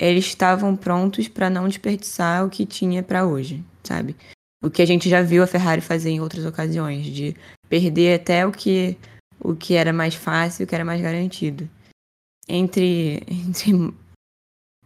eles 0.00 0.26
estavam 0.26 0.74
prontos 0.74 1.28
para 1.28 1.48
não 1.48 1.68
desperdiçar 1.68 2.44
o 2.44 2.50
que 2.50 2.66
tinha 2.66 3.02
para 3.02 3.26
hoje, 3.26 3.62
sabe? 3.84 4.16
O 4.62 4.70
que 4.70 4.82
a 4.82 4.86
gente 4.86 5.08
já 5.08 5.22
viu 5.22 5.42
a 5.42 5.46
Ferrari 5.46 5.80
fazer 5.80 6.10
em 6.10 6.20
outras 6.20 6.44
ocasiões, 6.44 7.06
de 7.06 7.36
perder 7.68 8.20
até 8.20 8.46
o 8.46 8.50
que 8.50 8.96
o 9.42 9.54
que 9.56 9.74
era 9.74 9.92
mais 9.92 10.14
fácil, 10.14 10.64
o 10.64 10.68
que 10.68 10.74
era 10.74 10.84
mais 10.84 11.00
garantido. 11.00 11.68
Entre, 12.48 13.22
entre 13.28 13.94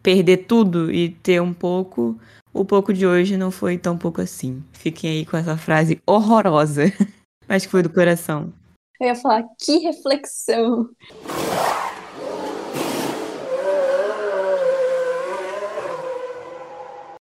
perder 0.05 0.47
tudo 0.47 0.93
e 0.93 1.09
ter 1.09 1.41
um 1.41 1.55
pouco, 1.55 2.21
o 2.53 2.63
pouco 2.63 2.93
de 2.93 3.07
hoje 3.07 3.39
não 3.39 3.51
foi 3.51 3.79
tão 3.79 3.97
pouco 3.97 4.21
assim. 4.21 4.63
Fiquem 4.75 5.11
aí 5.11 5.27
com 5.27 5.35
essa 5.35 5.57
frase 5.57 6.01
horrorosa, 6.07 6.85
mas 7.49 7.65
que 7.65 7.73
foi 7.73 7.83
do 7.83 7.89
coração. 7.89 8.53
Eu 9.01 9.09
ia 9.09 9.15
falar, 9.17 9.45
que 9.59 9.79
reflexão. 9.79 10.91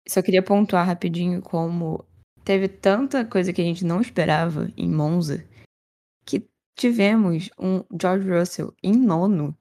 Só 0.09 0.23
queria 0.23 0.43
pontuar 0.43 0.87
rapidinho 0.87 1.43
como 1.43 2.05
teve 2.45 2.69
tanta 2.69 3.25
coisa 3.25 3.53
que 3.53 3.61
a 3.61 3.65
gente 3.65 3.85
não 3.85 4.01
esperava 4.01 4.71
em 4.77 4.89
Monza 4.89 5.45
que 6.25 6.47
tivemos 6.77 7.51
um 7.59 7.83
George 8.01 8.31
Russell 8.31 8.73
em 8.83 8.93
nono. 8.93 9.57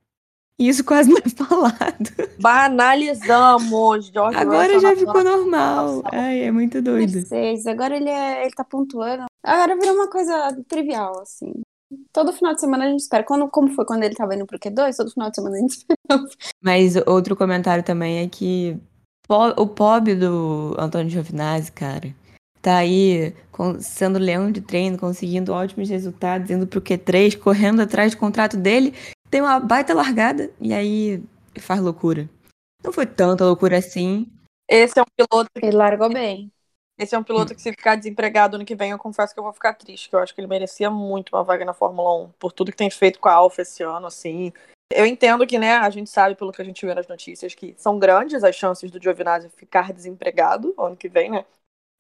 Isso 0.60 0.84
quase 0.84 1.10
não 1.10 1.18
é 1.18 1.30
falado. 1.30 2.10
Banalizamos, 2.40 4.08
George 4.08 4.38
Agora 4.38 4.78
já 4.80 4.94
ficou 4.94 5.24
normal. 5.24 6.04
Ai, 6.12 6.44
é 6.44 6.52
muito 6.52 6.82
doido. 6.82 7.14
Mercedes, 7.14 7.66
agora 7.66 7.96
ele, 7.96 8.10
é, 8.10 8.44
ele 8.44 8.52
tá 8.52 8.66
pontuando. 8.66 9.26
Agora 9.42 9.78
virou 9.78 9.96
uma 9.96 10.10
coisa 10.10 10.62
trivial, 10.68 11.22
assim. 11.22 11.54
Todo 12.12 12.34
final 12.34 12.54
de 12.54 12.60
semana 12.60 12.86
a 12.86 12.90
gente 12.90 13.00
espera. 13.00 13.24
Quando, 13.24 13.48
como 13.48 13.70
foi 13.70 13.86
quando 13.86 14.04
ele 14.04 14.14
tava 14.14 14.36
indo 14.36 14.46
pro 14.46 14.60
Q2? 14.60 14.98
Todo 14.98 15.12
final 15.12 15.30
de 15.30 15.36
semana 15.36 15.56
a 15.56 15.60
gente 15.60 15.78
espera. 15.78 15.98
Mas 16.62 16.96
outro 17.08 17.38
comentário 17.38 17.84
também 17.84 18.20
é 18.20 18.28
que 18.28 18.78
o 19.30 19.68
pobre 19.68 20.16
do 20.16 20.76
Antônio 20.78 21.10
Giovinazzi, 21.10 21.72
cara, 21.72 22.14
tá 22.62 22.78
aí 22.78 23.34
sendo 23.80 24.20
leão 24.20 24.52
de 24.52 24.62
treino, 24.62 24.98
conseguindo 24.98 25.54
ótimos 25.54 25.90
resultados, 25.90 26.50
indo 26.50 26.68
pro 26.68 26.82
Q3, 26.82 27.38
correndo 27.38 27.82
atrás 27.82 28.14
do 28.14 28.18
contrato 28.18 28.58
dele, 28.58 28.94
tem 29.30 29.42
uma 29.42 29.60
baita 29.60 29.94
largada 29.94 30.52
e 30.60 30.74
aí 30.74 31.24
faz 31.60 31.80
loucura. 31.82 32.30
Não 32.84 32.94
foi 32.94 33.06
tanta 33.06 33.46
loucura 33.46 33.78
assim. 33.78 34.28
Esse 34.68 35.00
é 35.00 35.02
um 35.02 35.06
piloto 35.16 35.50
que 35.58 35.66
ele 35.66 35.76
largou 35.76 36.12
bem. 36.12 36.52
Esse 36.98 37.16
é 37.16 37.18
um 37.18 37.24
piloto 37.24 37.56
que 37.56 37.62
se 37.62 37.72
ficar 37.72 37.96
desempregado 37.96 38.58
ano 38.58 38.66
que 38.66 38.76
vem, 38.76 38.92
eu 38.92 38.98
confesso 39.00 39.34
que 39.34 39.40
eu 39.40 39.44
vou 39.44 39.54
ficar 39.54 39.74
triste, 39.74 40.10
que 40.10 40.16
eu 40.16 40.20
acho 40.20 40.36
que 40.36 40.42
ele 40.42 40.48
merecia 40.48 40.92
muito 40.92 41.34
uma 41.34 41.46
vaga 41.46 41.64
na 41.64 41.74
Fórmula 41.74 42.26
1, 42.26 42.32
por 42.38 42.52
tudo 42.52 42.72
que 42.72 42.78
tem 42.78 42.90
feito 42.90 43.20
com 43.20 43.30
a 43.30 43.34
Alfa 43.34 43.62
esse 43.62 43.82
ano, 43.82 44.06
assim. 44.06 44.52
Eu 44.92 45.06
entendo 45.06 45.48
que, 45.48 45.58
né, 45.58 45.78
a 45.78 45.90
gente 45.90 46.10
sabe, 46.10 46.36
pelo 46.36 46.52
que 46.52 46.62
a 46.62 46.66
gente 46.66 46.86
vê 46.86 46.94
nas 46.94 47.08
notícias, 47.08 47.56
que 47.56 47.74
são 47.78 47.98
grandes 47.98 48.44
as 48.44 48.54
chances 48.54 48.92
do 48.92 49.02
Giovinazzi 49.02 49.50
ficar 49.50 49.94
desempregado 49.94 50.74
ano 50.78 50.98
que 50.98 51.08
vem, 51.08 51.30
né? 51.32 51.46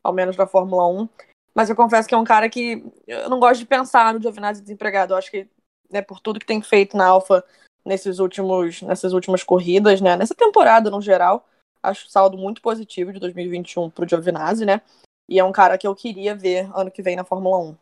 Ao 0.03 0.11
menos 0.11 0.36
na 0.36 0.45
Fórmula 0.45 0.86
1. 0.88 1.07
Mas 1.55 1.69
eu 1.69 1.77
confesso 1.77 2.07
que 2.07 2.15
é 2.15 2.17
um 2.17 2.25
cara 2.25 2.49
que 2.49 2.84
eu 3.07 3.30
não 3.30 3.39
gosto 3.39 3.59
de 3.59 3.65
pensar 3.65 4.13
no 4.13 4.21
Giovinazzi 4.21 4.61
desempregado. 4.61 5.13
Eu 5.13 5.17
acho 5.17 5.32
que, 5.32 5.47
né, 5.91 6.01
por 6.01 6.19
tudo 6.19 6.39
que 6.39 6.45
tem 6.45 6.61
feito 6.61 6.95
na 6.95 7.05
Alfa 7.05 7.43
nesses 7.85 8.19
últimos, 8.19 8.81
nessas 8.81 9.13
últimas 9.13 9.43
corridas, 9.43 10.01
né, 10.01 10.15
nessa 10.15 10.35
temporada 10.35 10.89
no 10.89 11.01
geral, 11.01 11.47
acho 11.81 12.07
o 12.07 12.09
saldo 12.09 12.37
muito 12.37 12.61
positivo 12.61 13.13
de 13.13 13.19
2021 13.19 13.89
pro 13.89 14.07
Giovinazzi, 14.07 14.65
né? 14.65 14.81
E 15.27 15.39
é 15.39 15.43
um 15.43 15.51
cara 15.51 15.77
que 15.77 15.87
eu 15.87 15.95
queria 15.95 16.35
ver 16.35 16.69
ano 16.73 16.89
que 16.89 17.01
vem 17.01 17.15
na 17.15 17.23
Fórmula 17.23 17.59
1. 17.59 17.75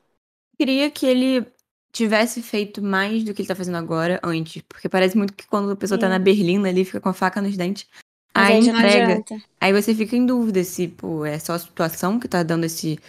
Queria 0.57 0.91
que 0.91 1.05
ele 1.05 1.45
tivesse 1.91 2.41
feito 2.41 2.81
mais 2.81 3.23
do 3.23 3.33
que 3.33 3.41
ele 3.41 3.47
tá 3.47 3.55
fazendo 3.55 3.77
agora 3.77 4.19
antes. 4.21 4.61
Porque 4.67 4.89
parece 4.89 5.17
muito 5.17 5.33
que 5.33 5.47
quando 5.47 5.71
a 5.71 5.75
pessoa 5.75 5.99
tá 5.99 6.09
na 6.09 6.19
berlina 6.19 6.67
ali, 6.67 6.83
fica 6.83 6.99
com 6.99 7.09
a 7.09 7.13
faca 7.13 7.41
nos 7.41 7.55
dentes. 7.55 7.87
Mas 8.35 8.67
aí 8.67 8.71
não 8.71 8.79
entrega. 8.79 9.23
Aí 9.59 9.73
você 9.73 9.95
fica 9.95 10.15
em 10.15 10.25
dúvida 10.25 10.63
se, 10.63 10.87
pô, 10.87 11.25
é 11.25 11.39
só 11.39 11.53
a 11.53 11.59
situação 11.59 12.19
que 12.19 12.27
tá 12.27 12.43
dando 12.43 12.65
esse 12.65 12.99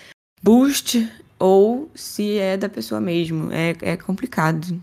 boost 0.42 1.10
ou 1.38 1.90
se 1.94 2.38
é 2.38 2.56
da 2.56 2.68
pessoa 2.68 3.00
mesmo. 3.00 3.52
É, 3.52 3.76
é 3.82 3.96
complicado. 3.96 4.82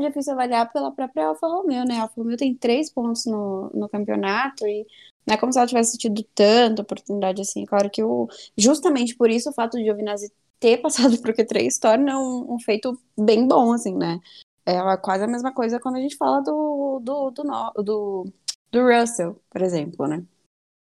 Até 0.00 0.08
difícil 0.08 0.32
avaliar 0.32 0.72
pela 0.72 0.90
própria 0.92 1.28
Alfa 1.28 1.46
Romeo, 1.46 1.84
né? 1.84 1.98
A 1.98 2.02
Alfa 2.02 2.14
Romeo 2.16 2.36
tem 2.36 2.54
três 2.54 2.90
pontos 2.90 3.26
no, 3.26 3.70
no 3.74 3.88
campeonato 3.88 4.66
e 4.66 4.86
não 5.26 5.34
é 5.34 5.36
como 5.38 5.52
se 5.52 5.58
ela 5.58 5.68
tivesse 5.68 5.98
tido 5.98 6.22
tanta 6.34 6.82
oportunidade 6.82 7.40
assim. 7.42 7.64
Claro 7.64 7.90
que 7.90 8.02
o, 8.02 8.28
justamente 8.56 9.16
por 9.16 9.30
isso 9.30 9.50
o 9.50 9.52
fato 9.52 9.76
de 9.76 9.84
Giovinazzi 9.84 10.32
ter 10.58 10.78
passado 10.82 11.20
pro 11.20 11.34
Q3 11.34 11.78
torna 11.80 12.18
um, 12.18 12.54
um 12.54 12.58
feito 12.58 12.98
bem 13.18 13.46
bom, 13.46 13.72
assim, 13.72 13.94
né? 13.96 14.18
É 14.66 14.96
quase 14.98 15.24
a 15.24 15.28
mesma 15.28 15.52
coisa 15.52 15.80
quando 15.80 15.96
a 15.96 16.00
gente 16.00 16.16
fala 16.16 16.40
do, 16.42 17.00
do, 17.02 17.30
do, 17.30 17.44
no- 17.44 17.72
do, 17.82 18.26
do 18.70 18.80
Russell, 18.82 19.40
por 19.50 19.62
exemplo, 19.62 20.06
né? 20.06 20.24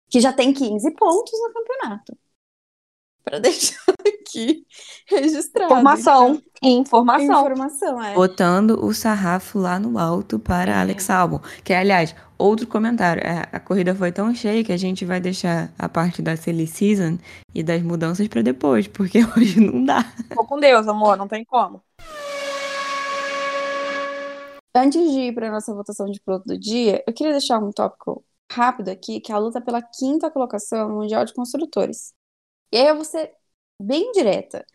Que 0.09 0.21
já 0.21 0.31
tem 0.31 0.53
15 0.53 0.91
pontos 0.91 1.33
no 1.41 1.53
campeonato. 1.53 2.17
Pra 3.25 3.39
deixar 3.41 3.81
aqui 4.07 4.65
registrado. 5.07 5.65
Informação. 5.73 6.41
Então, 6.63 6.81
Informação. 6.81 7.25
informação, 7.41 8.03
é. 8.03 8.13
Botando 8.13 8.83
o 8.85 8.93
sarrafo 8.93 9.57
lá 9.59 9.79
no 9.79 9.97
alto 9.99 10.37
para 10.39 10.79
Alex 10.79 11.09
Albon. 11.09 11.39
Que, 11.63 11.73
aliás, 11.73 12.15
outro 12.37 12.67
comentário. 12.67 13.21
é, 13.25 13.43
A 13.51 13.59
corrida 13.59 13.93
foi 13.95 14.11
tão 14.11 14.33
cheia 14.33 14.63
que 14.63 14.71
a 14.71 14.77
gente 14.77 15.03
vai 15.05 15.19
deixar 15.19 15.71
a 15.77 15.89
parte 15.89 16.21
da 16.21 16.35
silly 16.37 16.67
season 16.67 17.17
e 17.53 17.63
das 17.63 17.81
mudanças 17.81 18.27
para 18.27 18.41
depois, 18.43 18.87
porque 18.87 19.19
hoje 19.35 19.59
não 19.59 19.83
dá. 19.83 20.03
Tô 20.33 20.45
com 20.45 20.59
Deus, 20.59 20.87
amor, 20.87 21.17
não 21.17 21.27
tem 21.27 21.43
como. 21.43 21.81
Antes 24.77 25.01
de 25.11 25.19
ir 25.19 25.33
para 25.33 25.49
nossa 25.51 25.73
votação 25.73 26.05
de 26.07 26.19
piloto 26.19 26.45
do 26.45 26.59
dia, 26.59 27.01
eu 27.07 27.13
queria 27.13 27.31
deixar 27.31 27.59
um 27.59 27.71
tópico 27.71 28.23
rápido 28.51 28.89
aqui, 28.89 29.19
que 29.21 29.31
é 29.31 29.35
a 29.35 29.39
luta 29.39 29.61
pela 29.61 29.81
quinta 29.81 30.29
colocação 30.29 30.89
no 30.89 30.95
Mundial 30.95 31.23
de 31.25 31.33
Construtores. 31.33 32.13
E 32.75 32.77
aí 32.77 32.87
eu 32.87 32.95
vou 32.95 33.05
ser 33.05 33.31
bem 33.81 34.11
direta. 34.11 34.65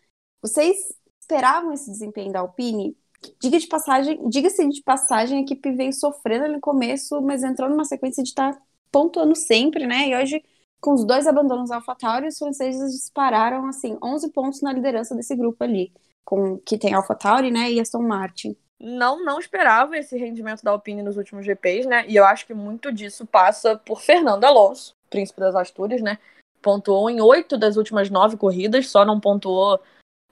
Vocês 0.41 0.75
esperavam 1.19 1.71
esse 1.71 1.91
desempenho 1.91 2.31
da 2.31 2.39
Alpine? 2.39 2.97
Diga 3.39 3.59
de 3.59 3.67
passagem, 3.67 4.27
diga-se 4.27 4.67
de 4.67 4.81
passagem, 4.81 5.37
a 5.37 5.41
equipe 5.43 5.71
veio 5.71 5.93
sofrendo 5.93 6.51
no 6.51 6.59
começo, 6.59 7.21
mas 7.21 7.43
entrou 7.43 7.69
numa 7.69 7.85
sequência 7.85 8.23
de 8.23 8.29
estar 8.29 8.59
pontuando 8.91 9.35
sempre, 9.35 9.85
né? 9.85 10.07
E 10.07 10.15
hoje, 10.15 10.43
com 10.81 10.95
os 10.95 11.05
dois 11.05 11.27
abandonos 11.27 11.69
da 11.69 11.75
AlphaTauri, 11.75 12.27
os 12.27 12.39
franceses 12.39 12.91
dispararam, 12.91 13.67
assim, 13.67 13.95
11 14.03 14.31
pontos 14.31 14.63
na 14.63 14.73
liderança 14.73 15.13
desse 15.13 15.35
grupo 15.35 15.63
ali, 15.63 15.93
com 16.25 16.57
que 16.57 16.79
tem 16.79 16.95
AlphaTauri, 16.95 17.51
né, 17.51 17.71
e 17.71 17.79
Aston 17.79 18.01
Martin. 18.01 18.57
Não, 18.79 19.23
não 19.23 19.37
esperava 19.37 19.95
esse 19.95 20.17
rendimento 20.17 20.63
da 20.63 20.71
Alpine 20.71 21.03
nos 21.03 21.17
últimos 21.17 21.45
GPs, 21.45 21.87
né? 21.87 22.03
E 22.07 22.15
eu 22.15 22.25
acho 22.25 22.47
que 22.47 22.53
muito 22.55 22.91
disso 22.91 23.27
passa 23.27 23.77
por 23.77 24.01
Fernando 24.01 24.43
Alonso, 24.43 24.95
príncipe 25.07 25.39
das 25.39 25.53
Astúrias, 25.53 26.01
né? 26.01 26.17
Pontuou 26.61 27.09
em 27.09 27.21
oito 27.21 27.57
das 27.57 27.77
últimas 27.77 28.09
nove 28.09 28.37
corridas, 28.37 28.89
só 28.89 29.03
não 29.03 29.19
pontuou 29.19 29.79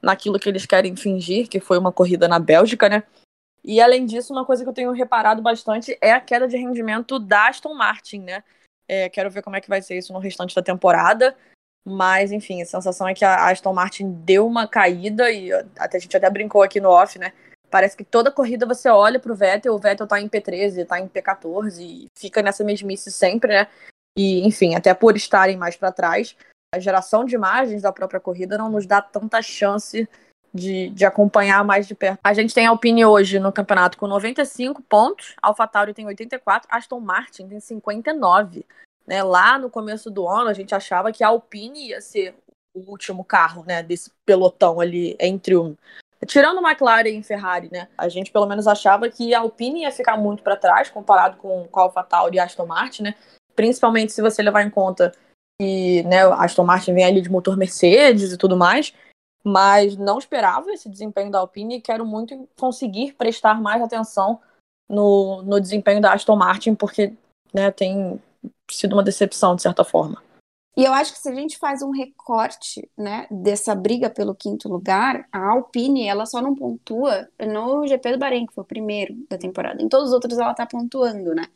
naquilo 0.02 0.40
que 0.40 0.48
eles 0.48 0.66
querem 0.66 0.96
fingir, 0.96 1.48
que 1.48 1.60
foi 1.60 1.78
uma 1.78 1.92
corrida 1.92 2.28
na 2.28 2.40
Bélgica, 2.40 2.88
né? 2.88 3.04
E 3.64 3.82
além 3.82 4.06
disso, 4.06 4.32
uma 4.32 4.46
coisa 4.46 4.64
que 4.64 4.70
eu 4.70 4.74
tenho 4.74 4.92
reparado 4.92 5.42
bastante 5.42 5.98
é 6.02 6.14
a 6.14 6.22
queda 6.22 6.48
de 6.48 6.58
rendimento 6.58 7.20
da 7.20 7.48
Aston 7.50 7.74
Martin, 7.74 8.20
né? 8.20 8.44
É, 8.88 9.10
quero 9.10 9.30
ver 9.30 9.42
como 9.42 9.56
é 9.56 9.62
que 9.62 9.70
vai 9.70 9.82
ser 9.82 9.98
isso 9.98 10.14
no 10.14 10.20
restante 10.20 10.56
da 10.56 10.62
temporada. 10.62 11.36
Mas, 11.86 12.32
enfim, 12.32 12.62
a 12.62 12.66
sensação 12.66 13.08
é 13.08 13.14
que 13.14 13.26
a 13.26 13.50
Aston 13.50 13.74
Martin 13.74 14.12
deu 14.12 14.46
uma 14.46 14.68
caída, 14.68 15.32
e 15.32 15.52
até 15.78 15.98
a 15.98 16.00
gente 16.00 16.16
até 16.16 16.30
brincou 16.30 16.62
aqui 16.62 16.80
no 16.80 16.90
off, 16.90 17.18
né? 17.18 17.34
Parece 17.70 17.96
que 17.96 18.04
toda 18.04 18.32
corrida 18.32 18.66
você 18.66 18.90
olha 18.90 19.20
pro 19.20 19.36
Vettel, 19.36 19.74
o 19.74 19.80
Vettel 19.80 20.08
tá 20.08 20.20
em 20.20 20.28
P13, 20.28 20.86
tá 20.88 21.00
em 21.00 21.08
P14 21.08 21.80
e 21.80 22.08
fica 22.18 22.42
nessa 22.42 22.64
mesmice 22.64 23.12
sempre, 23.12 23.54
né? 23.54 23.68
E, 24.20 24.46
enfim, 24.46 24.76
até 24.76 24.94
por 24.94 25.16
estarem 25.16 25.56
mais 25.56 25.78
para 25.78 25.94
trás, 25.94 26.36
a 26.76 26.80
geração 26.80 27.24
de 27.24 27.36
imagens 27.36 27.84
da 27.84 27.92
própria 27.94 28.20
corrida 28.20 28.58
não 28.58 28.70
nos 28.70 28.86
dá 28.86 29.02
tanta 29.02 29.42
chance 29.42 30.10
de, 30.54 30.90
de 30.90 31.06
acompanhar 31.06 31.64
mais 31.64 31.88
de 31.88 31.96
perto. 31.96 32.20
A 32.22 32.34
gente 32.34 32.54
tem 32.54 32.68
a 32.68 32.72
Alpine 32.72 33.06
hoje 33.06 33.40
no 33.40 33.54
campeonato 33.54 33.98
com 33.98 34.08
95 34.08 34.82
pontos, 34.82 35.38
AlphaTauri 35.42 35.94
tem 35.94 36.06
84, 36.06 36.68
Aston 36.70 37.00
Martin 37.00 37.48
tem 37.48 37.62
59. 37.62 38.66
Né? 39.08 39.24
Lá 39.24 39.58
no 39.58 39.70
começo 39.70 40.12
do 40.12 40.28
ano, 40.28 40.50
a 40.50 40.54
gente 40.54 40.76
achava 40.76 41.14
que 41.14 41.24
a 41.24 41.30
Alpine 41.30 41.88
ia 41.88 42.02
ser 42.02 42.36
o 42.74 42.92
último 42.92 43.24
carro 43.24 43.64
né, 43.66 43.82
desse 43.82 44.12
pelotão 44.26 44.82
ali 44.82 45.16
entre 45.18 45.56
o. 45.56 45.78
Tirando 46.28 46.60
McLaren 46.60 47.18
e 47.18 47.24
Ferrari, 47.24 47.70
né? 47.72 47.88
A 47.98 48.10
gente 48.10 48.30
pelo 48.30 48.46
menos 48.46 48.68
achava 48.68 49.08
que 49.10 49.34
a 49.34 49.40
Alpine 49.40 49.84
ia 49.84 49.92
ficar 49.94 50.18
muito 50.18 50.44
para 50.44 50.58
trás 50.58 50.90
comparado 50.90 51.38
com, 51.38 51.66
com 51.70 51.80
a 51.80 51.84
AlphaTauri 51.84 52.36
e 52.36 52.40
Aston 52.42 52.66
Martin, 52.66 53.04
né? 53.04 53.16
Principalmente 53.60 54.14
se 54.14 54.22
você 54.22 54.42
levar 54.42 54.64
em 54.64 54.70
conta 54.70 55.12
que 55.62 56.02
né, 56.04 56.24
a 56.24 56.46
Aston 56.46 56.64
Martin 56.64 56.94
vem 56.94 57.04
ali 57.04 57.20
de 57.20 57.30
motor 57.30 57.58
Mercedes 57.58 58.32
e 58.32 58.38
tudo 58.38 58.56
mais 58.56 58.94
mas 59.44 59.96
não 59.98 60.18
esperava 60.18 60.72
esse 60.72 60.90
desempenho 60.90 61.32
da 61.32 61.40
Alpine 61.40 61.78
e 61.78 61.82
quero 61.82 62.06
muito 62.06 62.48
conseguir 62.60 63.14
prestar 63.14 63.62
mais 63.62 63.82
atenção 63.82 64.40
no, 64.88 65.42
no 65.44 65.60
desempenho 65.60 66.02
da 66.02 66.14
Aston 66.14 66.36
Martin, 66.36 66.76
porque 66.76 67.14
né, 67.54 67.72
tem 67.72 68.22
sido 68.70 68.94
uma 68.94 69.04
decepção, 69.04 69.56
de 69.56 69.62
certa 69.62 69.84
forma. 69.84 70.22
E 70.78 70.86
eu 70.86 70.94
acho 70.94 71.12
que 71.14 71.20
se 71.20 71.28
a 71.28 71.36
gente 71.36 71.58
faz 71.58 71.82
um 71.82 71.92
recorte 71.92 72.90
né, 72.98 73.28
dessa 73.30 73.76
briga 73.76 74.10
pelo 74.10 74.36
quinto 74.36 74.70
lugar, 74.70 75.28
a 75.32 75.50
Alpine 75.50 76.08
ela 76.08 76.26
só 76.26 76.42
não 76.42 76.56
pontua 76.56 77.28
no 77.40 77.86
GP 77.86 78.14
do 78.14 78.20
Bahrein, 78.20 78.46
que 78.46 78.54
foi 78.54 78.64
o 78.64 78.68
primeiro 78.68 79.14
da 79.30 79.38
temporada. 79.38 79.82
Em 79.82 79.90
todos 79.90 80.08
os 80.08 80.14
outros 80.14 80.38
ela 80.38 80.54
tá 80.54 80.66
pontuando, 80.66 81.36
né? 81.36 81.48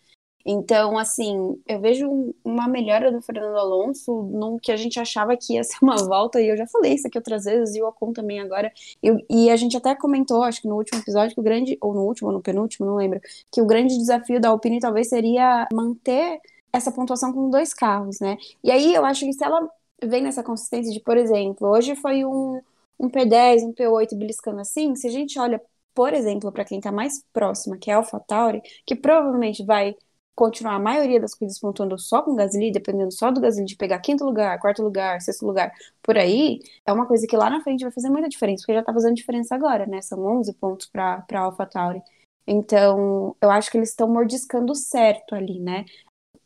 Então, 0.45 0.97
assim, 0.97 1.61
eu 1.67 1.79
vejo 1.79 2.33
uma 2.43 2.67
melhora 2.67 3.11
do 3.11 3.21
Fernando 3.21 3.57
Alonso 3.57 4.23
no 4.23 4.59
que 4.59 4.71
a 4.71 4.75
gente 4.75 4.99
achava 4.99 5.37
que 5.37 5.53
ia 5.53 5.63
ser 5.63 5.77
uma 5.81 5.95
volta, 5.95 6.41
e 6.41 6.49
eu 6.49 6.57
já 6.57 6.67
falei 6.67 6.93
isso 6.93 7.07
aqui 7.07 7.17
outras 7.17 7.45
vezes, 7.45 7.75
e 7.75 7.81
o 7.81 7.87
Ocon 7.87 8.11
também 8.11 8.39
agora. 8.39 8.71
Eu, 9.01 9.17
e 9.29 9.49
a 9.49 9.55
gente 9.55 9.77
até 9.77 9.95
comentou, 9.95 10.43
acho 10.43 10.61
que 10.61 10.67
no 10.67 10.75
último 10.75 10.99
episódio, 10.99 11.33
que 11.33 11.39
o 11.39 11.43
grande, 11.43 11.77
ou 11.79 11.93
no 11.93 12.01
último, 12.01 12.29
ou 12.29 12.33
no 12.33 12.41
penúltimo, 12.41 12.85
não 12.85 12.95
lembro, 12.95 13.21
que 13.51 13.61
o 13.61 13.65
grande 13.65 13.97
desafio 13.97 14.39
da 14.39 14.49
Alpine 14.49 14.79
talvez 14.79 15.09
seria 15.09 15.67
manter 15.71 16.41
essa 16.73 16.91
pontuação 16.91 17.31
com 17.31 17.49
dois 17.49 17.73
carros, 17.73 18.19
né? 18.19 18.37
E 18.63 18.71
aí 18.71 18.93
eu 18.93 19.05
acho 19.05 19.25
que 19.25 19.33
se 19.33 19.43
ela 19.43 19.69
vem 20.03 20.23
nessa 20.23 20.43
consistência 20.43 20.91
de, 20.91 20.99
por 20.99 21.17
exemplo, 21.17 21.69
hoje 21.69 21.95
foi 21.95 22.25
um, 22.25 22.61
um 22.99 23.09
P10, 23.09 23.63
um 23.63 23.73
P8 23.73 24.15
beliscando 24.17 24.59
assim, 24.59 24.95
se 24.95 25.07
a 25.07 25.11
gente 25.11 25.39
olha, 25.39 25.61
por 25.93 26.13
exemplo, 26.13 26.51
para 26.51 26.65
quem 26.65 26.81
tá 26.81 26.91
mais 26.91 27.23
próxima, 27.31 27.77
que 27.77 27.91
é 27.91 27.93
a 27.93 27.97
AlphaTauri, 27.97 28.61
que 28.85 28.95
provavelmente 28.95 29.63
vai 29.63 29.95
continuar 30.35 30.75
a 30.75 30.79
maioria 30.79 31.19
das 31.19 31.35
coisas 31.35 31.59
pontuando 31.59 31.97
só 31.97 32.21
com 32.21 32.35
Gasly, 32.35 32.71
dependendo 32.71 33.11
só 33.11 33.31
do 33.31 33.39
Gasly 33.41 33.65
de 33.65 33.75
pegar 33.75 33.99
quinto 33.99 34.25
lugar, 34.25 34.59
quarto 34.59 34.81
lugar, 34.81 35.21
sexto 35.21 35.45
lugar, 35.45 35.71
por 36.01 36.17
aí, 36.17 36.59
é 36.85 36.91
uma 36.91 37.05
coisa 37.05 37.27
que 37.27 37.37
lá 37.37 37.49
na 37.49 37.61
frente 37.61 37.83
vai 37.83 37.91
fazer 37.91 38.09
muita 38.09 38.29
diferença, 38.29 38.61
porque 38.61 38.73
já 38.73 38.83
tá 38.83 38.93
fazendo 38.93 39.15
diferença 39.15 39.55
agora, 39.55 39.85
né? 39.85 40.01
São 40.01 40.19
11 40.25 40.53
pontos 40.53 40.87
para 40.87 41.21
para 41.21 41.41
AlphaTauri. 41.41 42.01
Então, 42.47 43.35
eu 43.41 43.49
acho 43.51 43.71
que 43.71 43.77
eles 43.77 43.89
estão 43.89 44.07
mordiscando 44.07 44.75
certo 44.75 45.33
ali, 45.35 45.59
né? 45.59 45.85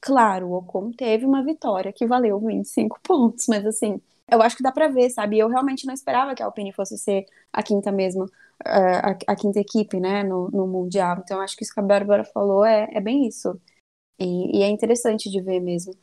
Claro, 0.01 0.49
o 0.49 0.53
Ocon 0.57 0.91
teve 0.91 1.25
uma 1.25 1.43
vitória 1.43 1.91
que 1.93 2.05
valeu 2.05 2.39
25 2.39 2.99
pontos, 3.03 3.45
mas 3.47 3.65
assim, 3.65 4.01
eu 4.31 4.41
acho 4.41 4.55
que 4.57 4.63
dá 4.63 4.71
para 4.71 4.87
ver, 4.87 5.09
sabe? 5.09 5.39
Eu 5.39 5.49
realmente 5.49 5.85
não 5.87 5.93
esperava 5.93 6.35
que 6.35 6.43
a 6.43 6.45
Alpine 6.45 6.71
fosse 6.73 6.97
ser 6.97 7.25
a 7.51 7.63
quinta 7.63 7.91
mesmo, 7.91 8.25
eh, 8.65 8.97
a, 9.03 9.17
a 9.33 9.35
quinta 9.35 9.59
equipe, 9.59 9.99
né, 9.99 10.23
no, 10.23 10.49
no 10.51 10.67
Mundial. 10.67 11.17
Então, 11.23 11.41
acho 11.41 11.55
que 11.57 11.63
isso 11.63 11.73
que 11.73 11.79
a 11.79 11.83
Bárbara 11.83 12.23
falou 12.23 12.65
é, 12.65 12.87
é 12.91 13.01
bem 13.01 13.27
isso. 13.27 13.59
E, 14.19 14.59
e 14.59 14.63
é 14.63 14.67
interessante 14.67 15.29
de 15.29 15.41
ver 15.41 15.59
mesmo. 15.59 15.93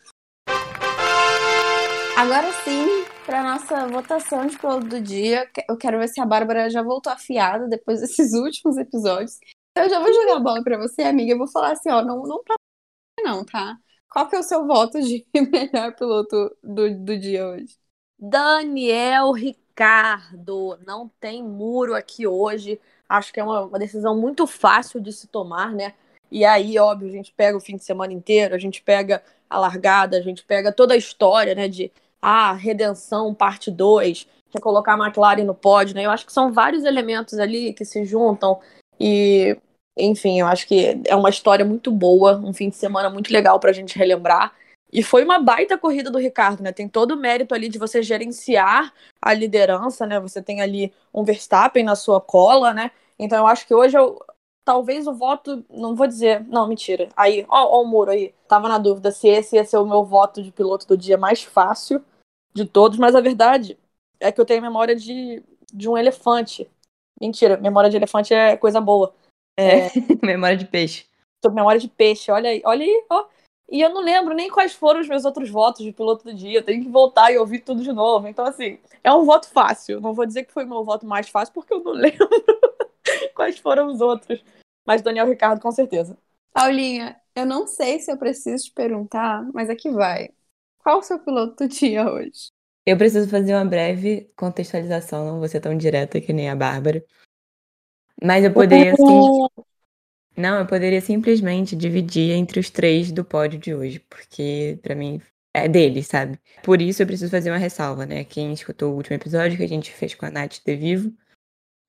Agora 2.16 2.52
sim, 2.62 3.04
para 3.26 3.42
nossa 3.42 3.88
votação 3.88 4.46
de 4.46 4.56
piloto 4.56 4.86
do 4.86 5.00
dia, 5.00 5.50
eu 5.68 5.76
quero 5.76 5.98
ver 5.98 6.08
se 6.08 6.20
a 6.20 6.26
Bárbara 6.26 6.70
já 6.70 6.80
voltou 6.80 7.12
afiada 7.12 7.66
depois 7.66 8.00
desses 8.00 8.32
últimos 8.38 8.76
episódios. 8.76 9.38
Eu 9.76 9.88
já 9.90 9.98
vou 9.98 10.12
jogar 10.12 10.36
a 10.36 10.40
bola 10.40 10.62
para 10.62 10.78
você, 10.78 11.02
amiga. 11.02 11.32
Eu 11.32 11.38
vou 11.38 11.48
falar 11.48 11.72
assim, 11.72 11.90
ó, 11.90 12.02
não, 12.02 12.22
não 12.22 12.42
tá 12.44 12.54
não, 13.24 13.44
tá? 13.44 13.76
Qual 14.08 14.28
que 14.28 14.36
é 14.36 14.38
o 14.38 14.44
seu 14.44 14.64
voto 14.64 15.00
de 15.02 15.26
melhor 15.34 15.94
piloto 15.96 16.56
do, 16.62 16.96
do 17.04 17.18
dia 17.18 17.48
hoje? 17.48 17.76
Daniel 18.16 19.32
Ricardo. 19.32 20.78
Não 20.86 21.10
tem 21.18 21.42
muro 21.42 21.94
aqui 21.94 22.26
hoje. 22.26 22.80
Acho 23.08 23.32
que 23.32 23.40
é 23.40 23.44
uma, 23.44 23.62
uma 23.62 23.78
decisão 23.78 24.16
muito 24.16 24.46
fácil 24.46 25.00
de 25.00 25.12
se 25.12 25.26
tomar, 25.26 25.72
né? 25.72 25.94
E 26.30 26.44
aí, 26.44 26.78
óbvio, 26.78 27.08
a 27.08 27.12
gente 27.12 27.32
pega 27.32 27.56
o 27.56 27.60
fim 27.60 27.76
de 27.76 27.84
semana 27.84 28.12
inteiro, 28.12 28.54
a 28.54 28.58
gente 28.58 28.82
pega 28.82 29.22
a 29.48 29.58
largada, 29.58 30.16
a 30.16 30.20
gente 30.20 30.44
pega 30.44 30.72
toda 30.72 30.94
a 30.94 30.96
história, 30.96 31.54
né, 31.54 31.68
de 31.68 31.92
ah, 32.20 32.52
redenção 32.52 33.34
parte 33.34 33.70
2, 33.70 34.26
que 34.50 34.58
é 34.58 34.60
colocar 34.60 34.94
a 34.94 35.06
McLaren 35.06 35.44
no 35.44 35.54
pódio, 35.54 35.94
né? 35.94 36.06
Eu 36.06 36.10
acho 36.10 36.24
que 36.24 36.32
são 36.32 36.52
vários 36.52 36.84
elementos 36.84 37.38
ali 37.38 37.72
que 37.72 37.84
se 37.84 38.04
juntam 38.04 38.58
e, 38.98 39.56
enfim, 39.96 40.40
eu 40.40 40.46
acho 40.46 40.66
que 40.66 41.00
é 41.06 41.14
uma 41.14 41.28
história 41.28 41.64
muito 41.64 41.90
boa, 41.90 42.36
um 42.38 42.52
fim 42.52 42.68
de 42.68 42.76
semana 42.76 43.10
muito 43.10 43.32
legal 43.32 43.60
pra 43.60 43.72
gente 43.72 43.98
relembrar. 43.98 44.52
E 44.92 45.02
foi 45.02 45.24
uma 45.24 45.40
baita 45.40 45.76
corrida 45.76 46.08
do 46.10 46.18
Ricardo, 46.18 46.62
né? 46.62 46.70
Tem 46.70 46.88
todo 46.88 47.12
o 47.12 47.16
mérito 47.16 47.52
ali 47.52 47.68
de 47.68 47.78
você 47.78 48.00
gerenciar 48.00 48.92
a 49.20 49.34
liderança, 49.34 50.06
né? 50.06 50.20
Você 50.20 50.40
tem 50.40 50.60
ali 50.60 50.92
um 51.12 51.24
Verstappen 51.24 51.82
na 51.82 51.96
sua 51.96 52.20
cola, 52.20 52.72
né? 52.72 52.92
Então 53.18 53.38
eu 53.38 53.46
acho 53.48 53.66
que 53.66 53.74
hoje 53.74 53.98
eu, 53.98 54.24
talvez 54.64 55.06
o 55.06 55.12
voto, 55.12 55.64
não 55.68 55.94
vou 55.94 56.06
dizer, 56.06 56.44
não, 56.48 56.66
mentira. 56.66 57.08
Aí, 57.16 57.44
ó, 57.48 57.76
ó 57.76 57.82
o 57.82 57.86
muro 57.86 58.10
aí. 58.10 58.34
Tava 58.48 58.68
na 58.68 58.78
dúvida 58.78 59.10
se 59.10 59.28
esse 59.28 59.56
ia 59.56 59.64
ser 59.64 59.76
o 59.76 59.86
meu 59.86 60.04
voto 60.04 60.42
de 60.42 60.50
piloto 60.50 60.86
do 60.86 60.96
dia 60.96 61.18
mais 61.18 61.42
fácil 61.42 62.02
de 62.54 62.64
todos, 62.64 62.98
mas 62.98 63.14
a 63.14 63.20
verdade 63.20 63.78
é 64.18 64.32
que 64.32 64.40
eu 64.40 64.46
tenho 64.46 64.62
memória 64.62 64.96
de, 64.96 65.42
de 65.72 65.88
um 65.88 65.98
elefante. 65.98 66.70
Mentira, 67.20 67.56
memória 67.56 67.90
de 67.90 67.96
elefante 67.96 68.32
é 68.32 68.56
coisa 68.56 68.80
boa. 68.80 69.14
É, 69.58 69.86
é... 69.86 69.90
memória 70.22 70.56
de 70.56 70.64
peixe. 70.64 71.06
Memória 71.52 71.78
de 71.78 71.88
peixe, 71.88 72.30
olha 72.30 72.48
aí, 72.48 72.62
olha 72.64 72.84
aí, 72.84 73.04
ó. 73.10 73.26
E 73.70 73.80
eu 73.80 73.90
não 73.90 74.02
lembro 74.02 74.34
nem 74.34 74.50
quais 74.50 74.72
foram 74.72 75.00
os 75.00 75.08
meus 75.08 75.24
outros 75.24 75.50
votos 75.50 75.84
de 75.84 75.92
piloto 75.92 76.24
do 76.24 76.34
dia. 76.34 76.58
Eu 76.58 76.64
tenho 76.64 76.82
que 76.82 76.88
voltar 76.88 77.32
e 77.32 77.38
ouvir 77.38 77.60
tudo 77.60 77.82
de 77.82 77.92
novo. 77.92 78.28
Então, 78.28 78.44
assim, 78.44 78.78
é 79.02 79.12
um 79.12 79.24
voto 79.24 79.48
fácil. 79.48 80.00
Não 80.00 80.12
vou 80.12 80.26
dizer 80.26 80.44
que 80.44 80.52
foi 80.52 80.64
o 80.64 80.68
meu 80.68 80.84
voto 80.84 81.06
mais 81.06 81.28
fácil, 81.28 81.52
porque 81.52 81.72
eu 81.72 81.82
não 81.82 81.92
lembro 81.96 82.28
quais 83.34 83.58
foram 83.58 83.88
os 83.88 84.00
outros. 84.00 84.42
Mas 84.86 85.02
Daniel 85.02 85.28
Ricardo, 85.28 85.60
com 85.60 85.70
certeza. 85.70 86.16
Paulinha, 86.52 87.20
eu 87.34 87.44
não 87.44 87.66
sei 87.66 87.98
se 87.98 88.10
eu 88.10 88.16
preciso 88.16 88.64
te 88.64 88.72
perguntar, 88.72 89.42
mas 89.52 89.68
aqui 89.68 89.90
vai. 89.90 90.30
Qual 90.78 90.98
o 90.98 91.02
seu 91.02 91.18
piloto 91.18 91.64
do 91.64 91.68
dia 91.68 92.10
hoje? 92.10 92.50
Eu 92.86 92.96
preciso 92.98 93.28
fazer 93.28 93.54
uma 93.54 93.64
breve 93.64 94.30
contextualização, 94.36 95.24
não 95.24 95.38
vou 95.38 95.48
ser 95.48 95.60
tão 95.60 95.76
direta 95.76 96.20
que 96.20 96.32
nem 96.32 96.50
a 96.50 96.56
Bárbara. 96.56 97.04
Mas 98.22 98.44
eu 98.44 98.52
poderia 98.52 98.92
assim. 98.92 99.64
Não, 100.36 100.58
eu 100.58 100.66
poderia 100.66 101.00
simplesmente 101.00 101.76
dividir 101.76 102.32
entre 102.32 102.60
os 102.60 102.68
três 102.68 103.10
do 103.10 103.24
pódio 103.24 103.58
de 103.58 103.74
hoje, 103.74 104.00
porque 104.00 104.78
para 104.82 104.94
mim 104.94 105.20
é 105.54 105.68
dele, 105.68 106.02
sabe? 106.02 106.38
Por 106.62 106.82
isso 106.82 107.02
eu 107.02 107.06
preciso 107.06 107.30
fazer 107.30 107.50
uma 107.50 107.58
ressalva, 107.58 108.04
né? 108.04 108.24
Quem 108.24 108.52
escutou 108.52 108.92
o 108.92 108.96
último 108.96 109.14
episódio 109.14 109.56
que 109.56 109.62
a 109.62 109.68
gente 109.68 109.92
fez 109.92 110.14
com 110.14 110.26
a 110.26 110.30
Nath 110.30 110.58
de 110.66 110.76
Vivo, 110.76 111.12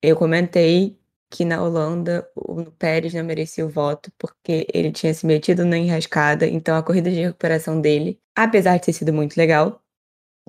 eu 0.00 0.16
comentei 0.16 0.98
que 1.30 1.44
na 1.44 1.62
Holanda 1.62 2.28
o 2.34 2.64
Pérez 2.72 3.12
não 3.14 3.24
merecia 3.24 3.66
o 3.66 3.68
voto 3.68 4.12
porque 4.18 4.66
ele 4.72 4.92
tinha 4.92 5.12
se 5.12 5.26
metido 5.26 5.64
na 5.64 5.76
enrascada, 5.76 6.46
então 6.46 6.76
a 6.76 6.82
corrida 6.82 7.10
de 7.10 7.20
recuperação 7.20 7.80
dele, 7.80 8.20
apesar 8.34 8.78
de 8.78 8.86
ter 8.86 8.92
sido 8.92 9.12
muito 9.12 9.36
legal, 9.36 9.82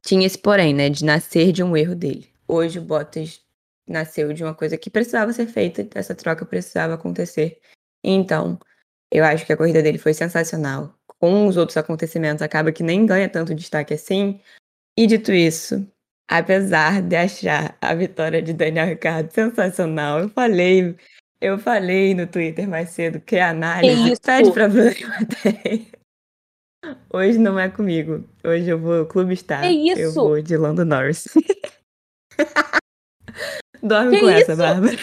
tinha 0.04 0.26
esse 0.26 0.38
porém, 0.38 0.74
né, 0.74 0.90
de 0.90 1.04
nascer 1.04 1.52
de 1.52 1.64
um 1.64 1.76
erro 1.76 1.96
dele. 1.96 2.32
Hoje 2.48 2.80
o 2.80 2.82
Bottas 2.82 3.42
nasceu 3.88 4.32
de 4.34 4.44
uma 4.44 4.54
coisa 4.54 4.78
que 4.78 4.90
precisava 4.90 5.34
ser 5.34 5.48
feita, 5.48 5.88
essa 5.96 6.14
troca 6.14 6.46
precisava 6.46 6.94
acontecer. 6.94 7.60
Então, 8.04 8.60
eu 9.12 9.24
acho 9.24 9.46
que 9.46 9.54
a 9.54 9.58
corrida 9.58 9.82
dele 9.82 9.98
foi 9.98 10.14
sensacional. 10.14 10.94
Com 11.20 11.48
os 11.48 11.58
outros 11.58 11.78
acontecimentos, 11.78 12.42
acaba 12.42 12.72
que 12.72 12.84
nem 12.84 13.06
ganha 13.06 13.28
tanto 13.28 13.56
destaque 13.56 13.94
assim. 13.94 14.40
E 14.96 15.08
dito 15.08 15.32
isso, 15.32 15.88
Apesar 16.30 17.02
de 17.02 17.16
achar 17.16 17.78
a 17.82 17.96
vitória 17.96 18.42
de 18.42 18.54
Daniel 18.54 18.88
Ricardo 18.88 19.32
sensacional, 19.32 20.20
eu 20.20 20.30
falei, 20.30 20.96
eu 21.40 21.58
falei 21.58 22.14
no 22.14 22.28
Twitter 22.28 22.68
mais 22.68 22.90
cedo 22.90 23.22
que 23.22 23.38
a 23.38 23.52
análise 23.52 24.20
pede 24.20 24.52
pra 24.52 24.68
Bruna 24.68 24.92
Hoje 27.14 27.38
não 27.38 27.58
é 27.58 27.70
comigo. 27.70 28.28
Hoje 28.44 28.70
eu 28.70 28.80
vou 28.80 29.06
Clube 29.06 29.36
Star. 29.36 29.62
Que 29.62 29.70
isso? 29.70 30.00
Eu 30.00 30.14
vou 30.14 30.42
de 30.42 30.58
Lando 30.58 30.86
Norris. 30.86 31.28
Dorme 33.82 34.16
que 34.16 34.22
com 34.22 34.30
isso? 34.30 34.52
essa, 34.52 34.56
Bárbara. 34.56 34.98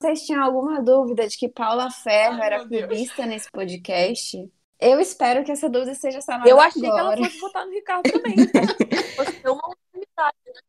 Vocês 0.00 0.22
tinham 0.22 0.42
alguma 0.42 0.82
dúvida 0.82 1.28
de 1.28 1.36
que 1.36 1.48
Paula 1.48 1.90
Ferro 1.90 2.40
Ai, 2.40 2.46
era 2.46 2.66
clubista 2.66 3.24
nesse 3.24 3.50
podcast? 3.50 4.50
Eu 4.80 5.00
espero 5.00 5.44
que 5.44 5.52
essa 5.52 5.68
dúvida 5.68 5.94
seja 5.94 6.20
sanada 6.20 6.48
Eu 6.48 6.60
achei 6.60 6.84
agora. 6.86 7.16
que 7.16 7.22
ela 7.22 7.30
fosse 7.30 7.40
votar 7.40 7.66
no 7.66 7.72
Ricardo 7.72 8.02
também. 8.10 8.34
fosse 9.14 9.40
uma 9.46 9.76
unanimidade, 10.22 10.36
né? 10.46 10.60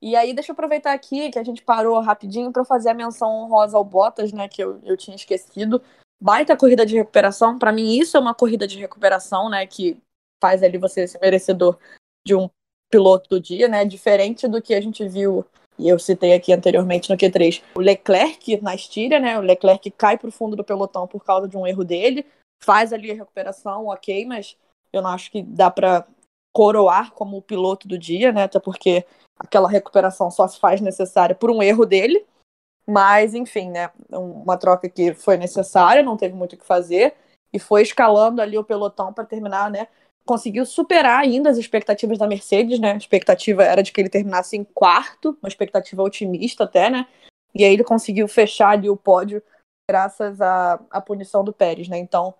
E 0.00 0.14
aí, 0.14 0.32
deixa 0.32 0.52
eu 0.52 0.54
aproveitar 0.54 0.92
aqui 0.92 1.30
que 1.30 1.38
a 1.38 1.44
gente 1.44 1.62
parou 1.62 2.00
rapidinho 2.00 2.52
para 2.52 2.64
fazer 2.64 2.90
a 2.90 2.94
menção 2.94 3.30
honrosa 3.30 3.76
ao 3.76 3.84
Bottas, 3.84 4.32
né? 4.32 4.48
Que 4.48 4.62
eu, 4.62 4.80
eu 4.84 4.96
tinha 4.96 5.16
esquecido. 5.16 5.82
Baita 6.20 6.56
corrida 6.56 6.86
de 6.86 6.96
recuperação. 6.96 7.58
Para 7.58 7.72
mim, 7.72 7.98
isso 7.98 8.16
é 8.16 8.20
uma 8.20 8.34
corrida 8.34 8.66
de 8.66 8.78
recuperação, 8.78 9.50
né? 9.50 9.66
Que 9.66 10.00
faz 10.40 10.62
ali 10.62 10.78
você 10.78 11.06
ser 11.06 11.18
merecedor 11.18 11.78
de 12.24 12.34
um 12.34 12.48
piloto 12.90 13.28
do 13.28 13.40
dia, 13.40 13.66
né? 13.66 13.84
Diferente 13.84 14.46
do 14.46 14.62
que 14.62 14.72
a 14.72 14.80
gente 14.80 15.06
viu, 15.08 15.44
e 15.78 15.88
eu 15.88 15.98
citei 15.98 16.32
aqui 16.32 16.52
anteriormente 16.52 17.10
no 17.10 17.16
Q3, 17.16 17.62
o 17.76 17.80
Leclerc 17.80 18.60
na 18.62 18.74
Estíria, 18.74 19.20
né? 19.20 19.38
O 19.38 19.42
Leclerc 19.42 19.90
cai 19.92 20.16
para 20.16 20.28
o 20.28 20.32
fundo 20.32 20.56
do 20.56 20.64
pelotão 20.64 21.06
por 21.06 21.24
causa 21.24 21.48
de 21.48 21.56
um 21.56 21.66
erro 21.66 21.84
dele, 21.84 22.24
faz 22.62 22.92
ali 22.92 23.10
a 23.10 23.14
recuperação, 23.14 23.86
ok, 23.86 24.24
mas 24.26 24.56
eu 24.92 25.02
não 25.02 25.10
acho 25.10 25.30
que 25.30 25.42
dá 25.42 25.70
para 25.70 26.06
coroar 26.52 27.12
como 27.12 27.36
o 27.36 27.42
piloto 27.42 27.86
do 27.86 27.98
dia, 27.98 28.32
né? 28.32 28.44
Até 28.44 28.58
porque 28.58 29.04
aquela 29.38 29.68
recuperação 29.68 30.30
só 30.30 30.46
se 30.48 30.58
faz 30.58 30.80
necessária 30.80 31.34
por 31.34 31.50
um 31.50 31.62
erro 31.62 31.86
dele. 31.86 32.24
Mas, 32.86 33.34
enfim, 33.34 33.70
né? 33.70 33.90
Uma 34.10 34.56
troca 34.56 34.88
que 34.88 35.12
foi 35.14 35.36
necessária, 35.36 36.02
não 36.02 36.16
teve 36.16 36.34
muito 36.34 36.54
o 36.54 36.56
que 36.56 36.64
fazer. 36.64 37.14
E 37.52 37.58
foi 37.58 37.82
escalando 37.82 38.40
ali 38.40 38.58
o 38.58 38.64
pelotão 38.64 39.12
para 39.12 39.24
terminar, 39.24 39.70
né? 39.70 39.88
Conseguiu 40.24 40.66
superar 40.66 41.20
ainda 41.20 41.48
as 41.50 41.56
expectativas 41.56 42.18
da 42.18 42.26
Mercedes, 42.26 42.78
né? 42.78 42.92
A 42.92 42.96
expectativa 42.96 43.62
era 43.62 43.82
de 43.82 43.92
que 43.92 44.00
ele 44.00 44.08
terminasse 44.08 44.56
em 44.56 44.64
quarto, 44.64 45.36
uma 45.42 45.48
expectativa 45.48 46.02
otimista 46.02 46.64
até, 46.64 46.90
né? 46.90 47.06
E 47.54 47.64
aí 47.64 47.72
ele 47.72 47.84
conseguiu 47.84 48.28
fechar 48.28 48.70
ali 48.70 48.90
o 48.90 48.96
pódio 48.96 49.42
graças 49.90 50.40
à, 50.40 50.80
à 50.90 51.00
punição 51.00 51.42
do 51.42 51.52
Pérez, 51.52 51.88
né? 51.88 51.98
Então, 51.98 52.34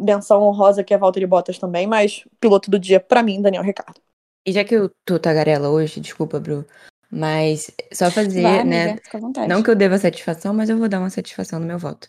menção 0.00 0.42
honrosa 0.42 0.84
que 0.84 0.94
é 0.94 0.98
Valtteri 0.98 1.26
Bottas 1.26 1.58
também, 1.58 1.86
mas 1.86 2.24
piloto 2.40 2.70
do 2.70 2.78
dia, 2.78 3.00
para 3.00 3.22
mim, 3.22 3.40
Daniel 3.40 3.62
Ricardo. 3.62 4.00
E 4.46 4.52
já 4.52 4.64
que 4.64 4.74
eu 4.74 4.90
tô 5.04 5.18
tagarela 5.18 5.68
hoje, 5.68 6.00
desculpa, 6.00 6.40
Bru, 6.40 6.66
mas 7.10 7.70
só 7.92 8.10
fazer, 8.12 8.42
Vai, 8.42 8.64
né? 8.64 8.98
Amiga, 9.12 9.46
não 9.46 9.62
que 9.62 9.70
eu 9.70 9.76
deva 9.76 9.98
satisfação, 9.98 10.52
mas 10.52 10.68
eu 10.68 10.78
vou 10.78 10.88
dar 10.88 10.98
uma 10.98 11.10
satisfação 11.10 11.60
no 11.60 11.66
meu 11.66 11.78
voto. 11.78 12.08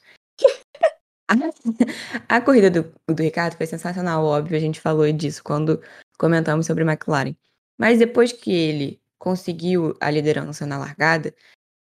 a, 1.27 1.35
a, 2.37 2.41
corrida 2.41 2.69
do, 2.69 2.93
do 3.07 3.21
Ricardo 3.21 3.55
foi 3.55 3.65
sensacional, 3.65 4.23
óbvio, 4.25 4.57
a 4.57 4.61
gente 4.61 4.81
falou 4.81 5.11
disso 5.11 5.43
quando 5.43 5.81
comentamos 6.17 6.65
sobre 6.65 6.83
McLaren. 6.83 7.35
Mas 7.77 7.99
depois 7.99 8.31
que 8.31 8.51
ele 8.51 9.01
conseguiu 9.19 9.95
a 9.99 10.09
liderança 10.09 10.65
na 10.65 10.77
largada, 10.77 11.33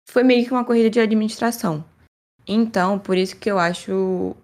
foi 0.08 0.22
meio 0.22 0.44
que 0.44 0.52
uma 0.52 0.64
corrida 0.64 0.90
de 0.90 1.00
administração. 1.00 1.84
Então, 2.46 2.98
por 2.98 3.16
isso 3.16 3.36
que 3.36 3.50
eu 3.50 3.58
acho 3.58 4.36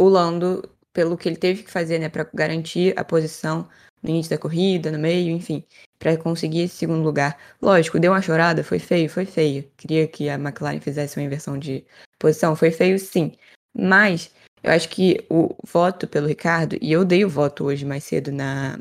o 0.00 0.08
Lando, 0.08 0.62
pelo 0.92 1.16
que 1.16 1.28
ele 1.28 1.36
teve 1.36 1.62
que 1.62 1.70
fazer, 1.70 1.98
né, 1.98 2.08
para 2.08 2.28
garantir 2.34 2.98
a 2.98 3.04
posição 3.04 3.68
no 4.02 4.10
início 4.10 4.30
da 4.30 4.38
corrida, 4.38 4.92
no 4.92 4.98
meio, 4.98 5.30
enfim, 5.30 5.64
para 5.98 6.16
conseguir 6.16 6.62
esse 6.62 6.76
segundo 6.76 7.02
lugar. 7.02 7.36
Lógico, 7.60 7.98
deu 7.98 8.12
uma 8.12 8.22
chorada, 8.22 8.62
foi 8.62 8.78
feio, 8.78 9.10
foi 9.10 9.26
feio. 9.26 9.68
Queria 9.76 10.06
que 10.06 10.28
a 10.28 10.34
McLaren 10.34 10.80
fizesse 10.80 11.18
uma 11.18 11.24
inversão 11.26 11.58
de 11.58 11.84
posição, 12.18 12.54
foi 12.54 12.70
feio 12.70 12.98
sim. 12.98 13.32
Mas 13.76 14.32
eu 14.62 14.72
acho 14.72 14.88
que 14.88 15.24
o 15.30 15.54
voto 15.64 16.06
pelo 16.06 16.26
Ricardo, 16.26 16.76
e 16.80 16.92
eu 16.92 17.04
dei 17.04 17.24
o 17.24 17.28
voto 17.28 17.64
hoje 17.64 17.84
mais 17.84 18.04
cedo 18.04 18.30
na, 18.32 18.78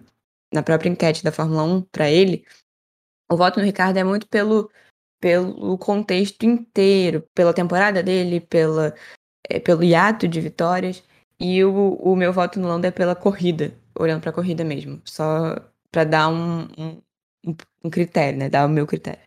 na 0.53 0.63
própria 0.63 0.89
enquete 0.89 1.24
da 1.24 1.32
Fórmula 1.32 1.63
1 1.63 1.82
para 1.91 2.09
ele, 2.09 2.45
o 3.30 3.36
voto 3.36 3.59
no 3.59 3.65
Ricardo 3.65 3.97
é 3.97 4.03
muito 4.03 4.28
pelo, 4.28 4.72
pelo 5.20 5.78
contexto 5.78 6.43
inteiro, 6.43 7.24
pela 7.34 7.53
temporada 7.53 8.01
dele, 8.01 8.39
pela, 8.39 8.95
é, 9.49 9.59
pelo 9.59 9.83
hiato 9.83 10.27
de 10.27 10.41
vitórias. 10.41 11.03
E 11.39 11.63
o, 11.63 11.95
o 11.95 12.15
meu 12.15 12.33
voto 12.33 12.59
no 12.59 12.67
Lando 12.67 12.87
é 12.87 12.91
pela 12.91 13.15
corrida, 13.15 13.73
olhando 13.97 14.21
pra 14.21 14.31
corrida 14.31 14.63
mesmo. 14.63 15.01
Só 15.05 15.55
pra 15.91 16.03
dar 16.03 16.29
um, 16.29 16.63
um, 16.77 17.01
um 17.83 17.89
critério, 17.89 18.39
né? 18.39 18.49
Dar 18.49 18.65
o 18.65 18.69
meu 18.69 18.87
critério. 18.87 19.21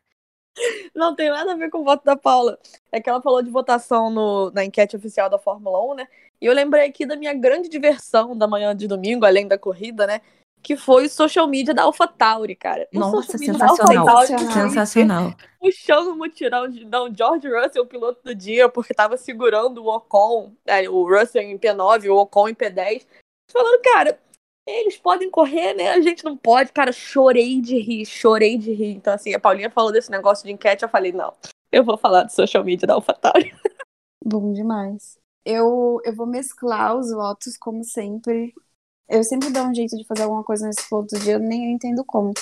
Não 0.95 1.15
tem 1.15 1.31
nada 1.31 1.53
a 1.53 1.57
ver 1.57 1.71
com 1.71 1.79
o 1.79 1.85
voto 1.85 2.05
da 2.05 2.17
Paula. 2.17 2.59
É 2.93 3.01
que 3.01 3.09
ela 3.09 3.23
falou 3.23 3.43
de 3.43 3.51
votação 3.51 4.11
no, 4.11 4.51
na 4.51 4.65
enquete 4.65 4.97
oficial 4.97 5.31
da 5.31 5.39
Fórmula 5.39 5.83
1, 5.93 5.95
né? 5.95 6.09
E 6.41 6.47
eu 6.47 6.55
lembrei 6.55 6.87
aqui 6.87 7.07
da 7.07 7.17
minha 7.17 7.35
grande 7.35 7.69
diversão 7.69 8.37
da 8.37 8.47
manhã 8.47 8.75
de 8.75 8.87
domingo, 8.89 9.25
além 9.25 9.47
da 9.47 9.59
corrida, 9.59 10.07
né? 10.07 10.21
Que 10.63 10.77
foi 10.77 11.07
o 11.07 11.11
social 11.11 11.47
media 11.47 11.73
da 11.73 11.83
AlphaTauri, 11.83 12.55
cara. 12.55 12.87
O 12.95 12.99
Nossa, 12.99 13.39
sensacional. 13.39 14.27
sensacional. 14.27 15.35
Puxando 15.59 16.09
o 16.09 16.17
mutirão 16.17 16.69
de 16.69 16.85
não, 16.85 17.15
George 17.15 17.49
Russell, 17.49 17.83
o 17.83 17.87
piloto 17.87 18.23
do 18.23 18.35
dia, 18.35 18.69
porque 18.69 18.93
tava 18.93 19.17
segurando 19.17 19.83
o 19.83 19.89
Ocon, 19.89 20.53
é, 20.67 20.89
o 20.89 21.03
Russell 21.05 21.43
em 21.43 21.59
P9, 21.59 22.11
o 22.11 22.17
Ocon 22.17 22.49
em 22.49 22.55
P10. 22.55 23.07
Falando, 23.51 23.81
cara, 23.83 24.19
eles 24.67 24.97
podem 24.97 25.31
correr, 25.31 25.75
né? 25.75 25.91
A 25.91 26.01
gente 26.01 26.25
não 26.25 26.37
pode. 26.37 26.73
Cara, 26.73 26.93
chorei 26.93 27.61
de 27.61 27.79
rir, 27.79 28.07
chorei 28.07 28.57
de 28.57 28.73
rir. 28.73 28.95
Então, 28.97 29.15
assim, 29.15 29.35
a 29.35 29.41
Paulinha 29.41 29.71
falou 29.71 29.93
desse 29.93 30.11
negócio 30.11 30.45
de 30.45 30.53
enquete, 30.53 30.83
eu 30.83 30.89
falei, 30.89 31.13
não, 31.13 31.33
eu 31.73 31.85
vou 31.85 31.97
falar 31.97 32.25
do 32.25 32.33
social 32.33 32.65
media 32.65 32.87
da 32.87 32.95
AlphaTauri. 32.95 33.55
Bom 34.25 34.53
demais. 34.53 35.19
Eu, 35.45 36.01
eu 36.05 36.15
vou 36.15 36.27
mesclar 36.27 36.97
os 36.97 37.11
votos, 37.11 37.57
como 37.57 37.83
sempre. 37.83 38.55
Eu 39.11 39.25
sempre 39.25 39.51
dou 39.51 39.65
um 39.65 39.75
jeito 39.75 39.97
de 39.97 40.07
fazer 40.07 40.23
alguma 40.23 40.45
coisa 40.45 40.67
nesse 40.67 40.89
ponto 40.89 41.15
do 41.15 41.21
dia, 41.21 41.35
eu 41.35 41.41
nem 41.41 41.73
entendo 41.73 42.05
como. 42.05 42.33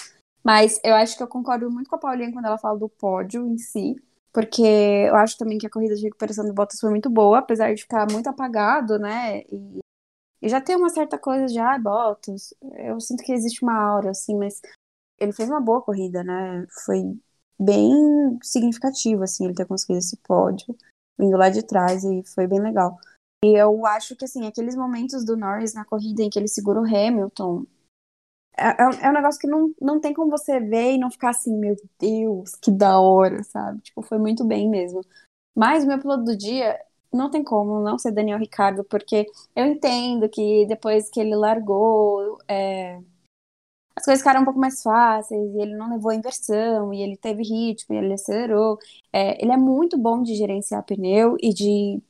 Mas 0.45 0.79
eu 0.85 0.95
acho 0.95 1.17
que 1.17 1.23
eu 1.23 1.29
concordo 1.29 1.71
muito 1.71 1.89
com 1.89 1.97
a 1.97 1.99
Paulinha 1.99 2.33
quando 2.33 2.45
ela 2.45 2.59
fala 2.59 2.79
do 2.79 2.89
pódio 2.89 3.47
em 3.47 3.57
si. 3.59 3.97
Porque 4.33 4.63
eu 4.63 5.17
acho 5.17 5.39
também 5.39 5.59
que 5.59 5.67
a 5.67 5.71
corrida 5.71 5.97
de 5.97 6.05
recuperação 6.05 6.45
do 6.45 6.53
Bottas 6.53 6.79
foi 6.79 6.91
muito 6.91 7.09
boa, 7.09 7.39
apesar 7.39 7.75
de 7.75 7.83
ficar 7.83 8.07
muito 8.13 8.29
apagado, 8.29 8.99
né? 8.99 9.41
E 9.51 9.81
e 10.41 10.49
já 10.49 10.61
tem 10.61 10.77
uma 10.77 10.89
certa 10.89 11.19
coisa 11.19 11.47
de, 11.47 11.59
ah, 11.59 11.79
Bottas, 11.79 12.55
eu 12.77 13.01
sinto 13.01 13.25
que 13.25 13.33
existe 13.33 13.63
uma 13.63 13.77
aura, 13.77 14.11
assim, 14.11 14.37
mas 14.37 14.61
ele 15.19 15.33
fez 15.33 15.49
uma 15.49 15.61
boa 15.61 15.83
corrida, 15.83 16.23
né? 16.23 16.67
Foi 16.85 17.03
bem 17.59 18.39
significativo, 18.43 19.25
assim, 19.25 19.45
ele 19.45 19.55
ter 19.55 19.67
conseguido 19.67 19.99
esse 19.99 20.17
pódio, 20.19 20.77
vindo 21.19 21.37
lá 21.37 21.51
de 21.51 21.63
trás, 21.65 22.05
e 22.05 22.23
foi 22.35 22.47
bem 22.47 22.61
legal. 22.61 22.97
E 23.45 23.57
eu 23.57 23.87
acho 23.87 24.17
que, 24.17 24.25
assim, 24.25 24.47
aqueles 24.47 24.75
momentos 24.75 25.25
do 25.25 25.37
Norris 25.37 25.75
na 25.75 25.85
corrida 25.85 26.23
em 26.23 26.31
que 26.31 26.39
ele 26.39 26.49
segura 26.49 26.81
o 26.81 26.85
Hamilton, 26.85 27.65
é, 28.57 28.71
é, 28.71 29.07
é 29.07 29.11
um 29.11 29.13
negócio 29.13 29.41
que 29.41 29.47
não, 29.47 29.73
não 29.81 30.01
tem 30.01 30.13
como 30.13 30.31
você 30.31 30.59
ver 30.59 30.95
e 30.95 30.99
não 30.99 31.11
ficar 31.11 31.31
assim, 31.31 31.57
meu 31.57 31.77
Deus, 31.99 32.57
que 32.57 32.71
da 32.71 33.01
hora, 33.01 33.43
sabe? 33.45 33.81
Tipo, 33.83 34.03
foi 34.03 34.19
muito 34.19 34.45
bem 34.45 34.69
mesmo. 34.69 35.01
Mas 35.55 35.85
o 35.85 35.87
meu 35.87 35.99
piloto 36.01 36.25
do 36.25 36.37
dia 36.37 36.79
não 37.13 37.31
tem 37.31 37.43
como 37.45 37.81
não 37.81 37.99
ser 37.99 38.13
Daniel 38.13 38.39
Ricardo, 38.39 38.85
porque 38.85 39.27
eu 39.55 39.67
entendo 39.67 40.29
que 40.29 40.67
depois 40.67 41.09
que 41.11 41.21
ele 41.21 41.35
largou, 41.37 42.39
é, 42.49 43.01
as 43.97 44.05
coisas 44.05 44.21
ficaram 44.21 44.43
um 44.43 44.45
pouco 44.45 44.61
mais 44.61 44.83
fáceis, 44.83 45.55
e 45.55 45.61
ele 45.61 45.77
não 45.77 45.91
levou 45.91 46.11
a 46.11 46.15
inversão, 46.15 46.93
e 46.93 47.03
ele 47.03 47.17
teve 47.17 47.43
ritmo, 47.43 47.95
e 47.95 47.99
ele 47.99 48.13
acelerou. 48.15 48.79
É, 49.13 49.43
ele 49.43 49.53
é 49.53 49.57
muito 49.57 49.99
bom 49.99 50.23
de 50.23 50.35
gerenciar 50.35 50.85
pneu 50.85 51.37
e 51.41 51.53
de 51.53 52.01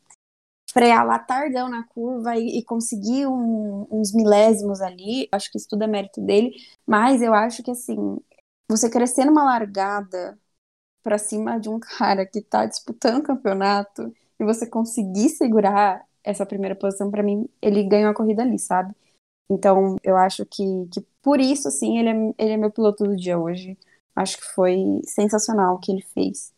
frear 0.79 1.05
lá 1.05 1.19
tardão 1.19 1.69
na 1.69 1.83
curva 1.83 2.37
e, 2.37 2.59
e 2.59 2.65
conseguir 2.65 3.27
um, 3.27 3.87
uns 3.91 4.15
milésimos 4.15 4.81
ali. 4.81 5.29
Acho 5.33 5.51
que 5.51 5.59
isso 5.59 5.69
tudo 5.69 5.83
é 5.83 5.87
mérito 5.89 6.21
dele, 6.21 6.53
mas 6.87 7.21
eu 7.21 7.35
acho 7.35 7.63
que 7.65 7.71
assim, 7.73 7.97
você 8.71 8.89
crescer 8.89 9.25
numa 9.25 9.45
largada 9.45 10.39
para 11.03 11.19
cima 11.19 11.59
de 11.59 11.69
um 11.69 11.81
cara 11.99 12.25
que 12.27 12.41
tá 12.41 12.67
disputando 12.67 13.19
o 13.21 13.23
campeonato 13.25 14.15
e 14.39 14.45
você 14.45 14.67
conseguir 14.69 15.31
segurar 15.31 16.05
essa 16.23 16.47
primeira 16.47 16.77
posição, 16.77 17.11
para 17.11 17.23
mim, 17.23 17.49
ele 17.63 17.83
ganhou 17.85 18.11
a 18.11 18.15
corrida 18.15 18.43
ali, 18.43 18.59
sabe? 18.59 18.95
Então, 19.51 19.97
eu 20.05 20.17
acho 20.17 20.45
que, 20.47 20.65
que 20.93 21.01
por 21.23 21.41
isso, 21.41 21.69
assim, 21.69 21.99
ele 21.99 22.11
é, 22.11 22.35
ele 22.39 22.53
é 22.53 22.57
meu 22.57 22.71
piloto 22.71 23.05
do 23.05 23.17
dia 23.17 23.39
hoje. 23.39 23.79
Acho 24.15 24.37
que 24.39 24.45
foi 24.55 25.01
sensacional 25.05 25.77
o 25.77 25.79
que 25.79 25.91
ele 25.93 26.03
fez. 26.03 26.53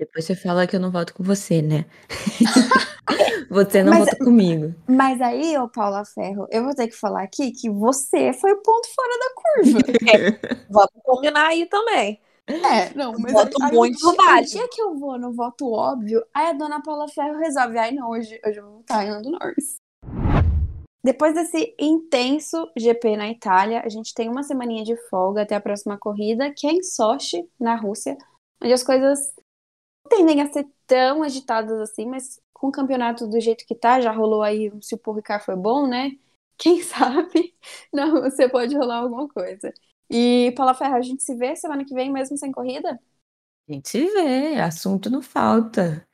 Depois 0.00 0.24
você 0.24 0.34
fala 0.34 0.66
que 0.66 0.74
eu 0.74 0.80
não 0.80 0.90
voto 0.90 1.12
com 1.12 1.22
você, 1.22 1.60
né? 1.60 1.84
você 3.50 3.82
não 3.82 3.92
mas, 3.92 4.06
vota 4.06 4.16
comigo. 4.16 4.74
Mas 4.88 5.20
aí, 5.20 5.58
ô 5.58 5.68
Paula 5.68 6.06
Ferro, 6.06 6.46
eu 6.50 6.64
vou 6.64 6.74
ter 6.74 6.88
que 6.88 6.96
falar 6.96 7.22
aqui 7.22 7.52
que 7.52 7.68
você 7.68 8.32
foi 8.32 8.52
o 8.52 8.62
ponto 8.62 8.88
fora 8.94 9.18
da 9.18 9.34
curva. 9.34 9.80
é, 10.10 10.64
vamos 10.70 10.90
combinar 11.04 11.48
aí 11.48 11.66
também. 11.66 12.18
É, 12.46 12.94
não, 12.94 13.12
mas 13.18 13.30
voto 13.30 13.62
aí, 13.62 13.72
muito 13.76 14.02
no 14.02 14.12
O 14.12 14.40
dia 14.40 14.68
que 14.72 14.80
eu 14.80 14.98
vou 14.98 15.18
no 15.18 15.34
voto 15.34 15.70
óbvio, 15.70 16.24
aí 16.32 16.46
a 16.46 16.52
dona 16.54 16.82
Paula 16.82 17.06
Ferro 17.06 17.38
resolve, 17.38 17.76
ai 17.76 17.92
não, 17.92 18.08
hoje, 18.08 18.40
hoje 18.42 18.58
eu 18.58 18.64
vou 18.64 18.76
votar 18.78 19.06
em 19.06 19.10
Lando 19.10 19.30
Norris. 19.30 19.76
Depois 21.04 21.34
desse 21.34 21.74
intenso 21.78 22.70
GP 22.74 23.18
na 23.18 23.28
Itália, 23.28 23.82
a 23.84 23.88
gente 23.90 24.14
tem 24.14 24.30
uma 24.30 24.42
semaninha 24.42 24.82
de 24.82 24.96
folga 25.10 25.42
até 25.42 25.56
a 25.56 25.60
próxima 25.60 25.98
corrida, 25.98 26.50
que 26.56 26.66
é 26.66 26.72
em 26.72 26.82
Sochi, 26.82 27.46
na 27.60 27.76
Rússia, 27.76 28.16
onde 28.62 28.72
as 28.72 28.82
coisas 28.82 29.18
tendem 30.08 30.40
a 30.40 30.52
ser 30.52 30.66
tão 30.86 31.22
agitadas 31.22 31.78
assim, 31.80 32.06
mas 32.06 32.40
com 32.52 32.68
o 32.68 32.72
campeonato 32.72 33.26
do 33.26 33.40
jeito 33.40 33.64
que 33.66 33.74
tá, 33.74 34.00
já 34.00 34.12
rolou 34.12 34.42
aí, 34.42 34.72
se 34.82 34.94
o 34.94 35.12
Ricard 35.12 35.44
foi 35.44 35.56
bom, 35.56 35.86
né? 35.86 36.12
Quem 36.58 36.82
sabe 36.82 37.54
não, 37.92 38.20
você 38.20 38.48
pode 38.48 38.76
rolar 38.76 38.98
alguma 38.98 39.28
coisa. 39.28 39.72
E, 40.10 40.52
Paula 40.56 40.74
Ferra, 40.74 40.96
a 40.98 41.02
gente 41.02 41.22
se 41.22 41.34
vê 41.34 41.56
semana 41.56 41.84
que 41.84 41.94
vem 41.94 42.12
mesmo 42.12 42.36
sem 42.36 42.52
corrida? 42.52 43.00
A 43.68 43.72
gente 43.72 43.88
se 43.88 44.04
vê, 44.06 44.60
assunto 44.60 45.08
não 45.08 45.22
falta. 45.22 46.06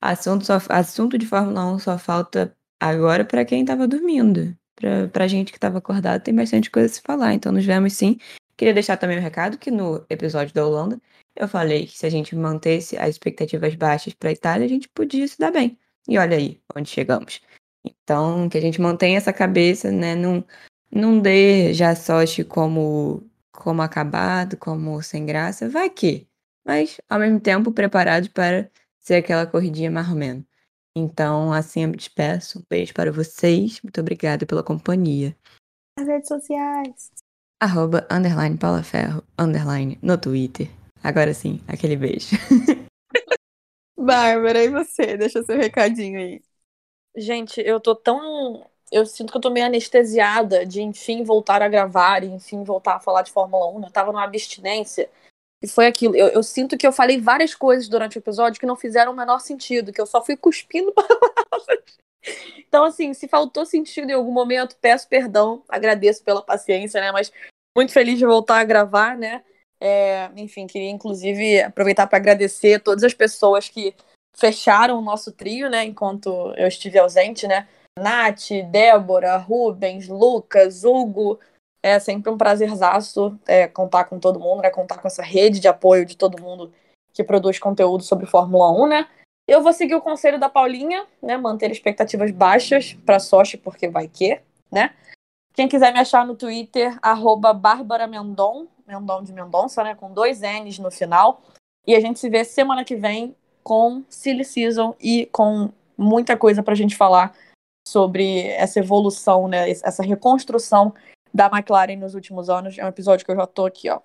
Assunto, 0.00 0.44
só, 0.44 0.58
assunto 0.70 1.18
de 1.18 1.26
Fórmula 1.26 1.66
1 1.74 1.78
só 1.80 1.98
falta 1.98 2.56
agora 2.80 3.24
para 3.24 3.44
quem 3.44 3.62
estava 3.62 3.88
dormindo. 3.88 4.56
Pra, 4.76 5.08
pra 5.08 5.28
gente 5.28 5.50
que 5.50 5.58
estava 5.58 5.78
acordado, 5.78 6.22
tem 6.22 6.34
bastante 6.34 6.70
coisa 6.70 6.86
a 6.86 6.94
se 6.94 7.00
falar. 7.00 7.34
Então 7.34 7.50
nos 7.50 7.64
vemos 7.64 7.94
sim. 7.94 8.18
Queria 8.56 8.74
deixar 8.74 8.96
também 8.96 9.18
um 9.18 9.22
recado 9.22 9.58
que 9.58 9.70
no 9.70 10.04
episódio 10.08 10.54
da 10.54 10.66
Holanda 10.66 11.00
eu 11.36 11.48
falei 11.48 11.86
que 11.86 11.98
se 11.98 12.06
a 12.06 12.10
gente 12.10 12.36
mantesse 12.36 12.96
as 12.96 13.10
expectativas 13.10 13.74
baixas 13.74 14.14
para 14.14 14.30
a 14.30 14.32
Itália, 14.32 14.64
a 14.66 14.68
gente 14.68 14.88
podia 14.88 15.26
se 15.26 15.38
dar 15.38 15.50
bem. 15.50 15.78
E 16.08 16.18
olha 16.18 16.36
aí 16.36 16.60
onde 16.76 16.88
chegamos. 16.88 17.40
Então, 17.84 18.48
que 18.48 18.56
a 18.56 18.60
gente 18.60 18.80
mantenha 18.80 19.18
essa 19.18 19.32
cabeça, 19.32 19.90
né? 19.90 20.14
Não, 20.14 20.44
não 20.90 21.20
dê 21.20 21.74
já 21.74 21.94
sorte 21.96 22.44
como, 22.44 23.28
como 23.52 23.82
acabado, 23.82 24.56
como 24.56 25.02
sem 25.02 25.26
graça. 25.26 25.68
Vai 25.68 25.90
que. 25.90 26.28
Mas, 26.64 26.98
ao 27.08 27.18
mesmo 27.18 27.40
tempo, 27.40 27.72
preparado 27.72 28.30
para 28.30 28.70
ser 29.00 29.16
aquela 29.16 29.46
corridinha 29.46 29.90
marromeno. 29.90 30.46
Então, 30.96 31.52
assim 31.52 31.82
eu 31.82 31.88
me 31.88 31.96
despeço. 31.96 32.60
Um 32.60 32.64
beijo 32.70 32.94
para 32.94 33.10
vocês. 33.10 33.80
Muito 33.82 34.00
obrigada 34.00 34.46
pela 34.46 34.62
companhia. 34.62 35.36
As 35.98 36.06
redes 36.06 36.28
sociais. 36.28 37.23
Arroba, 37.60 38.06
underline, 38.10 38.58
Paula 38.58 38.82
Ferro, 38.82 39.22
underline, 39.38 39.98
no 40.02 40.18
Twitter. 40.18 40.68
Agora 41.02 41.32
sim, 41.32 41.60
aquele 41.68 41.96
beijo. 41.96 42.36
Bárbara, 43.96 44.62
e 44.62 44.68
você? 44.68 45.16
Deixa 45.16 45.42
seu 45.42 45.56
recadinho 45.56 46.18
aí. 46.18 46.42
Gente, 47.16 47.60
eu 47.60 47.80
tô 47.80 47.94
tão. 47.94 48.66
Eu 48.90 49.06
sinto 49.06 49.30
que 49.30 49.36
eu 49.36 49.40
tô 49.40 49.50
meio 49.50 49.66
anestesiada 49.66 50.66
de 50.66 50.82
enfim 50.82 51.22
voltar 51.22 51.62
a 51.62 51.68
gravar 51.68 52.22
e 52.22 52.26
enfim 52.26 52.64
voltar 52.64 52.96
a 52.96 53.00
falar 53.00 53.22
de 53.22 53.32
Fórmula 53.32 53.68
1. 53.78 53.84
Eu 53.84 53.90
tava 53.90 54.12
numa 54.12 54.24
abstinência. 54.24 55.08
E 55.62 55.68
foi 55.68 55.86
aquilo. 55.86 56.14
Eu, 56.14 56.28
eu 56.28 56.42
sinto 56.42 56.76
que 56.76 56.86
eu 56.86 56.92
falei 56.92 57.20
várias 57.20 57.54
coisas 57.54 57.88
durante 57.88 58.18
o 58.18 58.20
episódio 58.20 58.60
que 58.60 58.66
não 58.66 58.76
fizeram 58.76 59.12
o 59.12 59.16
menor 59.16 59.38
sentido, 59.40 59.92
que 59.92 60.00
eu 60.00 60.06
só 60.06 60.22
fui 60.22 60.36
cuspindo 60.36 60.92
palavras. 60.92 61.98
Então, 62.58 62.84
assim, 62.84 63.14
se 63.14 63.28
faltou 63.28 63.64
sentido 63.64 64.10
em 64.10 64.14
algum 64.14 64.32
momento, 64.32 64.76
peço 64.80 65.08
perdão, 65.08 65.62
agradeço 65.68 66.24
pela 66.24 66.42
paciência, 66.42 67.00
né? 67.00 67.12
Mas 67.12 67.32
muito 67.76 67.92
feliz 67.92 68.18
de 68.18 68.26
voltar 68.26 68.58
a 68.58 68.64
gravar, 68.64 69.16
né? 69.16 69.42
É, 69.80 70.30
enfim, 70.36 70.66
queria 70.66 70.90
inclusive 70.90 71.62
aproveitar 71.62 72.06
para 72.06 72.18
agradecer 72.18 72.80
todas 72.80 73.04
as 73.04 73.12
pessoas 73.12 73.68
que 73.68 73.94
fecharam 74.36 74.98
o 74.98 75.02
nosso 75.02 75.30
trio, 75.30 75.68
né, 75.68 75.84
enquanto 75.84 76.52
eu 76.56 76.66
estive 76.66 76.98
ausente, 76.98 77.46
né? 77.46 77.68
Nath, 77.98 78.50
Débora, 78.70 79.36
Rubens, 79.36 80.08
Lucas, 80.08 80.84
Hugo. 80.84 81.38
É 81.82 82.00
sempre 82.00 82.30
um 82.32 82.38
prazerzaço 82.38 83.38
é, 83.46 83.68
contar 83.68 84.04
com 84.04 84.18
todo 84.18 84.40
mundo, 84.40 84.62
né? 84.62 84.70
Contar 84.70 84.98
com 84.98 85.06
essa 85.06 85.22
rede 85.22 85.60
de 85.60 85.68
apoio 85.68 86.04
de 86.04 86.16
todo 86.16 86.42
mundo 86.42 86.72
que 87.12 87.22
produz 87.22 87.58
conteúdo 87.58 88.02
sobre 88.02 88.26
Fórmula 88.26 88.72
1, 88.72 88.86
né? 88.88 89.08
Eu 89.46 89.62
vou 89.62 89.72
seguir 89.72 89.94
o 89.94 90.00
conselho 90.00 90.40
da 90.40 90.48
Paulinha, 90.48 91.06
né? 91.22 91.36
Manter 91.36 91.70
expectativas 91.70 92.30
baixas 92.30 92.94
para 93.04 93.20
Sochi, 93.20 93.58
porque 93.58 93.88
vai 93.88 94.08
que, 94.08 94.40
né? 94.72 94.94
Quem 95.52 95.68
quiser 95.68 95.92
me 95.92 96.00
achar 96.00 96.26
no 96.26 96.34
Twitter, 96.34 96.98
arroba 97.02 97.52
Bárbara 97.52 98.06
Mendon, 98.06 98.66
Mendon 98.86 99.22
de 99.22 99.32
Mendonça, 99.32 99.84
né? 99.84 99.94
Com 99.94 100.12
dois 100.12 100.40
N's 100.40 100.78
no 100.78 100.90
final. 100.90 101.42
E 101.86 101.94
a 101.94 102.00
gente 102.00 102.18
se 102.18 102.28
vê 102.30 102.44
semana 102.44 102.84
que 102.84 102.96
vem 102.96 103.36
com 103.62 104.02
Silly 104.08 104.44
Season 104.44 104.96
e 104.98 105.26
com 105.26 105.70
muita 105.96 106.36
coisa 106.36 106.62
pra 106.62 106.74
gente 106.74 106.96
falar 106.96 107.34
sobre 107.86 108.48
essa 108.48 108.80
evolução, 108.80 109.46
né? 109.46 109.70
Essa 109.70 110.02
reconstrução 110.02 110.94
da 111.32 111.46
McLaren 111.46 111.96
nos 111.96 112.14
últimos 112.14 112.48
anos. 112.48 112.78
É 112.78 112.84
um 112.84 112.88
episódio 112.88 113.24
que 113.24 113.30
eu 113.30 113.36
já 113.36 113.46
tô 113.46 113.66
aqui, 113.66 113.90
ó, 113.90 114.00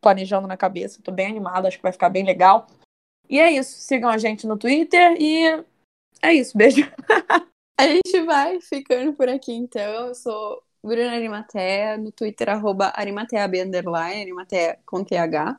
planejando 0.00 0.46
na 0.46 0.56
cabeça. 0.56 1.00
Tô 1.02 1.10
bem 1.10 1.28
animada, 1.28 1.66
acho 1.66 1.78
que 1.78 1.82
vai 1.82 1.92
ficar 1.92 2.10
bem 2.10 2.24
legal. 2.24 2.66
E 3.28 3.38
é 3.38 3.50
isso. 3.52 3.78
Sigam 3.80 4.10
a 4.10 4.18
gente 4.18 4.46
no 4.46 4.56
Twitter 4.56 5.16
e 5.20 5.64
é 6.22 6.34
isso. 6.34 6.56
Beijo. 6.56 6.82
a 7.78 7.86
gente 7.86 8.20
vai 8.22 8.60
ficando 8.60 9.12
por 9.12 9.28
aqui 9.28 9.52
então. 9.52 10.08
Eu 10.08 10.14
sou 10.14 10.62
Bruna 10.82 11.12
Arimatea, 11.12 11.98
no 11.98 12.12
Twitter, 12.12 12.48
arroba 12.48 12.92
arimateab, 12.94 13.60
underline, 13.60 14.22
arimatea 14.22 14.78
com 14.86 15.02
TH. 15.02 15.58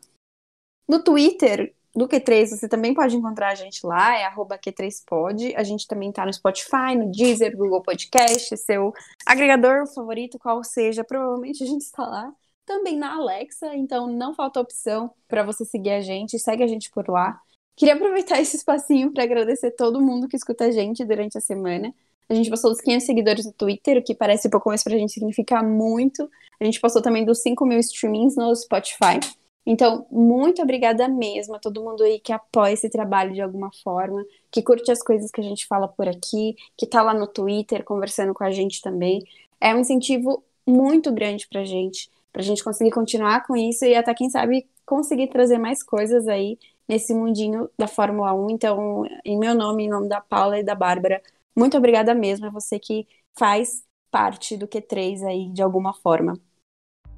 No 0.88 1.04
Twitter 1.04 1.76
do 1.94 2.08
Q3, 2.08 2.48
você 2.48 2.70
também 2.70 2.94
pode 2.94 3.16
encontrar 3.16 3.50
a 3.50 3.56
gente 3.56 3.86
lá, 3.86 4.16
é 4.16 4.24
arroba 4.24 4.58
Q3pod. 4.58 5.54
A 5.56 5.64
gente 5.64 5.88
também 5.88 6.12
tá 6.12 6.26
no 6.26 6.32
Spotify, 6.32 6.96
no 6.96 7.12
Deezer, 7.12 7.58
Google 7.58 7.82
Podcast, 7.82 8.56
seu 8.56 8.94
agregador 9.26 9.86
favorito, 9.88 10.40
qual 10.40 10.64
seja, 10.64 11.04
provavelmente 11.04 11.64
a 11.64 11.68
gente 11.68 11.82
está 11.82 12.06
lá. 12.06 12.32
Também 12.66 12.98
na 12.98 13.16
Alexa, 13.16 13.76
então 13.76 14.08
não 14.08 14.34
falta 14.34 14.62
opção 14.62 15.14
para 15.28 15.44
você 15.44 15.66
seguir 15.66 15.92
a 15.92 16.02
gente, 16.02 16.40
segue 16.40 16.64
a 16.64 16.68
gente 16.68 16.90
por 16.92 17.10
lá. 17.10 17.42
Queria 17.78 17.94
aproveitar 17.94 18.42
esse 18.42 18.58
espacinho 18.58 19.12
para 19.12 19.24
agradecer 19.24 19.70
todo 19.70 20.02
mundo 20.02 20.28
que 20.28 20.36
escuta 20.36 20.66
a 20.66 20.72
gente 20.72 21.06
durante 21.06 21.38
a 21.38 21.42
semana. 21.42 21.94
A 22.28 22.34
gente 22.34 22.50
passou 22.50 22.72
dos 22.72 22.82
500 22.82 23.06
seguidores 23.06 23.46
no 23.46 23.54
Twitter, 23.54 24.00
o 24.00 24.04
que 24.04 24.16
parece 24.16 24.50
pouco, 24.50 24.70
mas 24.70 24.84
pra 24.84 24.98
gente 24.98 25.14
significa 25.14 25.62
muito. 25.62 26.28
A 26.60 26.66
gente 26.66 26.82
passou 26.82 27.04
também 27.04 27.24
dos 27.24 27.40
5 27.44 27.64
mil 27.68 27.78
streamings 27.78 28.36
no 28.36 28.54
Spotify. 28.56 29.20
Então, 29.64 30.08
muito 30.10 30.60
obrigada 30.60 31.08
mesmo 31.08 31.54
a 31.54 31.60
todo 31.60 31.84
mundo 31.84 32.02
aí 32.02 32.20
que 32.20 32.34
apoia 32.34 32.74
esse 32.74 32.90
trabalho 32.90 33.34
de 33.34 33.42
alguma 33.42 33.70
forma, 33.84 34.26
que 34.50 34.64
curte 34.64 34.90
as 34.90 35.04
coisas 35.04 35.30
que 35.30 35.40
a 35.40 35.44
gente 35.44 35.68
fala 35.68 35.88
por 35.88 36.08
aqui, 36.08 36.56
que 36.76 36.88
tá 36.88 37.04
lá 37.04 37.14
no 37.14 37.28
Twitter 37.28 37.84
conversando 37.84 38.34
com 38.34 38.44
a 38.44 38.50
gente 38.50 38.82
também. 38.82 39.24
É 39.62 39.76
um 39.76 39.80
incentivo 39.80 40.44
muito 40.66 41.12
grande 41.12 41.48
pra 41.48 41.64
gente, 41.64 42.10
pra 42.34 42.42
gente 42.42 42.64
conseguir 42.64 42.90
continuar 42.90 43.46
com 43.46 43.56
isso 43.56 43.86
e 43.86 43.94
até, 43.94 44.16
quem 44.16 44.32
sabe, 44.32 44.66
conseguir 44.84 45.28
trazer 45.28 45.60
mais 45.60 45.84
coisas 45.84 46.28
aí 46.28 46.58
nesse 46.88 47.14
mundinho 47.14 47.70
da 47.78 47.88
Fórmula 47.88 48.34
1. 48.34 48.50
Então, 48.52 49.04
em 49.26 49.38
meu 49.38 49.54
nome, 49.54 49.86
em 49.86 49.90
nome 49.90 50.08
da 50.08 50.22
Paula 50.22 50.60
e 50.60 50.64
da 50.64 50.76
Bárbara, 50.76 51.22
muito 51.56 51.78
obrigada 51.78 52.14
mesmo 52.14 52.46
a 52.48 52.50
você 52.50 52.80
que 52.80 53.08
faz 53.38 53.84
parte 54.12 54.56
do 54.56 54.68
Q3 54.68 55.24
aí 55.24 55.50
de 55.50 55.62
alguma 55.62 55.94
forma. 55.94 56.34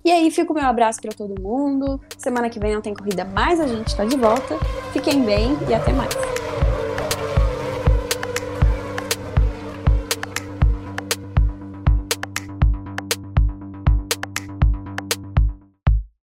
E 0.03 0.11
aí, 0.11 0.31
fica 0.31 0.51
o 0.51 0.55
meu 0.55 0.65
abraço 0.65 1.01
para 1.01 1.11
todo 1.11 1.39
mundo. 1.41 1.99
Semana 2.17 2.49
que 2.49 2.59
vem 2.59 2.73
não 2.73 2.81
tem 2.81 2.93
corrida 2.93 3.25
mais, 3.25 3.59
a 3.59 3.67
gente 3.67 3.87
está 3.87 4.05
de 4.05 4.15
volta. 4.15 4.57
Fiquem 4.93 5.23
bem 5.23 5.51
e 5.69 5.73
até 5.73 5.91
mais. 5.91 6.38